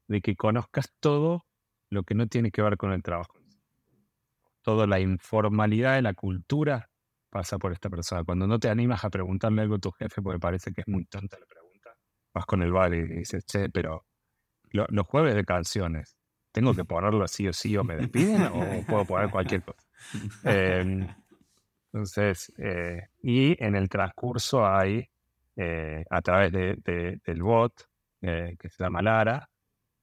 de 0.07 0.21
que 0.21 0.37
conozcas 0.37 0.93
todo 1.01 1.45
lo 1.91 2.03
que 2.03 2.15
no 2.15 2.27
tiene 2.27 2.51
que 2.51 2.63
ver 2.63 2.77
con 2.77 2.93
el 2.93 3.03
trabajo. 3.03 3.35
Toda 4.63 4.87
la 4.87 5.01
informalidad 5.01 5.95
de 5.95 6.03
la 6.03 6.15
cultura 6.15 6.91
pasa 7.31 7.59
por 7.59 7.73
esta 7.73 7.91
persona. 7.91 8.25
Cuando 8.25 8.47
no 8.47 8.59
te 8.59 8.69
animas 8.69 9.05
a 9.05 9.11
preguntarle 9.11 9.63
algo 9.63 9.77
a 9.77 9.79
tu 9.79 9.91
jefe 9.93 10.23
porque 10.23 10.39
parece 10.39 10.73
que 10.73 10.83
es 10.83 10.89
muy 10.89 11.05
tonta 11.07 11.39
la 11.39 11.47
pregunta, 11.47 11.91
vas 12.35 12.47
con 12.47 12.63
el 12.63 12.73
bar 12.73 12.95
y 12.95 13.03
dices, 13.03 13.45
che, 13.45 13.69
pero 13.71 14.07
los 14.71 15.07
jueves 15.07 15.35
de 15.35 15.45
canciones, 15.45 16.19
¿Tengo 16.53 16.75
que 16.75 16.85
ponerlo 16.85 17.25
así 17.25 17.47
o 17.47 17.53
sí 17.53 17.77
o 17.77 17.85
me 17.85 17.97
despiden 17.97 18.43
o 18.43 18.85
puedo 18.87 19.05
poner 19.05 19.31
cualquier 19.31 19.63
cosa? 19.63 19.87
Em, 20.45 21.07
entonces, 21.93 22.53
eh, 22.59 23.09
y 23.23 23.63
en 23.63 23.77
el 23.77 23.89
transcurso 23.89 24.67
hay, 24.67 25.09
eh, 25.57 26.05
a 26.11 26.23
través 26.23 26.53
de, 26.53 27.21
del 27.25 27.43
bot, 27.43 27.73
eh, 28.23 28.57
que 28.59 28.71
se 28.71 28.83
llama 28.83 29.03
Lara, 29.03 29.49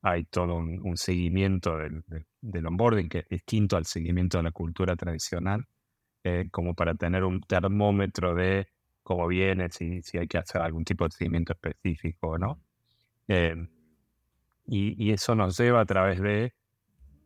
hay 0.02 0.24
todo 0.26 0.56
un, 0.56 0.96
seguimiento 0.96 1.78
del, 1.78 2.04
del, 2.40 2.66
onboarding 2.68 3.10
que 3.10 3.20
es 3.20 3.28
distinto 3.28 3.76
al 3.76 3.86
seguimiento 3.86 4.38
de 4.38 4.44
la 4.44 4.52
cultura 4.52 4.96
tradicional, 4.96 5.66
como 6.52 6.74
para 6.74 6.96
tener 6.96 7.24
un 7.24 7.42
termómetro 7.42 8.34
de 8.34 8.68
cómo 9.04 9.28
viene, 9.28 9.70
si, 9.70 10.02
si 10.02 10.18
hay 10.18 10.28
que 10.28 10.40
hacer 10.40 10.62
algún 10.62 10.84
tipo 10.84 11.06
de 11.06 11.12
seguimiento 11.12 11.54
específico 11.54 12.38
no. 12.40 12.60
Em, 13.28 13.70
y, 14.68 15.12
eso 15.12 15.36
nos 15.36 15.58
lleva 15.58 15.82
a 15.82 15.86
través 15.86 16.20
de 16.22 16.54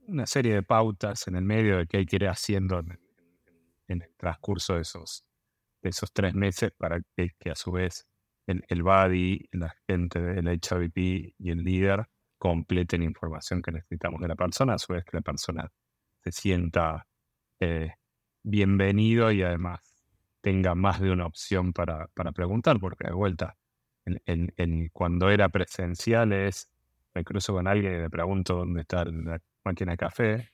una 0.07 0.25
serie 0.25 0.53
de 0.55 0.63
pautas 0.63 1.27
en 1.27 1.35
el 1.35 1.43
medio 1.43 1.77
de 1.77 1.87
qué 1.87 1.97
hay 1.97 2.05
que 2.05 2.17
ir 2.17 2.27
haciendo 2.27 2.79
en, 2.79 2.99
el 3.87 4.03
transcurso 4.17 4.75
de 4.75 4.81
esos, 4.81 5.25
de 5.81 5.89
esos 5.89 6.11
tres 6.11 6.33
meses 6.33 6.71
para 6.77 7.01
que, 7.15 7.31
a 7.49 7.55
su 7.55 7.71
vez 7.71 8.07
el, 8.45 8.63
el 8.67 8.83
buddy, 8.83 9.47
la 9.53 9.73
gente 9.87 10.19
del 10.19 10.47
HVP 10.47 11.35
y 11.37 11.49
el 11.49 11.63
líder 11.63 12.07
completen 12.37 13.03
información 13.03 13.61
que 13.61 13.71
necesitamos 13.71 14.21
de 14.21 14.27
la 14.27 14.35
persona, 14.35 14.73
a 14.73 14.79
su 14.79 14.93
vez 14.93 15.05
que 15.05 15.17
la 15.17 15.21
persona 15.21 15.71
se 16.23 16.31
sienta 16.31 17.07
eh, 17.59 17.93
bienvenido 18.49 19.31
y 19.31 19.43
además 19.43 19.81
tenga 20.41 20.75
más 20.75 20.99
de 20.99 21.11
una 21.11 21.25
opción 21.25 21.73
para, 21.73 22.07
para 22.13 22.31
preguntar, 22.31 22.79
porque 22.79 23.07
de 23.07 23.13
vuelta, 23.13 23.57
cuando 24.93 25.29
era 25.29 25.49
presencial 25.49 26.33
es 26.33 26.69
me 27.13 27.23
cruzo 27.23 27.53
con 27.53 27.67
alguien 27.67 27.93
y 27.93 27.97
le 27.97 28.09
pregunto 28.09 28.55
dónde 28.57 28.81
está 28.81 29.03
la 29.05 29.41
máquina 29.63 29.93
de 29.93 29.97
café. 29.97 30.49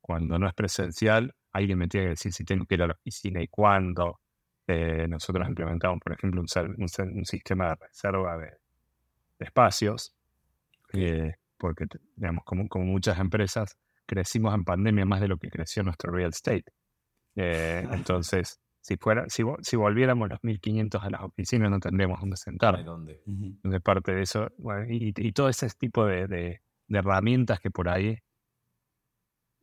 Cuando 0.00 0.38
no 0.38 0.46
es 0.46 0.54
presencial, 0.54 1.34
alguien 1.52 1.78
me 1.78 1.88
tiene 1.88 2.06
que 2.06 2.10
decir 2.10 2.32
si 2.32 2.44
tengo 2.44 2.66
que 2.66 2.74
ir 2.74 2.82
a 2.82 2.86
la 2.88 2.94
oficina 2.94 3.42
y 3.42 3.48
cuándo. 3.48 4.20
Eh, 4.66 5.06
nosotros 5.08 5.48
implementamos, 5.48 5.98
por 6.00 6.12
ejemplo, 6.12 6.42
un, 6.42 7.24
sistema 7.24 7.70
de 7.70 7.74
reserva 7.76 8.36
de, 8.36 8.52
espacios, 9.38 10.14
eh, 10.92 11.34
porque, 11.56 11.86
digamos, 12.16 12.44
como, 12.44 12.68
como, 12.68 12.84
muchas 12.84 13.18
empresas, 13.18 13.76
crecimos 14.06 14.54
en 14.54 14.64
pandemia 14.64 15.06
más 15.06 15.20
de 15.20 15.28
lo 15.28 15.38
que 15.38 15.48
creció 15.48 15.82
nuestro 15.82 16.12
real 16.12 16.30
estate. 16.30 16.64
Eh, 17.40 17.86
entonces, 17.92 18.60
si, 18.80 18.96
fuera, 18.96 19.28
si, 19.28 19.44
si 19.62 19.76
volviéramos 19.76 20.28
los 20.28 20.42
1500 20.42 21.02
a 21.04 21.10
las 21.10 21.20
oficinas, 21.22 21.70
no 21.70 21.78
tendríamos 21.78 22.18
dónde 22.18 22.36
sentar. 22.36 22.84
¿Dónde? 22.84 23.22
De 23.24 23.80
parte 23.80 24.12
de 24.12 24.22
eso, 24.22 24.48
y, 24.88 25.32
todo 25.32 25.48
ese 25.48 25.68
tipo 25.78 26.04
de, 26.04 26.60
herramientas 26.88 27.60
que 27.60 27.70
por 27.70 27.88
ahí 27.88 28.18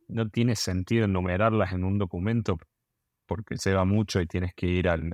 no 0.08 0.28
tiene 0.30 0.56
sentido 0.56 1.04
enumerarlas 1.04 1.72
en 1.72 1.84
un 1.84 1.98
documento 1.98 2.56
porque 3.26 3.58
se 3.58 3.74
va 3.74 3.84
mucho 3.84 4.20
y 4.20 4.26
tienes 4.26 4.54
que 4.54 4.68
ir 4.68 4.88
al, 4.88 5.12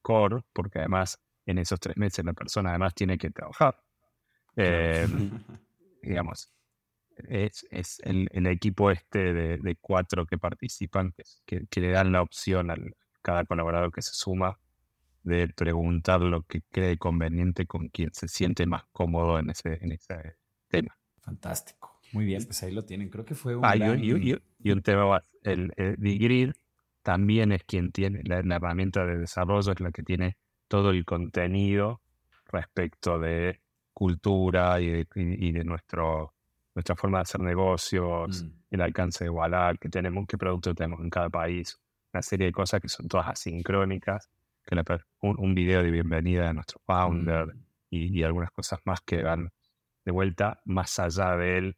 core, 0.00 0.42
porque 0.52 0.78
además 0.78 1.18
en 1.44 1.58
esos 1.58 1.80
tres 1.80 1.96
meses 1.96 2.24
la 2.24 2.34
persona 2.34 2.70
además 2.70 2.94
tiene 2.94 3.18
que 3.18 3.30
trabajar. 3.30 3.82
Em, 4.54 5.30
digamos, 6.02 6.52
es, 7.28 7.66
el, 8.04 8.28
equipo 8.46 8.90
este 8.90 9.32
de, 9.32 9.76
cuatro 9.80 10.26
que 10.26 10.38
participan 10.38 11.14
que, 11.46 11.66
que, 11.66 11.80
le 11.80 11.90
dan 11.90 12.12
la 12.12 12.22
opción 12.22 12.70
al, 12.70 12.94
cada 13.22 13.44
colaborador 13.44 13.92
que 13.92 14.02
se 14.02 14.14
suma 14.14 14.58
de 15.22 15.48
preguntar 15.48 16.20
lo 16.20 16.42
que 16.42 16.62
cree 16.70 16.96
conveniente 16.96 17.66
con 17.66 17.88
quien 17.88 18.10
se 18.12 18.28
siente 18.28 18.66
más 18.66 18.84
cómodo 18.92 19.38
en 19.38 19.50
ese, 19.50 19.78
en 19.82 19.92
ese 19.92 20.36
tema. 20.68 20.96
Fantástico. 21.22 22.00
Muy 22.12 22.24
bien, 22.24 22.44
pues 22.44 22.62
ahí 22.62 22.72
lo 22.72 22.84
tienen. 22.84 23.08
Creo 23.08 23.24
que 23.24 23.34
fue 23.34 23.54
un. 23.54 23.64
Ah, 23.64 23.76
y, 23.76 24.70
un 24.70 24.82
tema 24.82 25.06
más. 25.06 25.22
El, 25.42 25.72
el 25.76 26.54
también 27.02 27.52
es 27.52 27.64
quien 27.64 27.92
tiene 27.92 28.22
la, 28.24 28.38
herramienta 28.38 29.04
de 29.06 29.18
desarrollo, 29.18 29.72
es 29.72 29.80
la 29.80 29.90
que 29.90 30.02
tiene 30.02 30.36
todo 30.68 30.90
el 30.90 31.04
contenido 31.04 32.02
respecto 32.46 33.18
de 33.18 33.60
cultura 33.92 34.80
y 34.80 35.04
de, 35.04 35.64
nuestro, 35.64 36.34
nuestra 36.74 36.96
forma 36.96 37.18
de 37.18 37.22
hacer 37.22 37.40
negocios, 37.40 38.42
mm. 38.42 38.50
el 38.70 38.80
alcance 38.80 39.24
de 39.24 39.30
Wallah, 39.30 39.74
que 39.74 39.88
tenemos, 39.88 40.26
qué 40.26 40.38
producto 40.38 40.74
tenemos 40.74 41.00
en 41.00 41.10
cada 41.10 41.28
país, 41.28 41.78
una 42.12 42.22
serie 42.22 42.46
de 42.46 42.52
cosas 42.52 42.80
que 42.80 42.88
son 42.88 43.08
todas 43.08 43.28
asincrónicas, 43.28 44.28
que 44.64 44.76
un, 45.22 45.54
video 45.54 45.82
de 45.82 45.90
bienvenida 45.90 46.46
de 46.46 46.54
nuestro 46.54 46.80
founder 46.86 47.46
mm. 47.46 47.60
y, 47.90 48.22
algunas 48.22 48.50
cosas 48.52 48.80
más 48.84 49.00
que 49.00 49.22
van 49.22 49.50
de 50.04 50.12
vuelta 50.12 50.60
más 50.64 50.98
allá 50.98 51.36
de 51.36 51.58
él, 51.58 51.76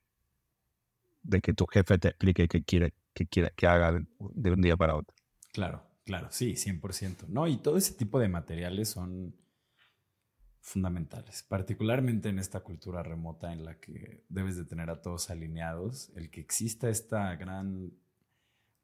de 1.22 1.40
que 1.40 1.53
tu 1.55 1.66
jefe 1.66 1.99
te 1.99 2.09
explique 2.09 2.49
qué 2.49 2.62
quiere 2.62 2.95
que, 3.14 3.26
quiere, 3.26 3.53
que 3.57 3.66
haga 3.66 4.01
de 4.18 4.51
un 4.51 4.61
día 4.61 4.76
para 4.76 4.97
otro. 4.97 5.14
Claro, 5.53 5.82
claro, 6.05 6.28
sí, 6.30 6.53
100%. 6.55 7.28
No, 7.28 7.47
y 7.47 7.59
todo 7.59 7.76
ese 7.76 7.95
tipo 7.95 8.18
de 8.18 8.28
materiales 8.28 8.88
son 8.88 9.34
fundamentales, 10.63 11.43
particularmente 11.43 12.29
en 12.31 12.39
esta 12.39 12.61
cultura 12.61 13.03
remota 13.03 13.53
en 13.53 13.65
la 13.65 13.79
que 13.81 14.25
debes 14.29 14.57
de 14.57 14.65
tener 14.65 14.89
a 14.89 15.03
todos 15.03 15.29
alineados, 15.29 16.11
el 16.15 16.31
que 16.31 16.41
exista 16.41 16.89
esta 16.89 17.35
gran 17.37 17.93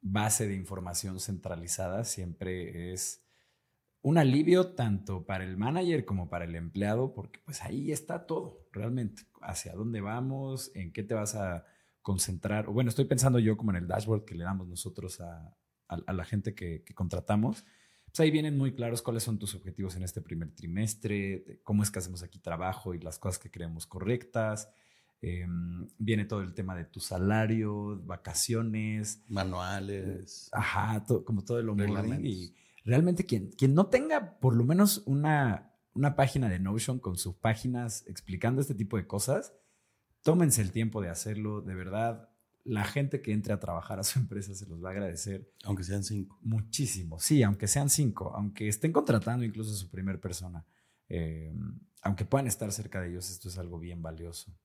base 0.01 0.47
de 0.47 0.55
información 0.55 1.19
centralizada 1.19 2.03
siempre 2.03 2.93
es 2.93 3.23
un 4.01 4.17
alivio 4.17 4.75
tanto 4.75 5.25
para 5.25 5.43
el 5.43 5.57
manager 5.57 6.05
como 6.05 6.29
para 6.29 6.45
el 6.45 6.55
empleado, 6.55 7.13
porque 7.13 7.39
pues 7.43 7.63
ahí 7.63 7.91
está 7.91 8.25
todo, 8.25 8.67
realmente, 8.71 9.23
hacia 9.41 9.73
dónde 9.73 10.01
vamos, 10.01 10.71
en 10.75 10.91
qué 10.93 11.03
te 11.03 11.13
vas 11.13 11.35
a 11.35 11.65
concentrar. 12.01 12.67
Bueno, 12.67 12.89
estoy 12.89 13.05
pensando 13.05 13.39
yo 13.39 13.57
como 13.57 13.71
en 13.71 13.77
el 13.77 13.87
dashboard 13.87 14.25
que 14.25 14.35
le 14.35 14.43
damos 14.43 14.67
nosotros 14.67 15.19
a, 15.21 15.55
la 15.89 16.23
gente 16.23 16.53
que, 16.53 16.83
contratamos. 16.93 17.65
Pues 18.11 18.19
ahí 18.19 18.31
vienen 18.31 18.57
muy 18.57 18.73
claros 18.73 19.01
cuáles 19.01 19.23
son 19.23 19.39
tus 19.39 19.55
objetivos 19.55 19.95
en 19.95 20.03
este 20.03 20.21
primer 20.21 20.53
trimestre, 20.55 21.61
cómo 21.63 21.83
es 21.83 21.91
que 21.91 21.99
hacemos 21.99 22.23
aquí 22.23 22.39
trabajo 22.39 22.93
y 22.93 22.99
las 22.99 23.19
cosas 23.19 23.39
que 23.39 23.51
creemos 23.51 23.85
correctas, 23.85 24.69
Em, 25.21 25.87
viene 25.97 26.23
todo 26.23 26.41
el 26.41 26.53
tema 26.53 26.75
de 26.75 26.85
tu 26.85 26.99
salario, 26.99 28.01
vacaciones. 28.05 29.21
Manuales. 29.27 30.49
Ajá, 30.53 31.05
como 31.25 31.43
todo 31.43 31.59
el 31.59 31.69
onboarding. 31.69 32.25
Y 32.25 32.55
realmente 32.85 33.25
quien, 33.25 33.51
quien 33.51 33.73
no 33.73 33.87
tenga 33.87 34.39
por 34.39 34.55
lo 34.55 34.63
menos 34.63 35.03
una, 35.05 35.73
una 35.93 36.15
página 36.15 36.47
de 36.47 36.59
Notion 36.59 36.99
con 36.99 37.17
sus 37.17 37.35
páginas 37.35 38.05
explicando 38.07 38.61
este 38.61 38.75
tipo 38.75 38.95
de 38.95 39.07
cosas, 39.07 39.53
tómense 40.21 40.61
el 40.61 40.71
tiempo 40.71 41.01
de 41.01 41.09
hacerlo, 41.09 41.61
de 41.61 41.75
verdad. 41.75 42.28
La 42.69 42.85
gente 42.85 43.21
que 43.21 43.31
entre 43.31 43.53
a 43.53 43.59
trabajar 43.59 43.99
a 43.99 44.03
su 44.03 44.19
empresa 44.19 44.53
se 44.53 44.65
los 44.67 44.83
va 44.83 44.89
a 44.89 44.91
agradecer. 44.91 45.51
Aunque 45.63 45.83
sean 45.83 46.03
cinco. 46.03 46.39
Muchísimo, 46.41 47.19
sí, 47.19 47.43
aunque 47.43 47.67
sean 47.67 47.89
cinco, 47.89 48.33
aunque 48.35 48.67
estén 48.67 48.91
contratando 48.91 49.43
incluso 49.43 49.71
a 49.71 49.75
su 49.75 49.89
primer 49.89 50.19
persona, 50.19 50.65
em, 51.07 51.79
aunque 52.01 52.25
puedan 52.25 52.47
estar 52.47 52.71
cerca 52.71 53.01
de 53.01 53.09
ellos, 53.09 53.29
esto 53.29 53.49
es 53.49 53.57
algo 53.57 53.79
bien 53.79 54.01
valioso. 54.01 54.55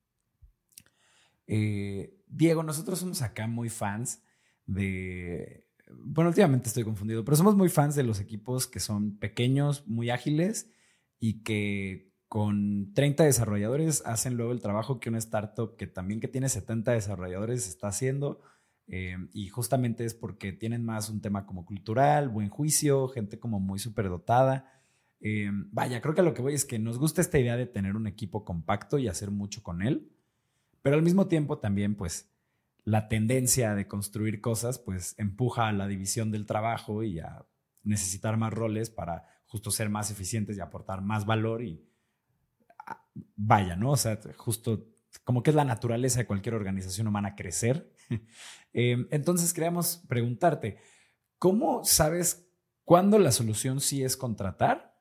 Eh, 1.47 2.17
Diego, 2.27 2.63
nosotros 2.63 2.99
somos 2.99 3.21
acá 3.21 3.47
muy 3.47 3.69
fans 3.69 4.21
de 4.65 5.65
bueno, 5.91 6.29
últimamente 6.29 6.67
estoy 6.67 6.83
confundido, 6.83 7.23
pero 7.23 7.37
somos 7.37 7.55
muy 7.55 7.69
fans 7.69 7.95
de 7.95 8.03
los 8.03 8.19
equipos 8.19 8.67
que 8.67 8.79
son 8.79 9.17
pequeños, 9.17 9.87
muy 9.87 10.09
ágiles 10.09 10.69
y 11.19 11.43
que 11.43 12.11
con 12.27 12.93
30 12.93 13.23
desarrolladores 13.23 14.03
hacen 14.05 14.35
luego 14.35 14.51
el 14.51 14.61
trabajo 14.61 14.99
que 14.99 15.09
una 15.09 15.19
startup 15.19 15.75
que 15.77 15.87
también 15.87 16.19
que 16.19 16.27
tiene 16.27 16.49
70 16.49 16.91
desarrolladores 16.91 17.67
está 17.67 17.87
haciendo. 17.87 18.41
Eh, 18.87 19.17
y 19.33 19.47
justamente 19.49 20.05
es 20.05 20.13
porque 20.13 20.53
tienen 20.53 20.85
más 20.85 21.09
un 21.09 21.21
tema 21.21 21.45
como 21.45 21.65
cultural, 21.65 22.29
buen 22.29 22.49
juicio, 22.49 23.07
gente 23.07 23.39
como 23.39 23.59
muy 23.59 23.79
superdotada. 23.79 24.71
Eh, 25.21 25.49
vaya, 25.71 26.01
creo 26.01 26.13
que 26.13 26.21
lo 26.21 26.33
que 26.33 26.41
voy 26.41 26.53
es 26.53 26.65
que 26.65 26.77
nos 26.77 26.99
gusta 26.99 27.21
esta 27.21 27.39
idea 27.39 27.57
de 27.57 27.65
tener 27.65 27.95
un 27.95 28.07
equipo 28.07 28.45
compacto 28.45 28.99
y 28.99 29.07
hacer 29.07 29.31
mucho 29.31 29.63
con 29.63 29.81
él, 29.81 30.11
pero 30.81 30.95
al 30.95 31.01
mismo 31.01 31.27
tiempo 31.27 31.57
también 31.57 31.95
pues 31.95 32.29
la 32.83 33.07
tendencia 33.07 33.73
de 33.73 33.87
construir 33.87 34.41
cosas 34.41 34.77
pues 34.77 35.15
empuja 35.17 35.67
a 35.67 35.71
la 35.71 35.87
división 35.87 36.31
del 36.31 36.45
trabajo 36.45 37.01
y 37.01 37.19
a 37.19 37.45
necesitar 37.83 38.37
más 38.37 38.53
roles 38.53 38.91
para 38.91 39.25
justo 39.47 39.71
ser 39.71 39.89
más 39.89 40.11
eficientes 40.11 40.57
y 40.57 40.59
aportar 40.59 41.01
más 41.01 41.25
valor 41.25 41.63
y 41.63 41.83
vaya, 43.35 43.75
¿no? 43.75 43.91
O 43.91 43.97
sea, 43.97 44.19
justo 44.37 44.87
como 45.23 45.43
que 45.43 45.51
es 45.51 45.55
la 45.55 45.65
naturaleza 45.65 46.19
de 46.19 46.27
cualquier 46.27 46.55
organización 46.55 47.07
humana 47.07 47.35
crecer. 47.35 47.91
Em, 48.77 49.07
entonces 49.09 49.53
queríamos 49.53 50.03
preguntarte, 50.09 50.79
¿cómo 51.39 51.85
sabes 51.85 52.45
cuándo 52.83 53.19
la 53.19 53.31
solución 53.31 53.79
sí 53.79 54.03
es 54.03 54.17
contratar 54.17 54.99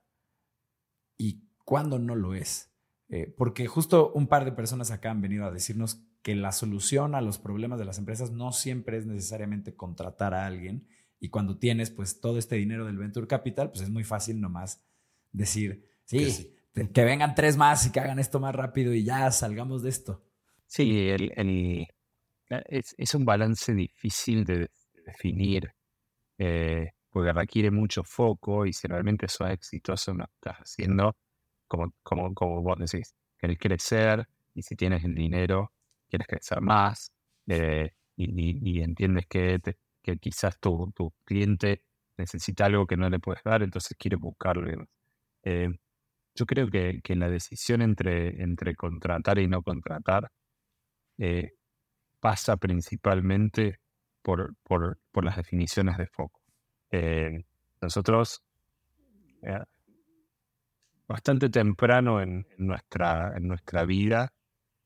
y 1.19 1.43
cuándo 1.65 1.99
no 1.99 2.15
lo 2.15 2.35
es? 2.35 2.73
Eh, 3.09 3.35
porque 3.37 3.67
justo 3.67 4.13
un 4.13 4.29
par 4.29 4.45
de 4.45 4.53
personas 4.53 4.93
acá 4.93 5.11
han 5.11 5.21
venido 5.21 5.45
a 5.45 5.51
decirnos 5.51 6.07
que 6.23 6.37
la 6.37 6.53
solución 6.53 7.17
a 7.17 7.21
los 7.21 7.39
problemas 7.39 7.81
de 7.81 7.85
las 7.85 7.99
empresas 7.99 8.31
no 8.31 8.53
siempre 8.53 8.97
es 8.97 9.07
necesariamente 9.07 9.75
contratar 9.75 10.35
a 10.35 10.47
alguien 10.47 10.87
y 11.19 11.31
cuando 11.31 11.59
tienes 11.59 11.91
pues 11.91 12.21
todo 12.21 12.39
este 12.39 12.55
dinero 12.55 12.87
del 12.87 12.97
venture 12.97 13.27
capital, 13.27 13.71
pues 13.71 13.83
es 13.83 13.91
muy 13.91 14.05
fácil 14.05 14.41
nomás 14.41 14.85
decir, 15.33 15.85
sí, 16.05 16.54
que, 16.75 17.05
vengan 17.05 17.35
tres 17.35 17.57
más 17.57 17.87
y 17.87 17.93
que 17.93 18.01
hagan 18.01 18.19
esto 18.19 18.41
más 18.41 18.55
rápido 18.55 18.93
y 18.93 19.05
ya 19.05 19.31
salgamos 19.31 19.83
de 19.83 19.91
esto. 19.91 20.23
Sí, 20.67 21.09
el, 21.09 21.33
eh, 21.37 21.87
es, 22.69 23.15
un 23.15 23.25
balance 23.25 23.73
difícil 23.75 24.45
de, 24.45 24.71
definir 25.07 25.73
eh, 26.39 26.91
porque 27.11 27.33
requiere 27.33 27.71
mucho 27.71 28.03
foco 28.03 28.67
y 28.67 28.73
si 28.73 28.89
realmente 28.89 29.29
sos 29.29 29.51
exitoso 29.51 30.17
que 30.17 30.23
estás 30.23 30.57
haciendo, 30.59 31.17
como, 31.69 31.93
como, 32.03 32.35
como 32.35 32.63
vos 32.63 32.79
decís, 32.79 33.15
querés 33.39 33.59
crecer 33.59 34.27
y 34.55 34.63
si 34.63 34.75
tienes 34.75 35.05
el 35.05 35.15
dinero, 35.15 35.73
quieres 36.09 36.27
crecer 36.27 36.61
más 36.61 37.13
eh, 37.47 37.93
y, 38.17 38.81
entiendes 38.81 39.27
que, 39.27 39.61
que 40.03 40.17
quizás 40.19 40.59
tu, 40.59 40.91
tu, 40.95 41.13
cliente 41.25 41.83
necesita 42.17 42.67
algo 42.67 42.87
que 42.87 42.97
no 42.97 43.09
le 43.11 43.19
puedes 43.19 43.43
dar, 43.45 43.63
entonces 43.63 43.97
quiere 43.99 44.17
buscarlo. 44.17 44.87
Yo 46.35 46.47
creo 46.47 46.69
que, 46.69 47.01
que, 47.03 47.17
la 47.17 47.29
decisión 47.29 47.83
entre, 47.83 48.43
entre 48.43 48.75
contratar 48.75 49.39
y 49.39 49.47
no 49.49 49.63
contratar 49.63 50.31
eh, 51.19 51.53
pasa 52.21 52.57
principalmente 52.57 53.79
por, 54.23 54.55
por, 54.63 54.99
por, 55.13 55.25
las 55.25 55.37
definiciones 55.37 55.97
de 55.99 56.07
foco. 56.07 56.41
nosotros, 57.81 58.43
bastante 61.07 61.51
temprano 61.51 62.21
en, 62.21 62.47
nuestra, 62.57 63.35
en 63.37 63.49
nuestra 63.49 63.85
vida, 63.85 64.33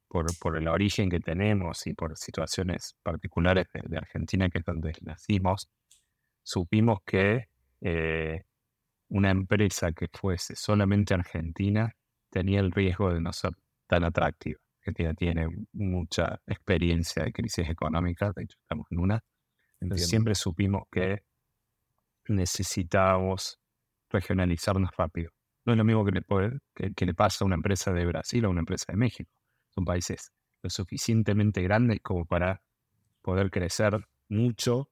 por, 0.08 0.56
el 0.56 0.68
origen 0.68 1.10
que 1.10 1.20
tenemos 1.20 1.86
y 1.86 1.92
por 1.92 2.16
situaciones 2.16 2.96
particulares 3.02 3.66
de, 3.72 3.98
Argentina, 3.98 4.48
que 4.48 4.58
es 4.58 4.64
donde 4.64 4.92
nacimos, 5.02 5.68
supimos 6.42 7.00
que 7.04 7.48
eh, 7.80 8.42
una 9.08 9.30
empresa 9.30 9.92
que 9.92 10.08
fuese 10.12 10.54
solamente 10.56 11.14
argentina 11.14 11.94
tenía 12.30 12.60
el 12.60 12.70
riesgo 12.70 13.12
de 13.12 13.20
no 13.20 13.32
ser 13.32 13.52
tan 13.86 14.04
atractiva. 14.04 14.60
Argentina 14.80 15.14
tiene 15.14 15.48
mucha 15.72 16.40
experiencia 16.46 17.24
de 17.24 17.32
crisis 17.32 17.68
económica, 17.68 18.32
de 18.34 18.44
hecho 18.44 18.58
estamos 18.60 18.86
en 18.90 18.98
una. 19.00 19.24
Entonces 19.80 20.08
siempre 20.08 20.34
supimos 20.34 20.84
que 20.90 21.22
necesitábamos 22.28 23.58
regionalizarnos 24.10 24.90
rápido. 24.96 25.30
No 25.64 25.72
es 25.72 25.78
lo 25.78 25.84
mismo 25.84 26.04
que 26.04 26.12
le, 26.12 26.22
que, 26.74 26.94
que 26.94 27.06
le 27.06 27.14
pasa 27.14 27.44
a 27.44 27.46
una 27.46 27.56
empresa 27.56 27.92
de 27.92 28.06
Brasil 28.06 28.44
o 28.44 28.48
a 28.48 28.50
una 28.50 28.60
empresa 28.60 28.86
de 28.88 28.96
México 28.96 29.30
son 29.78 29.84
países 29.84 30.32
lo 30.62 30.70
suficientemente 30.70 31.62
grandes 31.62 32.00
como 32.02 32.26
para 32.26 32.62
poder 33.22 33.50
crecer 33.50 34.08
mucho 34.28 34.90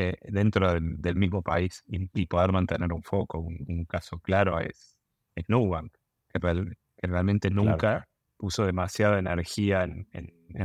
eh, 0.00 0.16
dentro 0.22 0.72
del, 0.72 1.16
mismo 1.16 1.42
país 1.42 1.84
y, 1.86 2.26
poder 2.26 2.52
mantener 2.52 2.92
un 2.92 3.02
foco. 3.02 3.38
Un, 3.40 3.84
caso 3.84 4.18
claro 4.18 4.58
es, 4.60 4.96
es 5.34 5.44
Nubank, 5.48 5.92
que, 6.28 6.38
realmente 7.02 7.50
nunca 7.50 8.08
puso 8.36 8.64
demasiada 8.64 9.18
energía 9.18 9.84
en, 9.84 10.06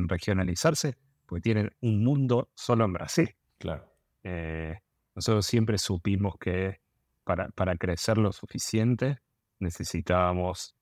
regionalizarse, 0.08 0.96
porque 1.26 1.42
tienen 1.42 1.72
un 1.82 2.04
mundo 2.04 2.50
solo 2.56 2.86
en 2.86 2.94
Brasil. 2.94 3.36
Claro. 3.58 3.92
Eh, 4.24 4.80
nosotros 5.16 5.46
siempre 5.46 5.78
supimos 5.78 6.36
que 6.40 6.82
para, 7.24 7.50
para 7.50 7.76
crecer 7.76 8.18
lo 8.18 8.32
suficiente 8.32 9.20
necesitábamos 9.60 10.76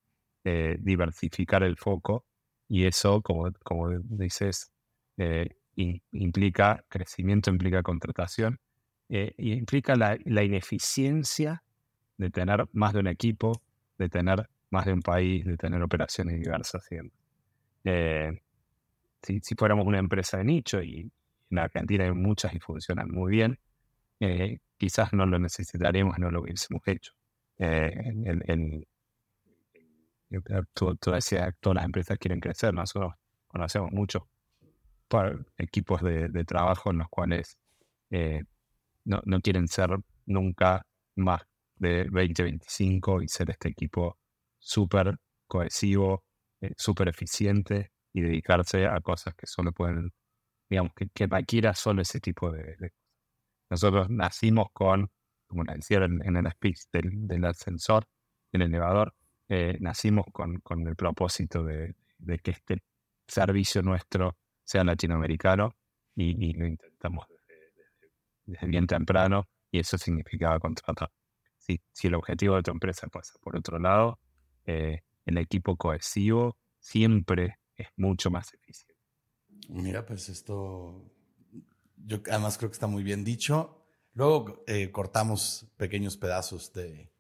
eh, 0.44 0.78
diversificar 0.80 1.64
el 1.64 1.78
foco 1.78 2.26
y 2.68 2.86
eso, 2.86 3.22
como, 3.22 3.52
como 3.64 3.90
dices, 4.04 4.72
eh, 5.18 5.50
implica 5.76 6.84
crecimiento, 6.88 7.50
implica 7.50 7.82
contratación, 7.84 8.60
eh, 9.10 9.34
y 9.38 9.54
implica 9.54 9.96
la, 9.96 10.18
ineficiencia 10.44 11.64
de 12.18 12.30
tener 12.30 12.68
más 12.74 12.94
de 12.94 13.00
un 13.00 13.08
equipo, 13.08 13.62
de 13.98 14.10
tener 14.10 14.50
más 14.70 14.86
de 14.86 14.94
un 14.94 15.02
país, 15.02 15.46
de 15.46 15.58
tener 15.58 15.82
operaciones 15.82 16.40
diversas. 16.40 16.88
Eh, 17.84 18.42
si, 19.22 19.40
si, 19.42 19.56
fuéramos 19.56 19.86
una 19.86 20.00
empresa 20.00 20.38
de 20.38 20.44
nicho 20.46 20.82
y 20.82 21.12
en 21.50 21.60
Argentina 21.60 22.06
hay 22.06 22.12
muchas 22.12 22.54
y 22.54 22.60
funcionan 22.60 23.12
muy 23.12 23.32
bien, 23.32 23.60
quizás 24.78 25.14
no 25.14 25.26
lo 25.26 25.38
necesitaríamos, 25.38 26.18
no 26.18 26.32
lo 26.32 26.42
hubiésemos 26.42 26.82
hecho. 26.88 27.14
el, 27.58 28.88
Tú, 30.74 30.98
decías, 31.12 31.54
todas 31.60 31.76
las 31.76 31.86
empresas 31.86 32.18
quieren 32.18 32.40
crecer. 32.40 32.74
Nosotros 32.74 33.14
conocemos 33.48 33.92
muchos 33.92 34.24
equipos 35.58 36.02
de, 36.02 36.46
trabajo 36.46 36.92
en 36.92 37.00
los 37.00 37.10
cuales 37.10 37.58
eh, 38.10 38.44
no, 39.06 39.22
quieren 39.42 39.68
ser 39.68 39.90
nunca 40.26 40.86
más 41.16 41.42
de 41.76 42.08
20, 42.10 42.44
25 42.44 43.22
y 43.22 43.28
ser 43.28 43.50
este 43.50 43.70
equipo 43.70 44.18
súper 44.60 45.18
cohesivo, 45.48 46.24
eh, 46.62 46.74
súper 46.78 47.10
eficiente 47.10 47.92
y 48.14 48.22
dedicarse 48.22 48.86
a 48.86 49.00
cosas 49.02 49.34
que 49.36 49.48
solo 49.48 49.72
pueden, 49.72 50.14
digamos, 50.70 50.94
que, 50.96 51.10
que 51.10 51.28
requiera 51.28 51.74
solo 51.74 52.02
ese 52.02 52.20
tipo 52.20 52.52
de, 52.52 52.76
cosas. 52.78 52.92
Nosotros 53.70 54.10
nacimos 54.10 54.68
con, 54.72 55.10
como 55.48 55.64
la 55.64 55.74
decían 55.74 56.22
en, 56.24 56.38
el 56.38 56.52
speech 56.52 56.80
del, 56.92 57.28
del 57.28 57.46
ascensor, 57.46 58.06
del 58.52 58.64
elevador, 58.64 59.16
eh, 59.50 59.78
nacimos 59.82 60.26
con, 60.32 60.62
el 60.88 60.96
propósito 60.96 61.64
de, 61.64 61.96
que 62.42 62.52
este 62.52 62.82
servicio 63.28 63.82
nuestro 63.82 64.38
sea 64.64 64.84
latinoamericano 64.84 65.76
y, 66.16 66.54
lo 66.54 66.66
intentamos 66.68 67.26
desde, 68.46 68.68
bien 68.68 68.88
temprano 68.88 69.48
y 69.72 69.80
eso 69.80 69.98
significaba 69.98 70.60
contratar. 70.60 71.12
Si, 71.58 71.82
si 71.92 72.08
el 72.08 72.16
objetivo 72.16 72.56
de 72.56 72.64
tu 72.64 72.72
empresa 72.72 73.08
pasa 73.08 73.34
por 73.42 73.56
otro 73.56 73.80
lado, 73.80 74.20
eh, 74.66 75.02
el 75.26 75.38
equipo 75.38 75.76
cohesivo 75.78 76.58
siempre 76.80 77.60
es 77.76 77.88
mucho 77.96 78.30
más 78.30 78.54
eficiente. 78.54 78.94
Mira, 79.70 80.06
pues 80.06 80.30
esto, 80.30 81.10
yo 81.98 82.22
además 82.30 82.58
creo 82.58 82.70
que 82.70 82.76
está 82.76 82.88
muy 82.88 83.04
bien 83.04 83.24
dicho. 83.24 83.86
Luego 84.14 84.64
eh, 84.68 84.92
cortamos 84.92 85.68
pequeños 85.78 86.18
pedazos 86.18 86.74
de, 86.74 87.12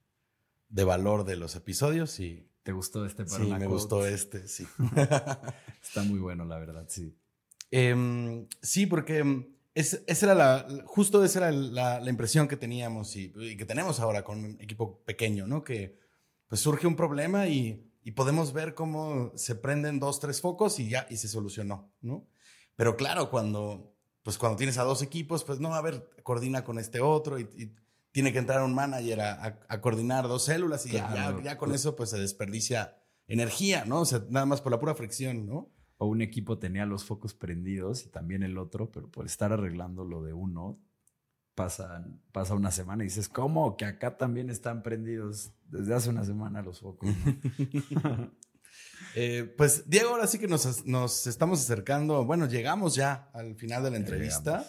de 0.69 0.83
valor 0.83 1.23
de 1.23 1.37
los 1.37 1.55
episodios 1.55 2.19
y... 2.19 2.49
¿Te 2.63 2.71
gustó 2.71 3.05
este 3.05 3.25
para 3.25 3.43
Sí, 3.43 3.51
me 3.51 3.65
gustó 3.65 4.05
este, 4.05 4.47
sí. 4.47 4.65
Está 5.83 6.03
muy 6.03 6.19
bueno, 6.19 6.45
la 6.45 6.57
verdad, 6.57 6.85
sí. 6.87 7.13
Em, 7.75 8.47
sí, 8.61 8.85
porque 8.85 9.17
em, 9.17 9.47
esa 9.73 9.97
era 10.07 10.35
la, 10.35 10.67
justo 10.85 11.23
esa 11.23 11.39
era 11.39 11.51
la, 11.51 12.07
impresión 12.07 12.47
que 12.47 12.55
teníamos 12.55 13.15
y, 13.15 13.31
que 13.57 13.65
tenemos 13.65 13.99
ahora 13.99 14.23
con 14.23 14.45
un 14.45 14.61
equipo 14.61 15.03
pequeño, 15.05 15.47
¿no? 15.47 15.63
Que 15.63 15.97
pues 16.47 16.61
surge 16.61 16.85
un 16.85 16.95
problema 16.95 17.47
y, 17.47 17.91
y, 18.03 18.11
podemos 18.11 18.53
ver 18.53 18.75
cómo 18.75 19.31
se 19.35 19.55
prenden 19.55 19.99
dos, 19.99 20.19
tres 20.19 20.39
focos 20.39 20.79
y 20.79 20.87
ya, 20.87 21.07
y 21.09 21.17
se 21.17 21.27
solucionó, 21.27 21.91
¿no? 22.01 22.27
Pero 22.75 22.95
claro, 22.95 23.31
cuando, 23.31 23.97
pues 24.21 24.37
cuando 24.37 24.55
tienes 24.55 24.77
a 24.77 24.83
dos 24.83 25.01
equipos, 25.01 25.43
pues 25.43 25.59
no, 25.59 25.73
a 25.73 25.81
ver, 25.81 26.07
coordina 26.21 26.63
con 26.63 26.77
este 26.77 27.01
otro 27.01 27.39
y 27.39 27.73
tiene 28.11 28.31
que 28.31 28.37
entrar 28.37 28.61
un 28.61 28.75
manager 28.75 29.19
a, 29.19 29.81
coordinar 29.81 30.27
dos 30.27 30.43
células 30.45 30.85
y 30.85 30.91
ya, 30.91 31.57
con 31.57 31.73
eso 31.73 31.95
pues 31.95 32.11
se 32.11 32.19
desperdicia 32.19 32.95
energía, 33.25 33.83
¿no? 33.85 34.01
O 34.01 34.05
sea, 34.05 34.23
nada 34.29 34.45
más 34.45 34.61
por 34.61 34.71
la 34.71 34.79
pura 34.79 34.93
fricción, 34.93 35.47
¿no? 35.47 35.71
O 36.03 36.07
un 36.07 36.21
equipo 36.21 36.57
tenía 36.57 36.85
los 36.85 37.05
focos 37.05 37.33
prendidos 37.33 38.05
y 38.05 38.09
también 38.09 38.43
el 38.43 38.57
otro, 38.57 38.91
pero 38.91 39.09
por 39.09 39.25
estar 39.25 39.53
arreglando 39.53 40.03
lo 40.03 40.21
de 40.21 40.33
uno, 40.33 40.77
pasa, 41.55 42.05
pasa 42.33 42.55
una 42.55 42.71
semana 42.71 43.03
y 43.03 43.07
dices, 43.07 43.29
¿cómo? 43.29 43.77
Que 43.77 43.85
acá 43.85 44.17
también 44.17 44.49
están 44.49 44.83
prendidos 44.83 45.53
desde 45.63 45.93
hace 45.93 46.09
una 46.09 46.25
semana 46.25 46.61
los 46.61 46.81
focos. 46.81 47.09
Eh, 49.15 49.53
pues 49.57 49.87
Diego, 49.87 50.09
ahora 50.09 50.25
sí 50.25 50.39
que 50.39 50.47
nos, 50.47 50.65
estamos 51.27 51.61
acercando, 51.61 52.25
bueno, 52.25 52.47
llegamos 52.47 52.95
ya 52.95 53.29
al 53.33 53.55
final 53.55 53.83
de 53.83 53.91
la 53.91 53.97
entrevista, 53.97 54.65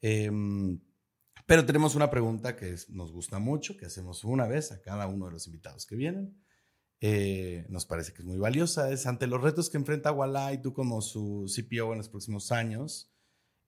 em, 0.00 0.80
pero 1.46 1.64
tenemos 1.64 1.94
una 1.94 2.10
pregunta 2.10 2.56
que 2.56 2.74
nos 2.88 3.12
gusta 3.12 3.38
mucho, 3.38 3.76
que 3.76 3.86
hacemos 3.86 4.24
una 4.24 4.48
vez 4.48 4.72
a 4.72 4.80
cada 4.80 5.06
uno 5.06 5.26
de 5.26 5.32
los 5.32 5.46
invitados 5.46 5.86
que 5.86 5.94
vienen. 5.94 6.36
Eh, 7.00 7.64
nos 7.68 7.86
parece 7.86 8.12
que 8.12 8.22
es 8.22 8.26
muy 8.26 8.38
valiosa, 8.38 8.90
es 8.90 9.06
ante 9.06 9.26
los 9.26 9.40
retos 9.40 9.70
que 9.70 9.76
enfrenta 9.76 10.12
Walla 10.12 10.52
y 10.52 10.60
tú 10.60 10.72
como 10.72 11.00
su 11.00 11.46
CPO 11.46 11.92
en 11.92 11.98
los 11.98 12.08
próximos 12.08 12.50
años, 12.50 13.12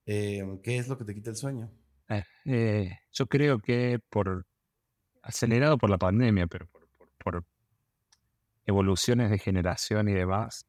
eh, 0.05 0.43
¿qué 0.63 0.77
es 0.77 0.87
lo 0.87 0.97
que 0.97 1.05
te 1.05 1.13
quita 1.13 1.29
el 1.29 1.35
sueño? 1.35 1.71
yo 3.13 3.27
creo 3.27 3.59
que 3.59 3.99
por 4.09 4.45
acelerado 5.21 5.77
por 5.77 5.89
la 5.89 5.97
pandemia, 5.97 6.45
pero 6.47 6.67
por 7.23 7.45
evoluciones 8.65 9.29
de 9.29 9.39
generación 9.39 10.09
y 10.09 10.13
demás, 10.13 10.65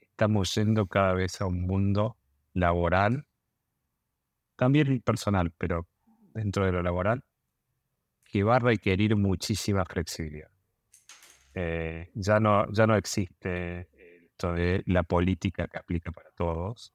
estamos 0.00 0.54
yendo 0.54 0.86
cada 0.86 1.14
vez 1.14 1.40
a 1.40 1.46
un 1.46 1.62
mundo 1.62 2.16
laboral, 2.52 3.26
también 4.56 5.00
personal, 5.00 5.52
pero 5.58 5.86
dentro 6.34 6.64
de 6.64 6.72
lo 6.72 6.82
laboral, 6.82 7.22
que 8.24 8.42
va 8.42 8.56
a 8.56 8.60
requerir 8.60 9.16
muchísima 9.16 9.84
flexibilidad. 9.84 10.50
Eh, 11.58 12.10
ya, 12.12 12.38
no, 12.38 12.70
ya 12.70 12.86
no 12.86 12.96
existe 12.96 13.88
esto 14.26 14.52
de 14.52 14.82
la 14.84 15.04
política 15.04 15.66
que 15.68 15.78
aplica 15.78 16.12
para 16.12 16.30
todos, 16.32 16.92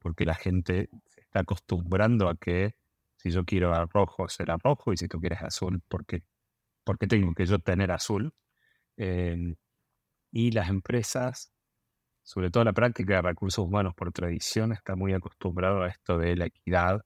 porque 0.00 0.24
la 0.24 0.34
gente 0.34 0.90
se 1.06 1.20
está 1.20 1.40
acostumbrando 1.40 2.28
a 2.28 2.34
que 2.34 2.74
si 3.16 3.30
yo 3.30 3.44
quiero 3.44 3.72
rojo 3.86 4.28
será 4.28 4.56
rojo 4.56 4.92
y 4.92 4.96
si 4.96 5.06
tú 5.06 5.20
quieres 5.20 5.40
azul, 5.42 5.80
porque, 5.86 6.24
porque 6.82 7.06
tengo 7.06 7.32
que 7.34 7.46
yo 7.46 7.60
tener 7.60 7.92
azul. 7.92 8.34
Eh, 8.96 9.54
y 10.32 10.50
las 10.50 10.68
empresas, 10.70 11.52
sobre 12.24 12.50
todo 12.50 12.64
la 12.64 12.72
práctica 12.72 13.14
de 13.14 13.22
recursos 13.22 13.64
humanos 13.64 13.94
por 13.94 14.12
tradición, 14.12 14.72
está 14.72 14.96
muy 14.96 15.12
acostumbrado 15.12 15.82
a 15.82 15.88
esto 15.88 16.18
de 16.18 16.34
la 16.34 16.46
equidad, 16.46 17.04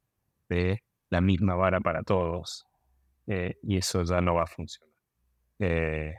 de 0.49 0.83
la 1.11 1.21
misma 1.21 1.55
vara 1.55 1.81
para 1.81 2.03
todos. 2.03 2.67
Eh, 3.27 3.59
y 3.63 3.77
eso 3.77 4.05
ya 4.05 4.23
no 4.23 4.35
va 4.37 4.45
a 4.45 4.47
funcionar. 4.47 4.95
Eh, 5.59 6.15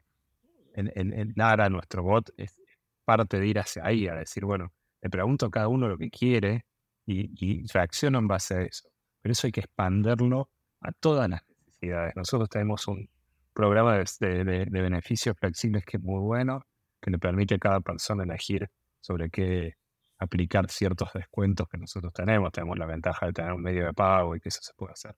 en, 0.75 1.13
en, 1.13 1.33
Lara, 1.35 1.69
nuestro 1.69 2.03
bot, 2.03 2.31
es 2.37 2.61
parte 3.05 3.39
de 3.39 3.47
ir 3.47 3.59
hacia 3.59 3.85
ahí, 3.85 4.07
a 4.07 4.15
decir, 4.15 4.45
bueno, 4.45 4.73
le 5.01 5.09
pregunto 5.09 5.47
a 5.47 5.51
cada 5.51 5.67
uno 5.67 5.87
lo 5.87 5.97
que 5.97 6.09
quiere 6.09 6.65
y, 7.05 7.31
y 7.39 7.65
reacciono 7.67 8.19
en 8.19 8.27
base 8.27 8.55
a 8.55 8.61
eso. 8.61 8.89
Pero 9.21 9.33
eso 9.33 9.47
hay 9.47 9.51
que 9.51 9.61
expanderlo 9.61 10.49
a 10.81 10.91
todas 10.91 11.29
las 11.29 11.41
necesidades. 11.47 12.15
Nosotros 12.15 12.49
tenemos 12.49 12.87
un 12.87 13.09
programa 13.53 13.97
de, 13.97 14.43
de 14.43 14.81
beneficios 14.81 15.35
flexibles 15.39 15.85
que 15.85 15.97
es 15.97 16.03
muy 16.03 16.19
bueno, 16.19 16.61
que 17.01 17.11
le 17.11 17.19
permite 17.19 17.55
a 17.55 17.59
cada 17.59 17.79
persona 17.81 18.23
elegir 18.23 18.69
sobre 19.01 19.29
qué 19.29 19.75
aplicar 20.19 20.69
ciertos 20.69 21.11
descuentos 21.13 21.67
que 21.69 21.77
nosotros 21.77 22.13
tenemos. 22.13 22.51
Tenemos 22.51 22.77
la 22.77 22.85
ventaja 22.85 23.27
de 23.27 23.33
tener 23.33 23.53
un 23.53 23.61
medio 23.61 23.85
de 23.85 23.93
pago 23.93 24.35
y 24.35 24.39
que 24.39 24.49
eso 24.49 24.59
se 24.61 24.73
puede 24.75 24.93
hacer. 24.93 25.15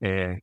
Eh, 0.00 0.40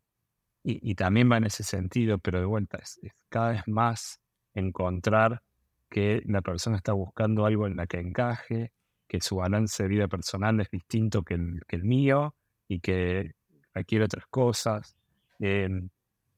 y, 0.63 0.93
también 0.93 1.31
va 1.31 1.37
en 1.37 1.45
ese 1.45 1.63
sentido, 1.63 2.19
pero 2.19 2.39
de 2.39 2.45
vuelta, 2.45 2.77
es, 2.77 2.99
cada 3.29 3.51
vez 3.51 3.63
más 3.67 4.20
encontrar 4.53 5.41
que 5.89 6.21
la 6.25 6.41
persona 6.41 6.77
está 6.77 6.93
buscando 6.93 7.45
algo 7.45 7.67
en 7.67 7.75
la 7.75 7.87
que 7.87 7.99
encaje, 7.99 8.71
que 9.07 9.19
su 9.21 9.37
balance 9.37 9.83
de 9.83 9.89
vida 9.89 10.07
personal 10.07 10.59
es 10.61 10.69
distinto 10.69 11.23
que 11.23 11.33
el, 11.33 11.83
mío 11.83 12.35
y 12.67 12.79
que 12.79 13.33
requiere 13.73 14.05
otras 14.05 14.25
cosas. 14.27 14.95
Em, 15.39 15.89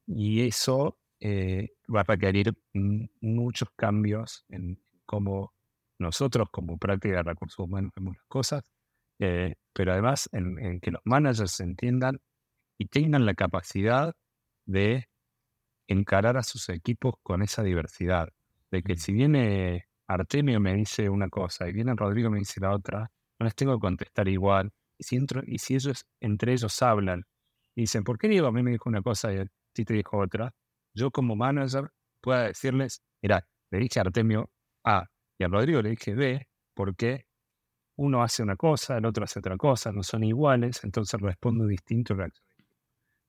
y 0.07 0.41
eso 0.41 0.97
eh, 1.19 1.69
va 1.93 2.01
a 2.01 2.03
requerir 2.03 2.53
muchos 3.21 3.69
cambios 3.75 4.45
en 4.49 4.79
cómo 5.05 5.53
nosotros 5.99 6.49
como 6.51 6.77
práctica 6.77 7.17
de 7.17 7.23
recursos 7.23 7.59
humanos 7.59 7.91
vemos 7.95 8.15
las 8.17 8.25
cosas, 8.27 8.63
eh, 9.19 9.55
pero 9.73 9.93
además 9.93 10.29
en, 10.31 10.79
que 10.79 10.91
los 10.91 11.01
managers 11.05 11.59
entiendan 11.59 12.19
y 12.77 12.87
tengan 12.87 13.25
la 13.25 13.35
capacidad 13.35 14.15
de 14.65 15.07
encarar 15.87 16.37
a 16.37 16.43
sus 16.43 16.69
equipos 16.69 17.15
con 17.23 17.41
esa 17.41 17.63
diversidad, 17.63 18.29
de 18.71 18.83
que 18.83 18.97
si 18.97 19.13
viene 19.13 19.87
Artemio 20.07 20.59
me 20.59 20.73
dice 20.73 21.09
una 21.09 21.29
cosa 21.29 21.67
y 21.67 21.73
viene 21.73 21.93
Rodrigo 21.95 22.29
me 22.29 22.39
dice 22.39 22.59
la 22.59 22.73
otra, 22.73 23.11
no 23.39 23.45
les 23.45 23.55
tengo 23.55 23.75
que 23.75 23.81
contestar 23.81 24.27
igual. 24.27 24.71
Y 24.97 25.03
si, 25.03 25.19
y 25.47 25.59
si 25.59 25.75
ellos 25.75 26.05
entre 26.19 26.53
ellos 26.53 26.81
hablan 26.81 27.25
y 27.75 27.81
dicen, 27.81 28.03
¿por 28.03 28.17
qué 28.17 28.27
Diego 28.27 28.47
a 28.47 28.51
mí 28.51 28.63
me 28.63 28.71
dijo 28.71 28.89
una 28.89 29.01
cosa 29.01 29.33
y 29.33 29.39
a 29.39 29.45
ti 29.73 29.85
te 29.85 29.93
dijo 29.93 30.17
otra? 30.17 30.53
yo 30.93 31.11
como 31.11 31.35
manager 31.35 31.91
pueda 32.21 32.43
decirles, 32.43 33.01
mira, 33.21 33.45
le 33.71 33.79
dije 33.79 33.99
a 33.99 34.03
Artemio 34.03 34.49
A 34.83 35.05
y 35.37 35.43
a 35.43 35.47
Rodrigo 35.47 35.81
le 35.81 35.91
dije 35.91 36.13
B, 36.13 36.47
porque 36.73 37.25
uno 37.95 38.23
hace 38.23 38.43
una 38.43 38.55
cosa, 38.55 38.97
el 38.97 39.05
otro 39.05 39.23
hace 39.23 39.39
otra 39.39 39.57
cosa, 39.57 39.91
no 39.91 40.03
son 40.03 40.23
iguales, 40.23 40.83
entonces 40.83 41.19
respondo 41.19 41.65
distinto. 41.65 42.13
En 42.13 42.31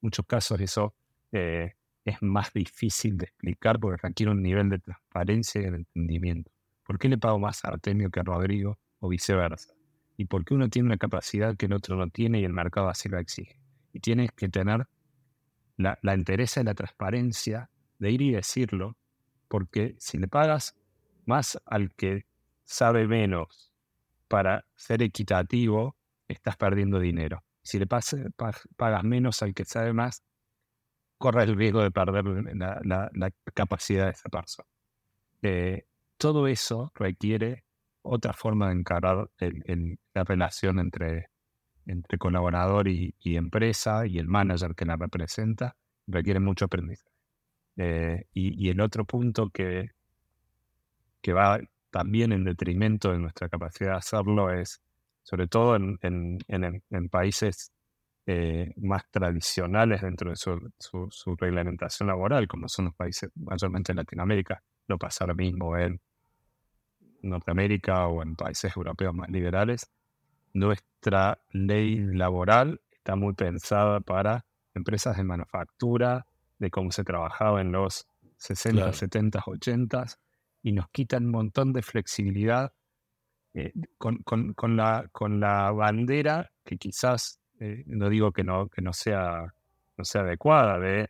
muchos 0.00 0.26
casos 0.26 0.60
eso 0.60 0.94
eh, 1.32 1.72
es 2.04 2.22
más 2.22 2.52
difícil 2.52 3.16
de 3.16 3.26
explicar 3.26 3.80
porque 3.80 4.06
requiere 4.06 4.32
un 4.32 4.42
nivel 4.42 4.68
de 4.68 4.78
transparencia 4.78 5.60
y 5.60 5.70
de 5.70 5.76
entendimiento. 5.76 6.50
¿Por 6.84 6.98
qué 6.98 7.08
le 7.08 7.18
pago 7.18 7.38
más 7.38 7.64
a 7.64 7.68
Artemio 7.68 8.10
que 8.10 8.20
a 8.20 8.22
Rodrigo 8.22 8.78
o 9.00 9.08
viceversa? 9.08 9.72
Y 10.16 10.26
por 10.26 10.44
qué 10.44 10.54
uno 10.54 10.68
tiene 10.68 10.86
una 10.86 10.98
capacidad 10.98 11.56
que 11.56 11.66
el 11.66 11.72
otro 11.72 11.96
no 11.96 12.08
tiene 12.08 12.40
y 12.40 12.44
el 12.44 12.52
mercado 12.52 12.88
así 12.88 13.08
lo 13.08 13.18
exige. 13.18 13.58
Y 13.92 14.00
tienes 14.00 14.30
que 14.32 14.48
tener 14.48 14.86
la, 15.76 15.98
la 16.02 16.14
interés 16.14 16.56
y 16.56 16.62
la 16.62 16.74
transparencia 16.74 17.70
de 17.98 18.10
ir 18.10 18.22
y 18.22 18.32
decirlo, 18.32 18.96
porque 19.48 19.96
si 19.98 20.18
le 20.18 20.28
pagas 20.28 20.76
más 21.24 21.60
al 21.64 21.92
que 21.94 22.26
sabe 22.64 23.06
menos 23.06 23.72
para 24.28 24.66
ser 24.74 25.02
equitativo, 25.02 25.96
estás 26.28 26.56
perdiendo 26.56 26.98
dinero. 26.98 27.42
Si 27.62 27.78
le 27.78 27.86
pagas 27.86 29.04
menos 29.04 29.42
al 29.42 29.54
que 29.54 29.64
sabe 29.64 29.92
más, 29.92 30.22
corre 31.18 31.44
el 31.44 31.56
riesgo 31.56 31.82
de 31.82 31.90
perder 31.90 32.24
la, 32.54 33.32
capacidad 33.54 34.06
de 34.06 34.10
esa 34.12 34.28
persona. 34.28 34.68
Eh, 35.42 35.86
todo 36.16 36.46
eso 36.46 36.92
requiere 36.94 37.64
otra 38.02 38.32
forma 38.32 38.68
de 38.68 38.74
encarar 38.74 39.30
la 39.38 40.24
relación 40.24 40.78
entre 40.78 41.28
entre 41.86 42.18
colaborador 42.18 42.88
y, 42.88 43.14
empresa 43.22 44.06
y 44.06 44.18
el 44.18 44.28
manager 44.28 44.74
que 44.74 44.84
la 44.84 44.96
representa, 44.96 45.76
requiere 46.06 46.40
mucho 46.40 46.66
aprendizaje. 46.66 47.10
Eh, 47.76 48.26
y, 48.32 48.68
el 48.68 48.80
otro 48.80 49.04
punto 49.04 49.50
que, 49.50 49.90
que 51.20 51.32
va 51.32 51.60
también 51.90 52.32
en 52.32 52.44
detrimento 52.44 53.12
de 53.12 53.18
nuestra 53.18 53.48
capacidad 53.48 53.92
de 53.92 53.96
hacerlo 53.96 54.50
es, 54.52 54.80
sobre 55.22 55.48
todo 55.48 55.76
en, 55.76 55.98
en, 56.48 57.08
países 57.08 57.72
eh, 58.26 58.72
más 58.76 59.10
tradicionales 59.10 60.00
dentro 60.02 60.30
de 60.30 60.36
su, 60.36 60.70
su, 60.78 61.36
reglamentación 61.36 62.08
laboral, 62.08 62.48
como 62.48 62.68
son 62.68 62.86
los 62.86 62.94
países 62.94 63.30
mayormente 63.34 63.92
en 63.92 63.96
Latinoamérica, 63.96 64.62
no 64.88 64.98
pasa 64.98 65.26
lo 65.26 65.34
mismo 65.34 65.76
en 65.76 66.00
Norteamérica 67.22 68.06
o 68.06 68.22
en 68.22 68.36
países 68.36 68.74
europeos 68.76 69.14
más 69.14 69.28
liberales, 69.28 69.90
nuestra 70.52 71.38
ley 71.50 71.98
laboral 71.98 72.80
está 72.92 73.16
muy 73.16 73.34
pensada 73.34 74.00
para 74.00 74.46
empresas 74.74 75.16
de 75.16 75.24
manufactura, 75.24 76.26
de 76.58 76.70
cómo 76.70 76.90
se 76.92 77.04
trabajaba 77.04 77.60
en 77.60 77.72
los 77.72 78.06
60, 78.38 78.92
70, 78.92 79.42
80 79.44 80.06
y 80.62 80.72
nos 80.72 80.88
quita 80.90 81.18
un 81.18 81.30
montón 81.30 81.72
de 81.72 81.82
flexibilidad 81.82 82.72
eh, 83.52 83.72
con, 83.98 84.24
la, 84.76 85.08
con 85.12 85.40
la 85.40 85.70
bandera 85.70 86.50
que 86.64 86.76
quizás, 86.76 87.40
eh, 87.64 87.82
no 87.86 88.10
digo 88.10 88.32
que 88.32 88.44
no, 88.44 88.68
que 88.68 88.82
no, 88.82 88.92
sea, 88.92 89.54
no 89.96 90.04
sea 90.04 90.20
adecuada, 90.20 90.78
de 90.78 91.08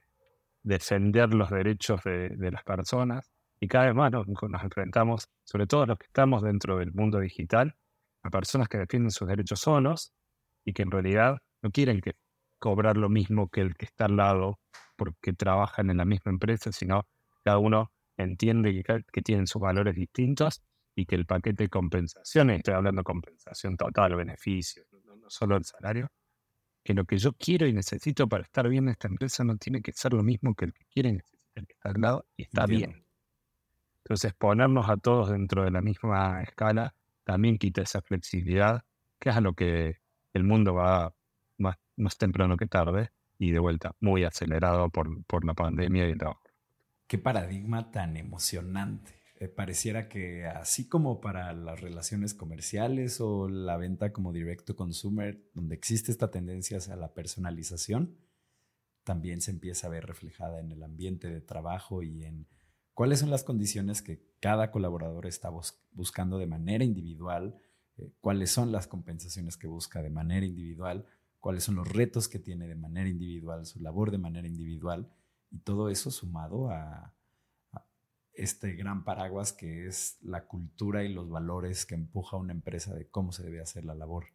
defender 0.62 1.34
los 1.34 1.50
derechos 1.50 2.00
de, 2.04 2.36
las 2.52 2.62
personas. 2.62 3.28
Y 3.58 3.66
cada 3.66 3.86
vez 3.86 3.94
más 3.94 4.12
nos, 4.12 4.26
enfrentamos, 4.62 5.28
sobre 5.42 5.66
todo 5.66 5.86
los 5.86 5.98
que 5.98 6.06
estamos 6.06 6.42
dentro 6.42 6.78
del 6.78 6.92
mundo 6.92 7.18
digital, 7.18 7.74
a 8.22 8.30
personas 8.30 8.68
que 8.68 8.78
defienden 8.78 9.10
sus 9.10 9.26
derechos 9.26 9.60
solos 9.60 10.12
y 10.64 10.72
que 10.72 10.82
en 10.82 10.92
realidad 10.92 11.38
no 11.62 11.70
quieren 11.70 12.00
que 12.00 12.14
cobrar 12.58 12.96
lo 12.96 13.08
mismo 13.08 13.48
que 13.48 13.60
el 13.60 13.74
que 13.74 13.86
está 13.86 14.04
al 14.04 14.16
lado 14.16 14.60
porque 14.96 15.32
trabajan 15.32 15.90
en 15.90 15.96
la 15.96 16.04
misma 16.04 16.30
empresa, 16.30 16.70
sino 16.70 17.06
cada 17.42 17.58
uno 17.58 17.90
entiende 18.16 18.82
que, 19.12 19.22
tienen 19.22 19.46
sus 19.48 19.60
valores 19.60 19.96
distintos 19.96 20.62
y 20.94 21.04
que 21.04 21.16
el 21.16 21.26
paquete 21.26 21.64
de 21.64 21.68
compensaciones, 21.68 22.58
estoy 22.58 22.74
hablando 22.74 23.00
de 23.00 23.04
compensación 23.04 23.76
total, 23.76 24.14
beneficios, 24.14 24.86
no, 25.04 25.16
no 25.16 25.28
solo 25.28 25.56
el 25.56 25.64
salario, 25.64 26.08
que 26.84 26.94
lo 26.94 27.04
que 27.06 27.18
yo 27.18 27.32
quiero 27.32 27.66
y 27.66 27.72
necesito 27.72 28.28
para 28.28 28.44
estar 28.44 28.68
bien 28.68 28.84
en 28.84 28.90
esta 28.90 29.08
empresa 29.08 29.42
no 29.42 29.56
tiene 29.56 29.80
que 29.80 29.92
ser 29.92 30.12
lo 30.12 30.22
mismo 30.22 30.54
que 30.54 30.66
el 30.66 30.74
que 30.74 30.84
quiere 30.92 31.08
y 31.08 31.12
necesita 31.14 31.52
el 31.56 31.66
que 31.66 31.72
está 31.72 31.88
al 31.88 32.00
lado 32.00 32.26
y 32.36 32.42
está 32.42 32.66
bien. 32.66 33.04
Entonces, 34.04 34.34
ponernos 34.34 34.88
a 34.90 34.98
todos 34.98 35.30
dentro 35.30 35.64
de 35.64 35.70
la 35.70 35.80
misma 35.80 36.42
escala 36.42 36.94
también 37.24 37.56
quita 37.56 37.80
esa 37.80 38.02
flexibilidad, 38.02 38.84
que 39.18 39.30
es 39.30 39.36
a 39.36 39.40
lo 39.40 39.54
que 39.54 39.96
el 40.34 40.44
mundo 40.44 40.74
va 40.74 41.14
más, 41.56 41.76
más 41.96 42.18
temprano 42.18 42.58
que 42.58 42.66
tarde, 42.66 43.10
y 43.38 43.50
de 43.50 43.58
vuelta, 43.58 43.94
muy 44.00 44.24
acelerado 44.24 44.90
por, 44.90 45.24
por 45.24 45.44
la 45.44 45.54
pandemia 45.54 46.06
y 46.06 46.12
el 46.12 46.18
trabajo. 46.18 46.42
Qué 47.06 47.18
paradigma 47.18 47.90
tan 47.90 48.16
emocionante. 48.16 49.23
Eh, 49.44 49.48
pareciera 49.48 50.08
que 50.08 50.46
así 50.46 50.88
como 50.88 51.20
para 51.20 51.52
las 51.52 51.80
relaciones 51.80 52.32
comerciales 52.32 53.20
o 53.20 53.48
la 53.48 53.76
venta 53.76 54.10
como 54.10 54.32
direct 54.32 54.64
to 54.64 54.74
consumer, 54.74 55.50
donde 55.52 55.74
existe 55.74 56.10
esta 56.10 56.30
tendencia 56.30 56.78
hacia 56.78 56.96
la 56.96 57.12
personalización, 57.12 58.16
también 59.02 59.42
se 59.42 59.50
empieza 59.50 59.86
a 59.86 59.90
ver 59.90 60.06
reflejada 60.06 60.60
en 60.60 60.72
el 60.72 60.82
ambiente 60.82 61.28
de 61.28 61.42
trabajo 61.42 62.02
y 62.02 62.24
en 62.24 62.46
cuáles 62.94 63.18
son 63.18 63.28
las 63.28 63.44
condiciones 63.44 64.00
que 64.00 64.24
cada 64.40 64.70
colaborador 64.70 65.26
está 65.26 65.50
buscando 65.92 66.38
de 66.38 66.46
manera 66.46 66.84
individual, 66.84 67.58
eh, 67.98 68.10
cuáles 68.22 68.50
son 68.50 68.72
las 68.72 68.86
compensaciones 68.86 69.58
que 69.58 69.66
busca 69.66 70.00
de 70.00 70.10
manera 70.10 70.46
individual, 70.46 71.04
cuáles 71.38 71.64
son 71.64 71.74
los 71.74 71.88
retos 71.92 72.28
que 72.28 72.38
tiene 72.38 72.66
de 72.66 72.76
manera 72.76 73.10
individual, 73.10 73.66
su 73.66 73.78
labor 73.80 74.10
de 74.10 74.18
manera 74.18 74.48
individual, 74.48 75.12
y 75.50 75.58
todo 75.58 75.90
eso 75.90 76.10
sumado 76.10 76.70
a, 76.70 77.12
a 77.12 77.14
este 78.36 78.72
gran 78.74 79.04
paraguas 79.04 79.52
que 79.52 79.86
es 79.86 80.18
la 80.22 80.46
cultura 80.46 81.04
y 81.04 81.12
los 81.12 81.28
valores 81.28 81.86
que 81.86 81.94
empuja 81.94 82.36
una 82.36 82.52
empresa 82.52 82.94
de 82.94 83.08
cómo 83.08 83.32
se 83.32 83.42
debe 83.42 83.60
hacer 83.60 83.84
la 83.84 83.94
labor. 83.94 84.26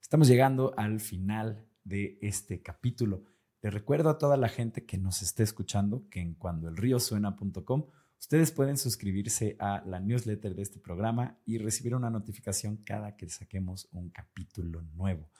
Estamos 0.00 0.28
llegando 0.28 0.74
al 0.76 1.00
final 1.00 1.66
de 1.84 2.18
este 2.22 2.62
capítulo. 2.62 3.24
Les 3.62 3.74
recuerdo 3.74 4.10
a 4.10 4.18
toda 4.18 4.36
la 4.36 4.48
gente 4.48 4.84
que 4.84 4.98
nos 4.98 5.22
esté 5.22 5.42
escuchando 5.42 6.08
que 6.10 6.20
en 6.20 6.34
cuandoelriosuena.com 6.34 7.86
ustedes 8.18 8.52
pueden 8.52 8.76
suscribirse 8.76 9.56
a 9.58 9.82
la 9.84 10.00
newsletter 10.00 10.54
de 10.54 10.62
este 10.62 10.78
programa 10.78 11.38
y 11.44 11.58
recibir 11.58 11.94
una 11.94 12.10
notificación 12.10 12.78
cada 12.78 13.16
que 13.16 13.28
saquemos 13.28 13.88
un 13.92 14.10
capítulo 14.10 14.82
nuevo. 14.94 15.30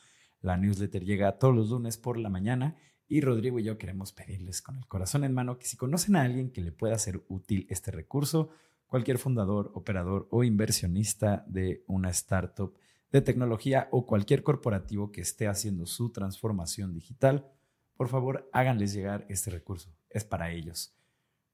La 0.40 0.56
newsletter 0.56 1.04
llega 1.04 1.38
todos 1.38 1.54
los 1.54 1.70
lunes 1.70 1.96
por 1.96 2.18
la 2.18 2.28
mañana 2.28 2.76
y 3.08 3.20
Rodrigo 3.20 3.58
y 3.58 3.64
yo 3.64 3.78
queremos 3.78 4.12
pedirles 4.12 4.62
con 4.62 4.76
el 4.76 4.86
corazón 4.86 5.24
en 5.24 5.32
mano 5.32 5.58
que 5.58 5.66
si 5.66 5.76
conocen 5.76 6.16
a 6.16 6.22
alguien 6.22 6.50
que 6.50 6.60
le 6.60 6.72
pueda 6.72 6.98
ser 6.98 7.22
útil 7.28 7.66
este 7.70 7.90
recurso, 7.90 8.50
cualquier 8.86 9.18
fundador, 9.18 9.72
operador 9.74 10.28
o 10.30 10.44
inversionista 10.44 11.44
de 11.46 11.84
una 11.86 12.10
startup 12.10 12.74
de 13.10 13.22
tecnología 13.22 13.88
o 13.90 14.06
cualquier 14.06 14.42
corporativo 14.42 15.10
que 15.10 15.22
esté 15.22 15.48
haciendo 15.48 15.86
su 15.86 16.10
transformación 16.10 16.92
digital, 16.92 17.50
por 17.96 18.08
favor 18.08 18.48
háganles 18.52 18.92
llegar 18.92 19.24
este 19.28 19.50
recurso. 19.50 19.94
Es 20.10 20.24
para 20.24 20.50
ellos. 20.50 20.94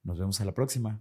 Nos 0.03 0.19
vemos 0.19 0.41
a 0.41 0.45
la 0.45 0.53
próxima. 0.53 1.01